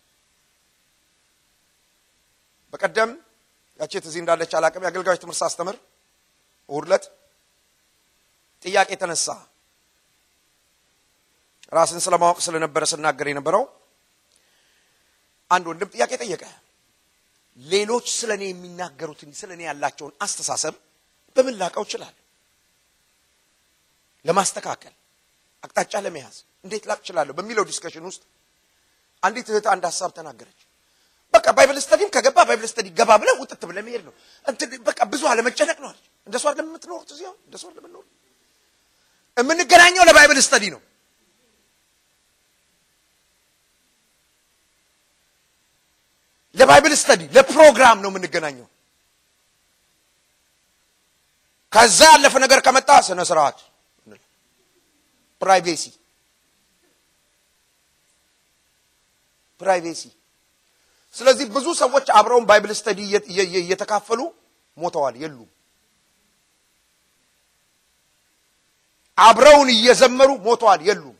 በቀደም 2.74 3.12
ያቼት 3.80 4.06
እዚህ 4.10 4.20
እንዳለች 4.24 4.52
አላቅም 4.58 4.84
የአገልጋዮች 4.86 5.22
ትምህርት 5.24 5.40
ሳስተምር 5.42 5.76
እሑድ 6.70 6.86
ዕለት 6.88 7.06
ጥያቄ 8.64 8.90
ተነሳ። 9.02 9.28
ራስን 11.72 12.00
ስለማወቅ 12.06 12.38
ስለነበረ 12.46 12.84
ስናገር 12.92 13.28
የነበረው 13.30 13.64
አንድ 15.52 15.66
ወንድም 15.72 15.90
ጥያቄ 15.96 16.12
ጠየቀ። 16.22 16.44
ሌሎች 17.60 18.06
ስለ 18.20 18.32
እኔ 18.38 18.44
የሚናገሩትን 18.50 19.30
ስለ 19.40 19.50
እኔ 19.58 19.62
ያላቸውን 19.68 20.14
አስተሳሰብ 20.22 20.74
በምን 21.36 21.56
ላውቀው 21.62 21.84
እችላለሁ? 21.88 22.16
ለማስተካከል 24.26 24.94
አቅጣጫ 25.64 25.94
ለመያዝ 26.06 26.36
እንዴት 26.66 26.84
ላውቅ 26.90 27.00
እችላለሁ? 27.04 27.34
በሚለው 27.38 27.64
discussion 27.70 28.06
ውስጥ 28.10 28.24
አንዲት 29.24 29.48
እህት 29.52 29.68
አንድ 29.74 29.84
ሀሳብ 29.90 30.12
ተናገረች። 30.18 30.60
በቃ 31.36 31.48
Bible 31.58 31.78
study 31.84 32.02
ም 32.02 32.10
ከገባ 32.16 32.38
Bible 32.50 32.68
study 32.72 32.88
ገባ 33.00 33.12
ብለህ 33.22 33.36
ውጥት 33.42 33.62
ብለህ 33.70 33.84
መሄድ 33.88 34.02
ነው። 34.08 34.14
እንትን 34.46 34.70
በቃ 34.88 35.00
ብዙ 35.12 35.22
አለመጨነቅ 35.32 35.78
ነው 35.84 35.90
አለች። 35.92 36.06
እንደሱ 36.28 36.44
አይደለም 36.50 36.70
የምትኖሩት 36.72 37.10
አሁን 37.22 37.38
እንደሱ 37.48 37.64
አይደለም 37.70 37.92
የምንገናኘው 39.38 40.04
ለ 40.10 40.18
Bible 40.18 40.38
study 40.46 40.66
ነው። 40.74 40.82
ለ 46.58 46.68
Bible 46.68 46.94
study 46.96 47.22
ለፕሮግራም 47.36 47.98
ነው 48.04 48.10
የምንገናኘው። 48.12 48.68
ከዛ 51.74 52.00
ያለፈ 52.12 52.34
ነገር 52.44 52.60
ከመጣ 52.66 52.90
ስነ 53.08 53.22
ስርዓት 53.30 53.58
privacy 55.42 55.84
privacy። 59.62 60.02
ስለዚህ 61.16 61.46
ብዙ 61.56 61.68
ሰዎች 61.82 62.08
አብረውን 62.18 62.46
Bible 62.50 62.72
study 62.78 63.00
እየተካፈሉ 63.60 64.22
ሞተዋል፣ 64.78 65.16
የሉም። 65.22 65.50
አብረውን 69.18 69.70
እየዘመሩ 69.76 70.30
ሞተዋል፣ 70.48 70.82
የሉም። 70.88 71.16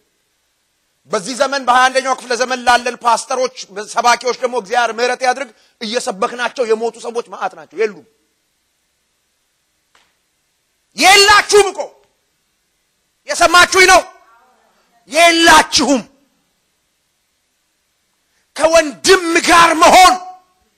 በዚህ 1.12 1.34
ዘመን 1.42 1.62
በሀያ 1.68 1.84
አንደኛው 1.88 2.16
ክፍለ 2.20 2.34
ዘመን 2.42 2.60
ላለን 2.68 2.96
ፓስተሮች፣ 3.04 3.56
ሰባኪዎች 3.94 4.38
ደግሞ 4.44 4.56
እግዚአብሔር 4.62 4.92
ምሕረት 4.98 5.22
ያድርግ 5.28 5.50
እየሰበክናቸው 5.82 6.64
የሞቱ 6.68 6.96
ሰዎች 7.06 7.26
መዓት 7.34 7.54
ናቸው፣ 7.60 7.78
የሉም። 7.82 8.06
የላችሁም 10.98 11.68
እኮ 11.72 11.82
የሰማችሁኝ 13.30 13.88
ነው። 13.92 14.02
የላችሁም። 15.12 16.02
ከወንድም 18.56 19.26
ጋር 19.48 19.70
መሆን 19.82 20.14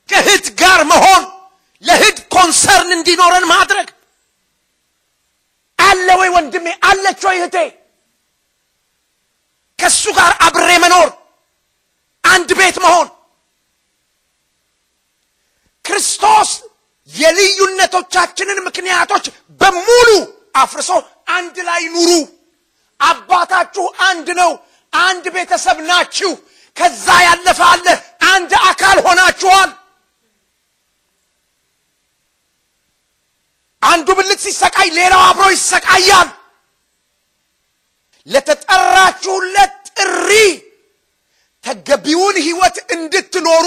ከእህት 0.09 0.47
ጋር 0.61 0.79
መሆን 0.91 1.23
ለእህት 1.83 2.17
ኮንሰርን 2.33 2.91
እንዲኖረን 2.97 3.45
ማድረግ 3.51 3.87
አለ 5.79 6.07
ወይ 6.19 6.29
ወንድሜ? 6.35 6.67
አለች 6.89 7.21
ወይ 7.27 7.37
እህቴ? 7.39 7.57
ከእሱ 9.79 10.03
ጋር 10.17 10.31
አብሬ 10.45 10.69
መኖር 10.83 11.09
አንድ 12.23 12.49
ቤት 12.59 12.77
መሆን 12.85 13.07
ክርስቶስ 15.85 16.49
የልዩነቶቻችንን 17.09 18.57
ምክንያቶች 18.67 19.25
በሙሉ 19.61 20.09
አፍርሶ 20.55 20.89
አንድ 21.29 21.55
ላይ 21.69 21.81
ኑሩ። 21.93 22.11
አባታችሁ 22.99 23.85
አንድ 24.09 24.27
ነው። 24.39 24.51
አንድ 24.93 25.25
ቤተሰብ 25.35 25.77
ናችሁ። 25.89 26.31
ከዛ 26.77 27.07
ያለፈ 27.25 27.59
አለ። 27.69 27.85
አንድ 28.31 28.51
አካል 28.69 28.97
ሆናችኋል። 29.05 29.69
አንዱ 33.81 34.07
ብልት 34.17 34.39
ሲሰቃይ 34.45 34.89
ሌላው 34.97 35.21
አብሮ 35.27 35.45
ይሰቃያል። 35.53 36.29
ለተጠራችሁለት 38.27 39.75
ጥሪ 39.99 40.29
ተገቢውን 41.63 42.35
ሕይወት 42.45 42.77
እንድትኖሩ 42.95 43.65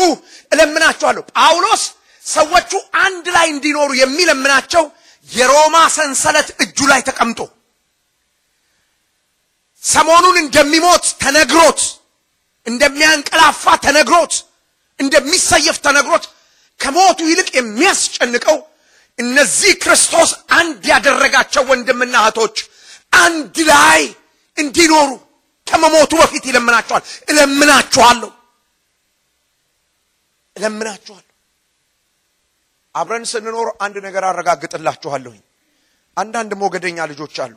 እለምናችኋለሁ። 0.53 1.23
ጳውሎስ 1.33 1.83
ሰዎቹ 2.25 2.73
አንድ 3.05 3.27
ላይ 3.37 3.47
እንዲኖሩ 3.55 3.91
የሚለምናቸው 4.01 4.85
የሮማ 5.29 5.77
ሰንሰለት 5.97 6.49
እጁ 6.65 6.79
ላይ 6.91 7.01
ተቀምጦ 7.09 7.41
ሰሞኑን 9.83 10.37
እንደሚሞት 10.43 11.05
ተነግሮት 11.23 11.81
እንደሚያንቀላፋ 12.67 13.65
ተነግሮት 13.85 14.35
እንደሚሰየፍ 14.99 15.77
ተነግሮት 15.87 16.25
ከሞቱ 16.81 17.21
ይልቅ 17.31 17.49
የሚያስጨንቀው 17.57 18.59
እነዚህ 19.19 19.73
ክርስቶስ 19.83 20.31
አንድ 20.59 20.83
ያደረጋቸው 20.93 21.63
ወንድምና 21.71 22.15
እህቶች 22.23 22.57
አንድ 23.19 23.57
ላይ 23.71 24.03
እንዲኖሩ 24.57 25.11
ከመሞቱ 25.67 26.13
በፊት 26.21 26.45
ይለምናቸዋል። 26.49 27.03
እለምናችኋለሁ 27.31 28.31
እለምናችኋለሁ። 30.57 31.27
አብረን 32.95 33.25
ስንኖር 33.33 33.69
አንድ 33.85 33.97
ነገር 34.07 34.23
አረጋግጥላችኋለሁኝ። 34.29 35.43
አንዳንድ 36.17 36.53
ሞገደኛ 36.63 36.99
ልጆች 37.13 37.37
አሉ፣ 37.45 37.57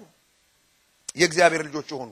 የእግዚአብሔር 1.15 1.61
ልጆች 1.67 1.87
የሆኑ 1.93 2.11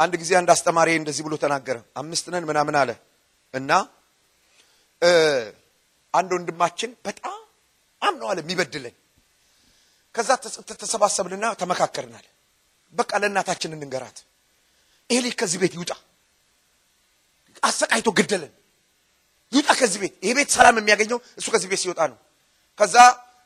አንድ 0.00 0.12
ጊዜ 0.20 0.30
አንድ 0.38 0.50
አስተማሪ 0.54 0.88
እንደዚህ 1.00 1.22
ብሎ 1.26 1.34
ተናገረ። 1.42 1.76
አምስት 2.00 2.26
ነን 2.32 2.44
ምናምን 2.50 2.74
አለ 2.80 2.90
እና 3.54 3.70
አንድ 6.14 6.30
ወንድማችን 6.36 6.90
በጣም 7.06 7.36
ነው 8.02 8.26
አለ 8.30 8.38
የሚበድለን። 8.42 8.94
ከዛ 10.14 10.28
ተሰባሰብንና 10.82 11.44
ተመካከርናል። 11.60 12.24
በቃ 12.94 13.10
ለእናታችን 13.22 13.74
እንንገራት፣ 13.76 14.16
ይሄ 15.10 15.18
ልጅ 15.24 15.34
ከዚህ 15.40 15.58
ቤት 15.62 15.74
ይውጣ፣ 15.78 15.92
አሰቃይቶ 17.62 18.08
ገደለን፣ 18.18 18.52
ይውጣ 19.52 19.70
ከዚህ 19.80 19.98
ቤት። 20.02 20.14
ይሄ 20.24 20.32
ቤት 20.38 20.50
ሰላም 20.56 20.76
የሚያገኘው 20.80 21.18
እሱ 21.38 21.46
ከዚህ 21.54 21.68
ቤት 21.72 21.80
ሲወጣ 21.84 22.00
ነው። 22.10 22.18
ከዛ 22.80 22.96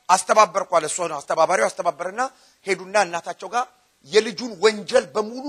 አስተባበርኩ 0.09 0.71
አለ 0.79 0.85
እሱ 0.91 0.99
ነው 1.11 1.17
አስተባባሪው። 1.21 1.67
አስተባበርና 1.69 2.23
ሄዱና 2.67 2.97
እናታቸው 3.07 3.49
ጋር 3.55 3.65
የልጁን 4.09 4.53
ወንጀል 4.65 5.05
በሙሉ 5.15 5.45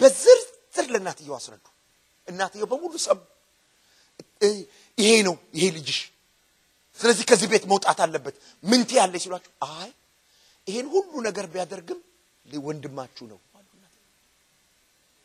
በዝርዝር 0.00 0.86
ለእናትየው 0.92 1.34
አስረዱ። 1.38 1.64
እናትየው 2.28 2.66
በሙሉ 2.70 2.92
ሰሙ። 3.04 3.18
ይሄ 4.98 5.10
ነው 5.26 5.36
ይሄ 5.56 5.64
ልጅሽ፣ 5.76 5.98
ስለዚህ 6.98 7.24
ከዚህ 7.30 7.48
ቤት 7.52 7.64
መውጣት 7.70 7.98
አለበት። 8.04 8.34
ምን 8.64 8.80
ትያለሽ 8.88 9.22
ሲሏቸው፣ 9.24 9.52
አይ 9.70 9.90
ይሄን 10.66 10.86
ሁሉ 10.94 11.12
ነገር 11.28 11.46
ቢያደርግም 11.52 12.00
ወንድማችሁ 12.64 13.24
ነው 13.32 13.38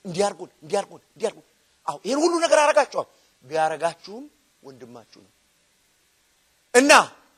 እንዲያርጉን 0.05 0.49
እንዲያርጉን 0.63 1.01
እንዲያርጉን። 1.07 1.45
አዎ 1.87 1.97
ይሄን 2.05 2.19
ሁሉ 2.23 2.33
ነገር 2.43 2.59
አረጋችኋል፣ 2.63 3.07
ቢያረጋችሁም 3.43 4.25
ወንድማችሁ 4.63 5.19
ነው 5.25 5.31
እና 6.73 6.91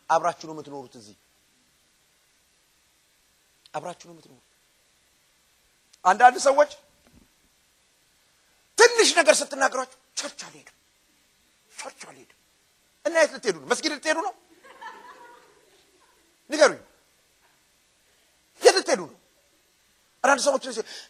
አብራችሁ 0.09 0.45
ነው 0.49 0.53
የምትኖሩት። 0.55 0.93
እዚህ 0.99 1.15
አብራችሁ 3.73 4.05
ነው 4.07 4.13
የምትኖሩት። 4.15 4.43
አንዳንድ 6.05 6.37
ሰዎች 6.45 6.71
ትንሽ 8.77 9.09
ነገር 9.19 9.35
ስትናገሯቸው 9.39 9.99
church 10.17 10.39
አልሄድም 10.47 10.75
church 11.71 12.01
አልሄድም 12.09 12.33
እና 13.05 13.15
የት 13.19 13.31
ልትሄዱ 13.35 13.55
ነው? 13.57 13.67
መስጊድ 13.71 13.91
ልትሄዱ 13.93 14.17
ነው? 14.25 14.33
ንገሩኝ። 16.49 16.81
የት 18.61 18.75
ልትሄዱ 18.77 19.01
ነው? 19.03 19.15
አንዳንድ 20.23 20.41
ሰዎች 20.45 20.63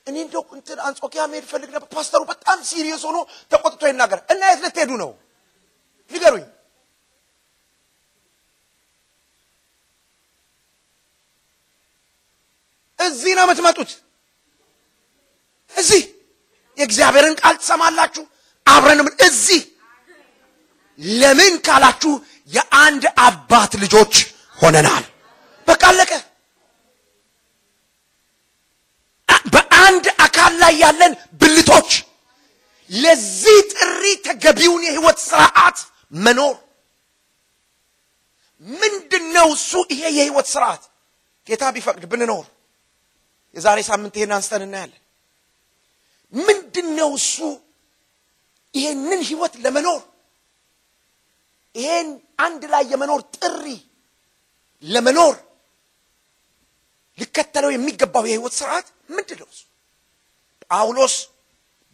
እኔ 0.08 0.16
እንደው 0.26 0.44
እንትን 0.58 0.78
አንጾኪያ 0.88 1.22
መሄድ 1.32 1.46
እፈልግ 1.52 1.70
ነበር፣ 1.76 1.88
ፓስተሩ 1.96 2.22
በጣም 2.32 2.58
serious 2.70 3.04
ሆኖ 3.08 3.18
ተቆጥቶ 3.52 3.82
ይናገር 3.90 4.20
እና 4.34 4.42
የት 4.52 4.62
ልትሄዱ 4.66 4.92
ነው? 5.04 5.12
ንገሩኝ። 6.12 6.46
እዚህ 13.00 13.32
ነው 13.38 13.44
የምትመጡት። 13.46 13.92
እዚህ 15.74 16.02
የእግዚአብሔርን 16.78 17.36
ቃል 17.42 17.56
ትሰማላችሁ። 17.62 18.24
አብረንም 18.66 19.10
እዚህ 19.28 19.62
ለምን 21.20 21.54
ካላችሁ 21.66 22.14
የአንድ 22.50 23.04
አባት 23.26 23.72
ልጆች 23.84 24.14
ሆነናል። 24.58 25.06
በቃ 25.68 25.84
አለቀ። 25.92 26.12
በአንድ 29.54 30.06
አካል 30.26 30.54
ላይ 30.62 30.74
ያለን 30.84 31.14
ብልቶች 31.42 31.90
ለዚህ 32.92 33.58
ጥሪ 33.74 34.04
ተገቢውን 34.26 34.84
የህይወት 34.88 35.20
ስርዓት 35.24 35.78
መኖር 36.20 36.56
ምንድን 38.66 39.26
ነው? 39.36 39.48
እሱ 39.56 39.72
ይሄ 39.92 40.02
የህይወት 40.18 40.48
ስርዓት 40.54 40.84
ጌታ 41.48 41.64
ቢፈቅድ 41.76 42.04
ብንኖር 42.12 42.46
የዛሬ 43.56 43.80
ሳምንት 43.90 44.14
ይሄን 44.18 44.32
አንስተን 44.38 44.64
እናያለን። 44.66 45.02
ምንድን 46.40 46.88
ነው 46.98 47.10
እሱ? 47.20 47.36
ይሄንን 48.74 49.22
ህይወት 49.30 49.54
ለመኖር 49.64 50.02
ይሄን 51.76 52.08
አንድ 52.40 52.62
ላይ 52.74 52.84
የመኖር 52.92 53.22
ጥሪ 53.36 53.66
ለመኖር 54.84 55.36
ሊከተለው 57.18 57.72
የሚገባው 57.74 58.24
የህይወት 58.28 58.54
ስርዓት 58.60 58.88
ምንድን 59.10 59.38
ነው? 59.42 59.48
እሱ 59.54 59.62
ጳውሎስ 60.72 61.16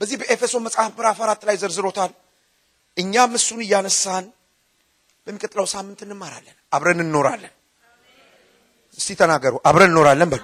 በዚህ 0.01 0.15
በኤፌሶን 0.21 0.63
መጽሐፍ 0.67 0.91
ምዕራፍ 0.97 1.17
አራት 1.25 1.41
ላይ 1.47 1.55
ዘርዝሮታል። 1.61 2.11
እኛም 2.97 3.31
እሱን 3.37 3.59
እያነሳን 3.65 4.25
በሚቀጥለው 5.27 5.65
ሳምንት 5.73 5.99
እንማራለን። 6.05 6.55
አብረን 6.71 6.99
እንኖራለን። 7.03 7.53
እስቲ 8.99 9.09
ተናገሩ። 9.21 9.53
አብረን 9.69 9.91
እንኖራለን 9.91 10.29
በሉ። 10.33 10.43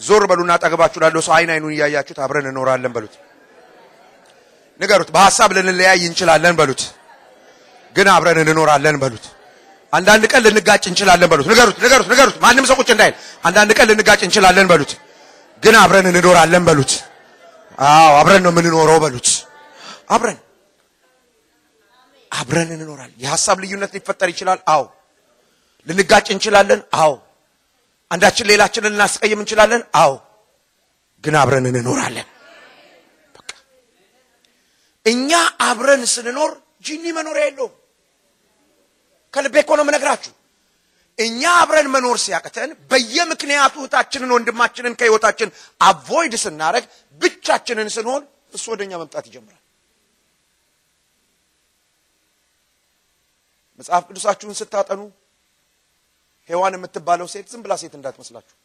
ዞር 0.00 0.22
በሉና 0.30 0.50
አጠገባችሁ 0.56 0.98
ላለው 1.02 1.22
ሰው 1.26 1.32
አይን 1.36 1.50
አይኑን 1.54 1.72
እያያችሁት 1.74 2.18
አብረን 2.24 2.46
እንኖራለን 2.50 2.92
በሉት። 2.94 3.14
ንገሩት። 4.80 5.10
በሐሳብ 5.14 5.50
ልንለያይ 5.56 6.02
እንችላለን 6.08 6.54
በሉት፣ 6.60 6.82
ግን 7.96 8.08
አብረን 8.08 8.38
እንኖራለን 8.44 8.96
በሉት። 9.02 9.24
አንዳንድ 9.92 10.24
ቀን 10.32 10.42
ልንጋጭ 10.46 10.84
እንችላለን 10.90 11.28
በሉት። 11.32 11.46
ንገሩት፣ 11.52 11.76
ንገሩት፣ 11.84 12.06
ንገሩት። 12.12 12.36
ማንም 12.44 12.64
ሰው 12.70 12.76
ቁጭ 12.80 12.90
እንዳይል። 12.94 13.14
አንዳንድ 13.44 13.70
ቀን 13.78 13.86
ልንጋጭ 13.90 14.20
እንችላለን 14.26 14.66
በሉት፣ 14.72 14.92
ግን 15.62 15.74
አብረን 15.76 16.06
እንኖራለን 16.10 16.62
በሉት። 16.68 16.92
አዎ 17.88 18.12
አብረን 18.20 18.42
ነው 18.46 18.52
የምንኖረው 18.52 18.98
በሉት። 19.04 19.28
አብረን 20.10 20.38
አብረን 22.30 22.70
እንኖራለን። 22.74 23.16
የሐሳብ 23.18 23.56
ልዩነት 23.62 23.90
ሊፈጠር 23.96 24.28
ይችላል። 24.32 24.58
አዎ 24.68 24.82
ልንጋጭ 25.86 26.26
እንችላለን። 26.34 26.80
አዎ 26.96 27.12
አንዳችን 28.10 28.48
ሌላችንን 28.50 28.92
ልናስቀይም 28.94 29.40
እንችላለን። 29.42 29.82
አዎ 30.00 30.12
ግን 31.24 31.34
አብረን 31.40 31.66
እንኖራለን። 31.70 32.28
በቃ 33.34 33.50
እኛ 35.06 35.30
አብረን 35.66 36.02
ስንኖር 36.14 36.52
ጂኒ 36.84 37.04
መኖሪያ 37.18 37.44
የለውም። 37.48 37.74
ከልቤ 39.34 39.56
እኮ 39.62 39.70
ነው 39.78 39.84
የምነግራችሁ። 39.84 40.32
እኛ 41.18 41.42
አብረን 41.62 41.88
መኖር 41.94 42.16
ሲያቅተን 42.24 42.70
በየምክንያቱ 42.90 43.74
እህታችንን 43.80 44.30
ወንድማችንን 44.36 44.94
ከህይወታችን 45.00 45.48
አቮይድ 45.80 46.34
ስናደረግ 46.44 46.84
ብቻችንን 47.20 47.88
ስንሆን 47.96 48.22
እሱ 48.54 48.64
ወደ 48.72 48.80
እኛ 48.86 48.92
መምጣት 49.02 49.24
ይጀምራል። 49.28 49.56
መጽሐፍ 53.80 54.02
ቅዱሳችሁን 54.08 54.56
ስታጠኑ 54.60 55.00
ሔዋን 56.50 56.74
የምትባለው 56.76 57.26
ሴት 57.32 57.46
ዝም 57.52 57.62
ብላ 57.64 57.72
ሴት 57.82 57.94
እንዳትመስላችሁ 57.98 58.56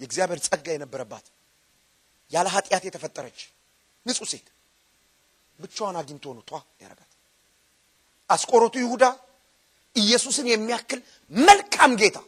የእግዚአብሔር 0.00 0.40
ጸጋ 0.46 0.66
የነበረባት 0.74 1.26
ያለ 2.32 2.46
ኃጢአት 2.54 2.84
የተፈጠረች 2.88 3.38
ንጹሕ 4.06 4.28
ሴት 4.32 4.46
ብቻዋን 5.58 5.96
አግኝቶ 6.00 6.26
ነው 6.36 6.42
ቷ 6.48 6.52
ያረጋት። 6.82 7.10
አስቆሮቱ 8.30 8.74
ይሁዳ 8.82 9.04
ኢየሱስን 9.96 10.46
የሚያክል 10.50 11.00
መልካም 11.32 11.92
ጌታ 12.00 12.18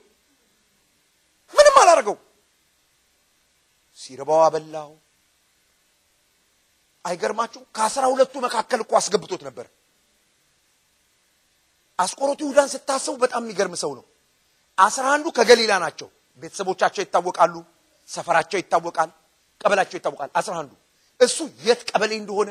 ምንም 1.55 1.77
አላደረገው። 1.81 2.17
ሲርባው 3.99 4.41
አበላው። 4.47 4.91
አይገርማችሁ? 7.05 7.61
ከአስራ 7.77 8.05
ሁለቱ 8.13 8.35
መካከል 8.41 8.81
እኮ 8.85 8.93
አስገብቶት 8.99 9.43
ነበር። 9.49 9.67
አስቆሮቱ 11.99 12.41
ይሁዳን 12.45 12.69
ስታስቡ 12.73 13.15
በጣም 13.23 13.43
የሚገርም 13.45 13.75
ሰው 13.83 13.93
ነው። 13.99 14.05
አስራ 14.79 15.05
አንዱ 15.15 15.27
ከገሊላ 15.37 15.73
ናቸው። 15.85 16.09
ቤተሰቦቻቸው 16.43 17.03
ይታወቃሉ፣ 17.05 17.55
ሰፈራቸው 18.09 18.59
ይታወቃል፣ 18.63 19.11
ቀበላቸው 19.61 19.97
ይታወቃል። 20.01 20.31
አስራ 20.35 20.55
አንዱ 20.61 20.73
እሱ 21.21 21.37
የት 21.67 21.81
ቀበሌ 21.91 22.13
እንደሆነ 22.21 22.51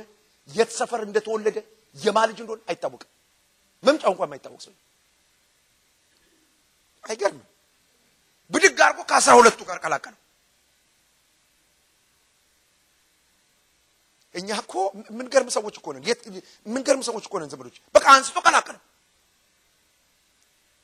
የት 0.50 0.72
ሰፈር 0.80 1.02
እንደተወለደ 1.08 1.58
የማ 1.96 2.18
ልጅ 2.30 2.38
እንደሆነ 2.44 2.62
አይታወቅም። 2.70 3.10
መምጫው 3.84 4.12
እንኳን 4.14 4.28
የማይታወቅ 4.30 4.62
ሰው 4.66 4.74
አይገርምም? 7.04 7.46
ብድግ 8.52 8.80
አድርጎ 8.86 9.00
ከአስራ 9.10 9.32
ሁለቱ 9.40 9.60
ጋር 9.70 9.78
ቀላቀለው። 9.84 10.20
እኛ 14.36 14.50
እኮ 14.64 14.74
ምንገርም 15.18 15.50
ሰዎች 15.56 15.76
እኮ 15.80 15.88
ነን። 15.96 16.04
ምንገርም 16.66 17.04
ሰዎች 17.10 17.24
እኮ 17.28 17.36
ነን። 17.42 17.50
ዘመዶች 17.54 17.78
በቃ 17.96 18.06
አንስቶ 18.16 18.38
ቀላቀለው። 18.46 18.82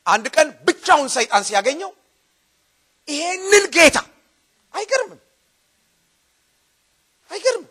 አንድ 0.08 0.26
ቀን 0.36 0.48
ብቻውን 0.68 1.08
ሰይጣን 1.16 1.44
ሲያገኘው 1.48 1.92
ይሄንን 3.08 3.66
ጌታ 3.76 3.98
አይገርምም? 4.74 5.20
አይገርምም? 7.30 7.68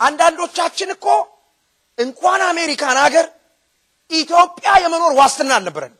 አንዳንዶቻችን 0.00 0.90
እኮ 0.96 1.06
እንኳን 1.98 2.40
አሜሪካን 2.50 2.98
ሀገር 3.04 3.26
ኢትዮጵያ 4.10 4.68
የመኖር 4.82 5.12
ዋስትና 5.20 5.50
አልነበረን። 5.56 5.94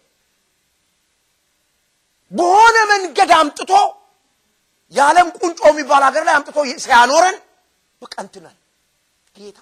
በሆነ 2.33 2.77
መንገድ 2.93 3.31
አምጥቶ 3.39 3.73
የዓለም 4.93 5.29
ቁንጮ 5.39 5.61
የሚባል 5.71 6.03
ሀገር 6.09 6.23
ላይ 6.29 6.35
አምጥቶ 6.39 6.57
ሲያኖረን 6.85 7.37
በቃ 8.03 8.15
ጌታ 9.35 9.59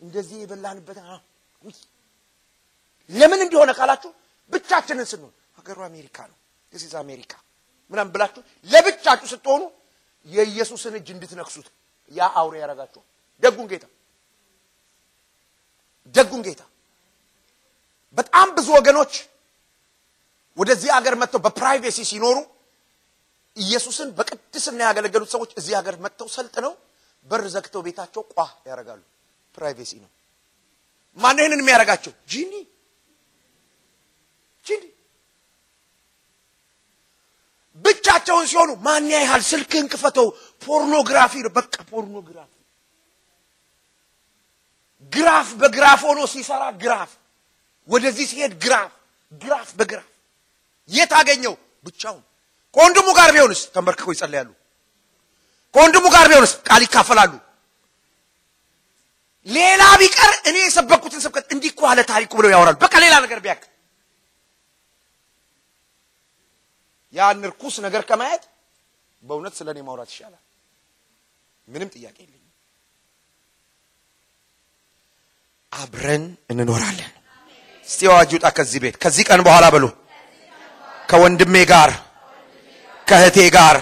እንደዚህ 0.00 0.36
የበላንበት 0.42 0.98
ለምን 3.10 3.40
እንደሆነ 3.44 3.70
ካላችሁ 3.78 4.10
ብቻችንን 4.52 5.06
ስንሆን። 5.10 5.32
ሀገሩ 5.58 5.78
አሜሪካ 5.88 6.18
ነው። 6.30 6.36
ዚዝ 6.72 6.92
አሜሪካ 7.00 7.32
ምናምን 7.92 8.10
ብላችሁ 8.14 8.42
ለብቻችሁ 8.68 9.28
ስትሆኑ 9.32 9.62
የኢየሱስን 10.28 10.94
እጅ 10.98 11.08
እንድትነክሱት። 11.14 11.68
ያ 12.12 12.28
አውሬ 12.40 12.54
ያደርጋችኋል። 12.62 13.06
ደጉን 13.42 13.66
ጌታ። 13.72 13.84
ደጉን 16.14 16.42
ጌታ። 16.46 16.62
በጣም 18.18 18.48
ብዙ 18.56 18.68
ወገኖች 18.78 19.12
ወደዚህ 20.56 20.90
ሀገር 20.96 21.14
መጥተው 21.20 21.40
በፕራይቬሲ 21.44 21.98
ሲኖሩ 22.10 22.36
ኢየሱስን 23.56 24.08
በቅድስና 24.18 24.80
ያገለገሉት 24.88 25.30
ሰዎች 25.34 25.50
እዚህ 25.58 25.74
ሀገር 25.78 25.94
መጥተው 26.04 26.28
ሰልጥነው 26.36 26.72
በር 27.26 27.44
ዘግተው 27.54 27.82
ቤታቸው 27.86 28.22
ቋ 28.30 28.36
ያደርጋሉ። 28.68 29.00
privacy 29.60 29.92
ነው። 30.02 30.10
ማነው 31.18 31.42
ይህንን 31.44 31.60
የሚያደርጋቸው? 31.62 32.12
ጂኒ 32.30 32.52
ጂኒ 34.66 34.84
ብቻቸውን 37.84 38.46
ሲሆኑ 38.50 38.70
ማን 38.86 39.04
ያህል 39.14 39.42
ስልክህን 39.50 39.86
ክፈተው፣ 39.92 40.26
ፖርኖግራፊ 40.62 41.32
ነው 41.44 41.52
በቃ 41.58 41.74
pornography። 41.90 42.50
graph 45.12 45.48
በ 45.60 45.71
graph 45.71 46.00
ሆኖ 46.08 46.20
ሲሰራ 46.32 46.62
graph፣ 46.82 47.10
ወደዚህ 47.88 48.26
ሲሄድ 48.30 48.52
graph፣ 48.64 48.92
graph 49.40 49.68
በ 49.78 49.87
graph 49.87 50.08
የት 50.90 51.12
አገኘው? 51.18 51.54
ብቻውን። 51.86 52.22
ከወንድሙ 52.76 53.08
ጋር 53.18 53.28
ቢሆንስ 53.34 53.60
ተንበርክከው 53.74 54.12
ይጸልያሉ። 54.14 54.48
ከወንድሙ 55.74 56.04
ጋር 56.14 56.26
ቢሆንስ 56.30 56.52
ቃል 56.68 56.82
ይካፈላሉ። 56.86 57.32
ሌላ 59.46 59.82
ቢቀር 60.00 60.32
እኔ 60.48 60.56
የሰበኩትን 60.60 61.20
ስብከት 61.24 61.46
እንዲህ 61.54 61.70
እኮ 61.72 61.82
አለ 61.90 62.00
ታሪኩ 62.10 62.32
ብለው 62.38 62.50
ያወራሉ። 62.54 62.76
በቃ 62.82 62.94
ሌላ 63.04 63.14
ነገር 63.24 63.38
ቢያክ 63.44 63.62
ያን 67.14 67.40
ርኩስ 67.50 67.76
ነገር 67.86 68.02
ከማየት 68.10 68.42
በእውነት 69.22 69.54
ስለ 69.58 69.68
እኔ 69.74 69.78
ማውራት 69.86 70.10
ይሻላል። 70.12 70.42
ምንም 71.68 71.88
ጥያቄ 71.94 72.16
የለኝም። 72.24 72.46
አብረን 75.72 76.22
እንኖራለን። 76.50 77.10
እስቲ 77.88 78.00
አዋጅ 78.10 78.30
ውጣ 78.36 78.46
ከዚህ 78.56 78.80
ቤት 78.84 78.96
ከዚህ 79.02 79.24
ቀን 79.28 79.40
በኋላ 79.46 79.66
በሉ 79.74 79.84
ከወንድሜ 81.08 81.54
ጋር 81.72 81.90
ከእህቴ 83.06 83.38
ጋር 83.56 83.76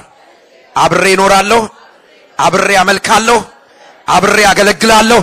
አብሬ 0.77 1.05
እኖራለሁ፣ 1.17 1.63
አብሬ 2.39 2.71
አመልካለሁ፣ 2.83 3.39
አብሬ 4.09 4.39
አገለግላለሁ። 4.51 5.21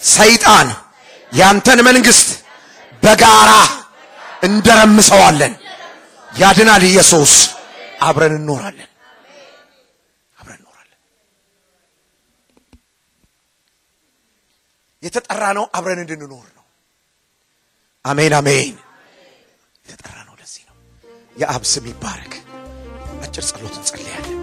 ሰይጣን 0.00 0.68
ያንተን 1.32 1.80
መንግስት 1.86 2.28
በጋራ 3.02 3.50
እንደረምሰዋለን። 4.42 5.54
ያድናል 6.32 6.82
ኢየሱስ። 6.88 7.32
አብረን 8.02 8.34
እንኖራለን፣ 8.38 8.90
አብረን 10.36 10.58
እንኖራለን። 10.58 10.98
የተጠራ 15.02 15.42
ነው 15.58 15.64
አብረን 15.76 16.00
እንድንኖር 16.04 16.46
ነው። 16.56 16.64
አሜን 18.04 18.34
አሜን። 18.38 18.74
የተጠራ 19.86 20.16
ነው 20.28 20.34
ለዚህ 20.40 20.62
ነው። 20.68 20.76
የአብ 21.36 21.64
ስም 21.72 21.86
ይባረክ። 21.90 22.34
አጭር 23.22 23.44
ጸሎት 23.48 23.74
እንጸልያለን። 23.80 24.42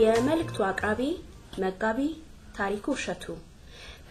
የመልእክቱ 0.00 0.58
አቅራቢ 0.66 1.00
መጋቢ 1.62 2.00
ታሪኩ 2.56 2.92
እሸቱ 2.96 3.24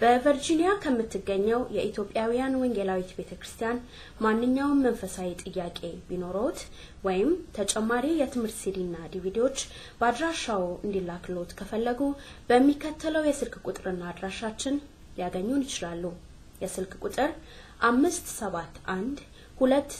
በቨርጂኒያ 0.02 0.70
ከምትገኘው 0.84 1.62
የኢትዮጵያውያን 1.76 2.58
ወንጌላዊት 2.62 3.10
ቤተ 3.18 3.32
ክርስቲያን 3.40 3.78
ማንኛውም 4.20 4.84
መንፈሳዊ 4.86 5.30
ጥያቄ 5.44 5.80
ቢኖረዎት 6.10 6.60
ወይም 7.04 7.30
ተጨማሪ 7.58 8.06
የትምህርት 8.20 8.58
ሲዲና 8.62 8.96
ዲቪዲዎች 9.14 9.58
በአድራሻው 10.00 10.64
እንዲላክሎት 10.86 11.52
ከፈለጉ 11.60 12.02
በሚከተለው 12.50 13.28
የስልክ 13.28 13.58
ቁጥርና 13.66 14.04
አድራሻችን 14.12 14.78
ሊያገኙን 15.18 15.66
ይችላሉ። 15.68 16.04
የስልክ 16.62 16.94
ቁጥር 17.04 17.32
አምስት 17.82 18.26
ሰባት 18.40 18.74
አንድ 18.90 19.18
ሁለት 19.58 19.92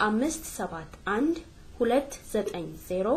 አምስት 0.00 0.44
ሰባት 0.56 0.92
አንድ 1.14 1.36
ሁለት 1.78 2.12
ዘጠኝ 2.32 2.66
ዜሮ 2.88 3.08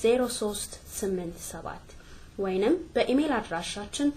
ዜሮ 0.00 0.22
ሶስት 0.38 0.72
ስምንት 0.96 1.36
ሰባት 1.50 1.86
ወይንም 2.38 2.74
በኢሜል 2.94 3.32
አድራሻችን 3.36 4.08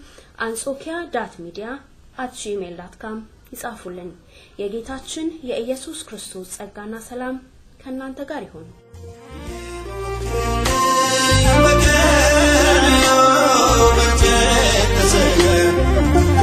አንጾኪያ 0.46 0.94
dot 1.14 1.34
media 1.44 1.66
at 2.18 2.32
gmail 2.40 2.74
dot 2.80 2.96
com 3.02 3.18
ይጻፉልን። 3.52 4.10
የጌታችን 4.60 5.28
የኢየሱስ 5.50 6.00
ክርስቶስ 6.08 6.50
ጸጋና 6.56 6.96
ሰላም 7.08 7.38
ከእናንተ 7.82 8.26
ጋር 8.30 8.44
ይሁን። 8.48 8.68
you. 15.40 16.37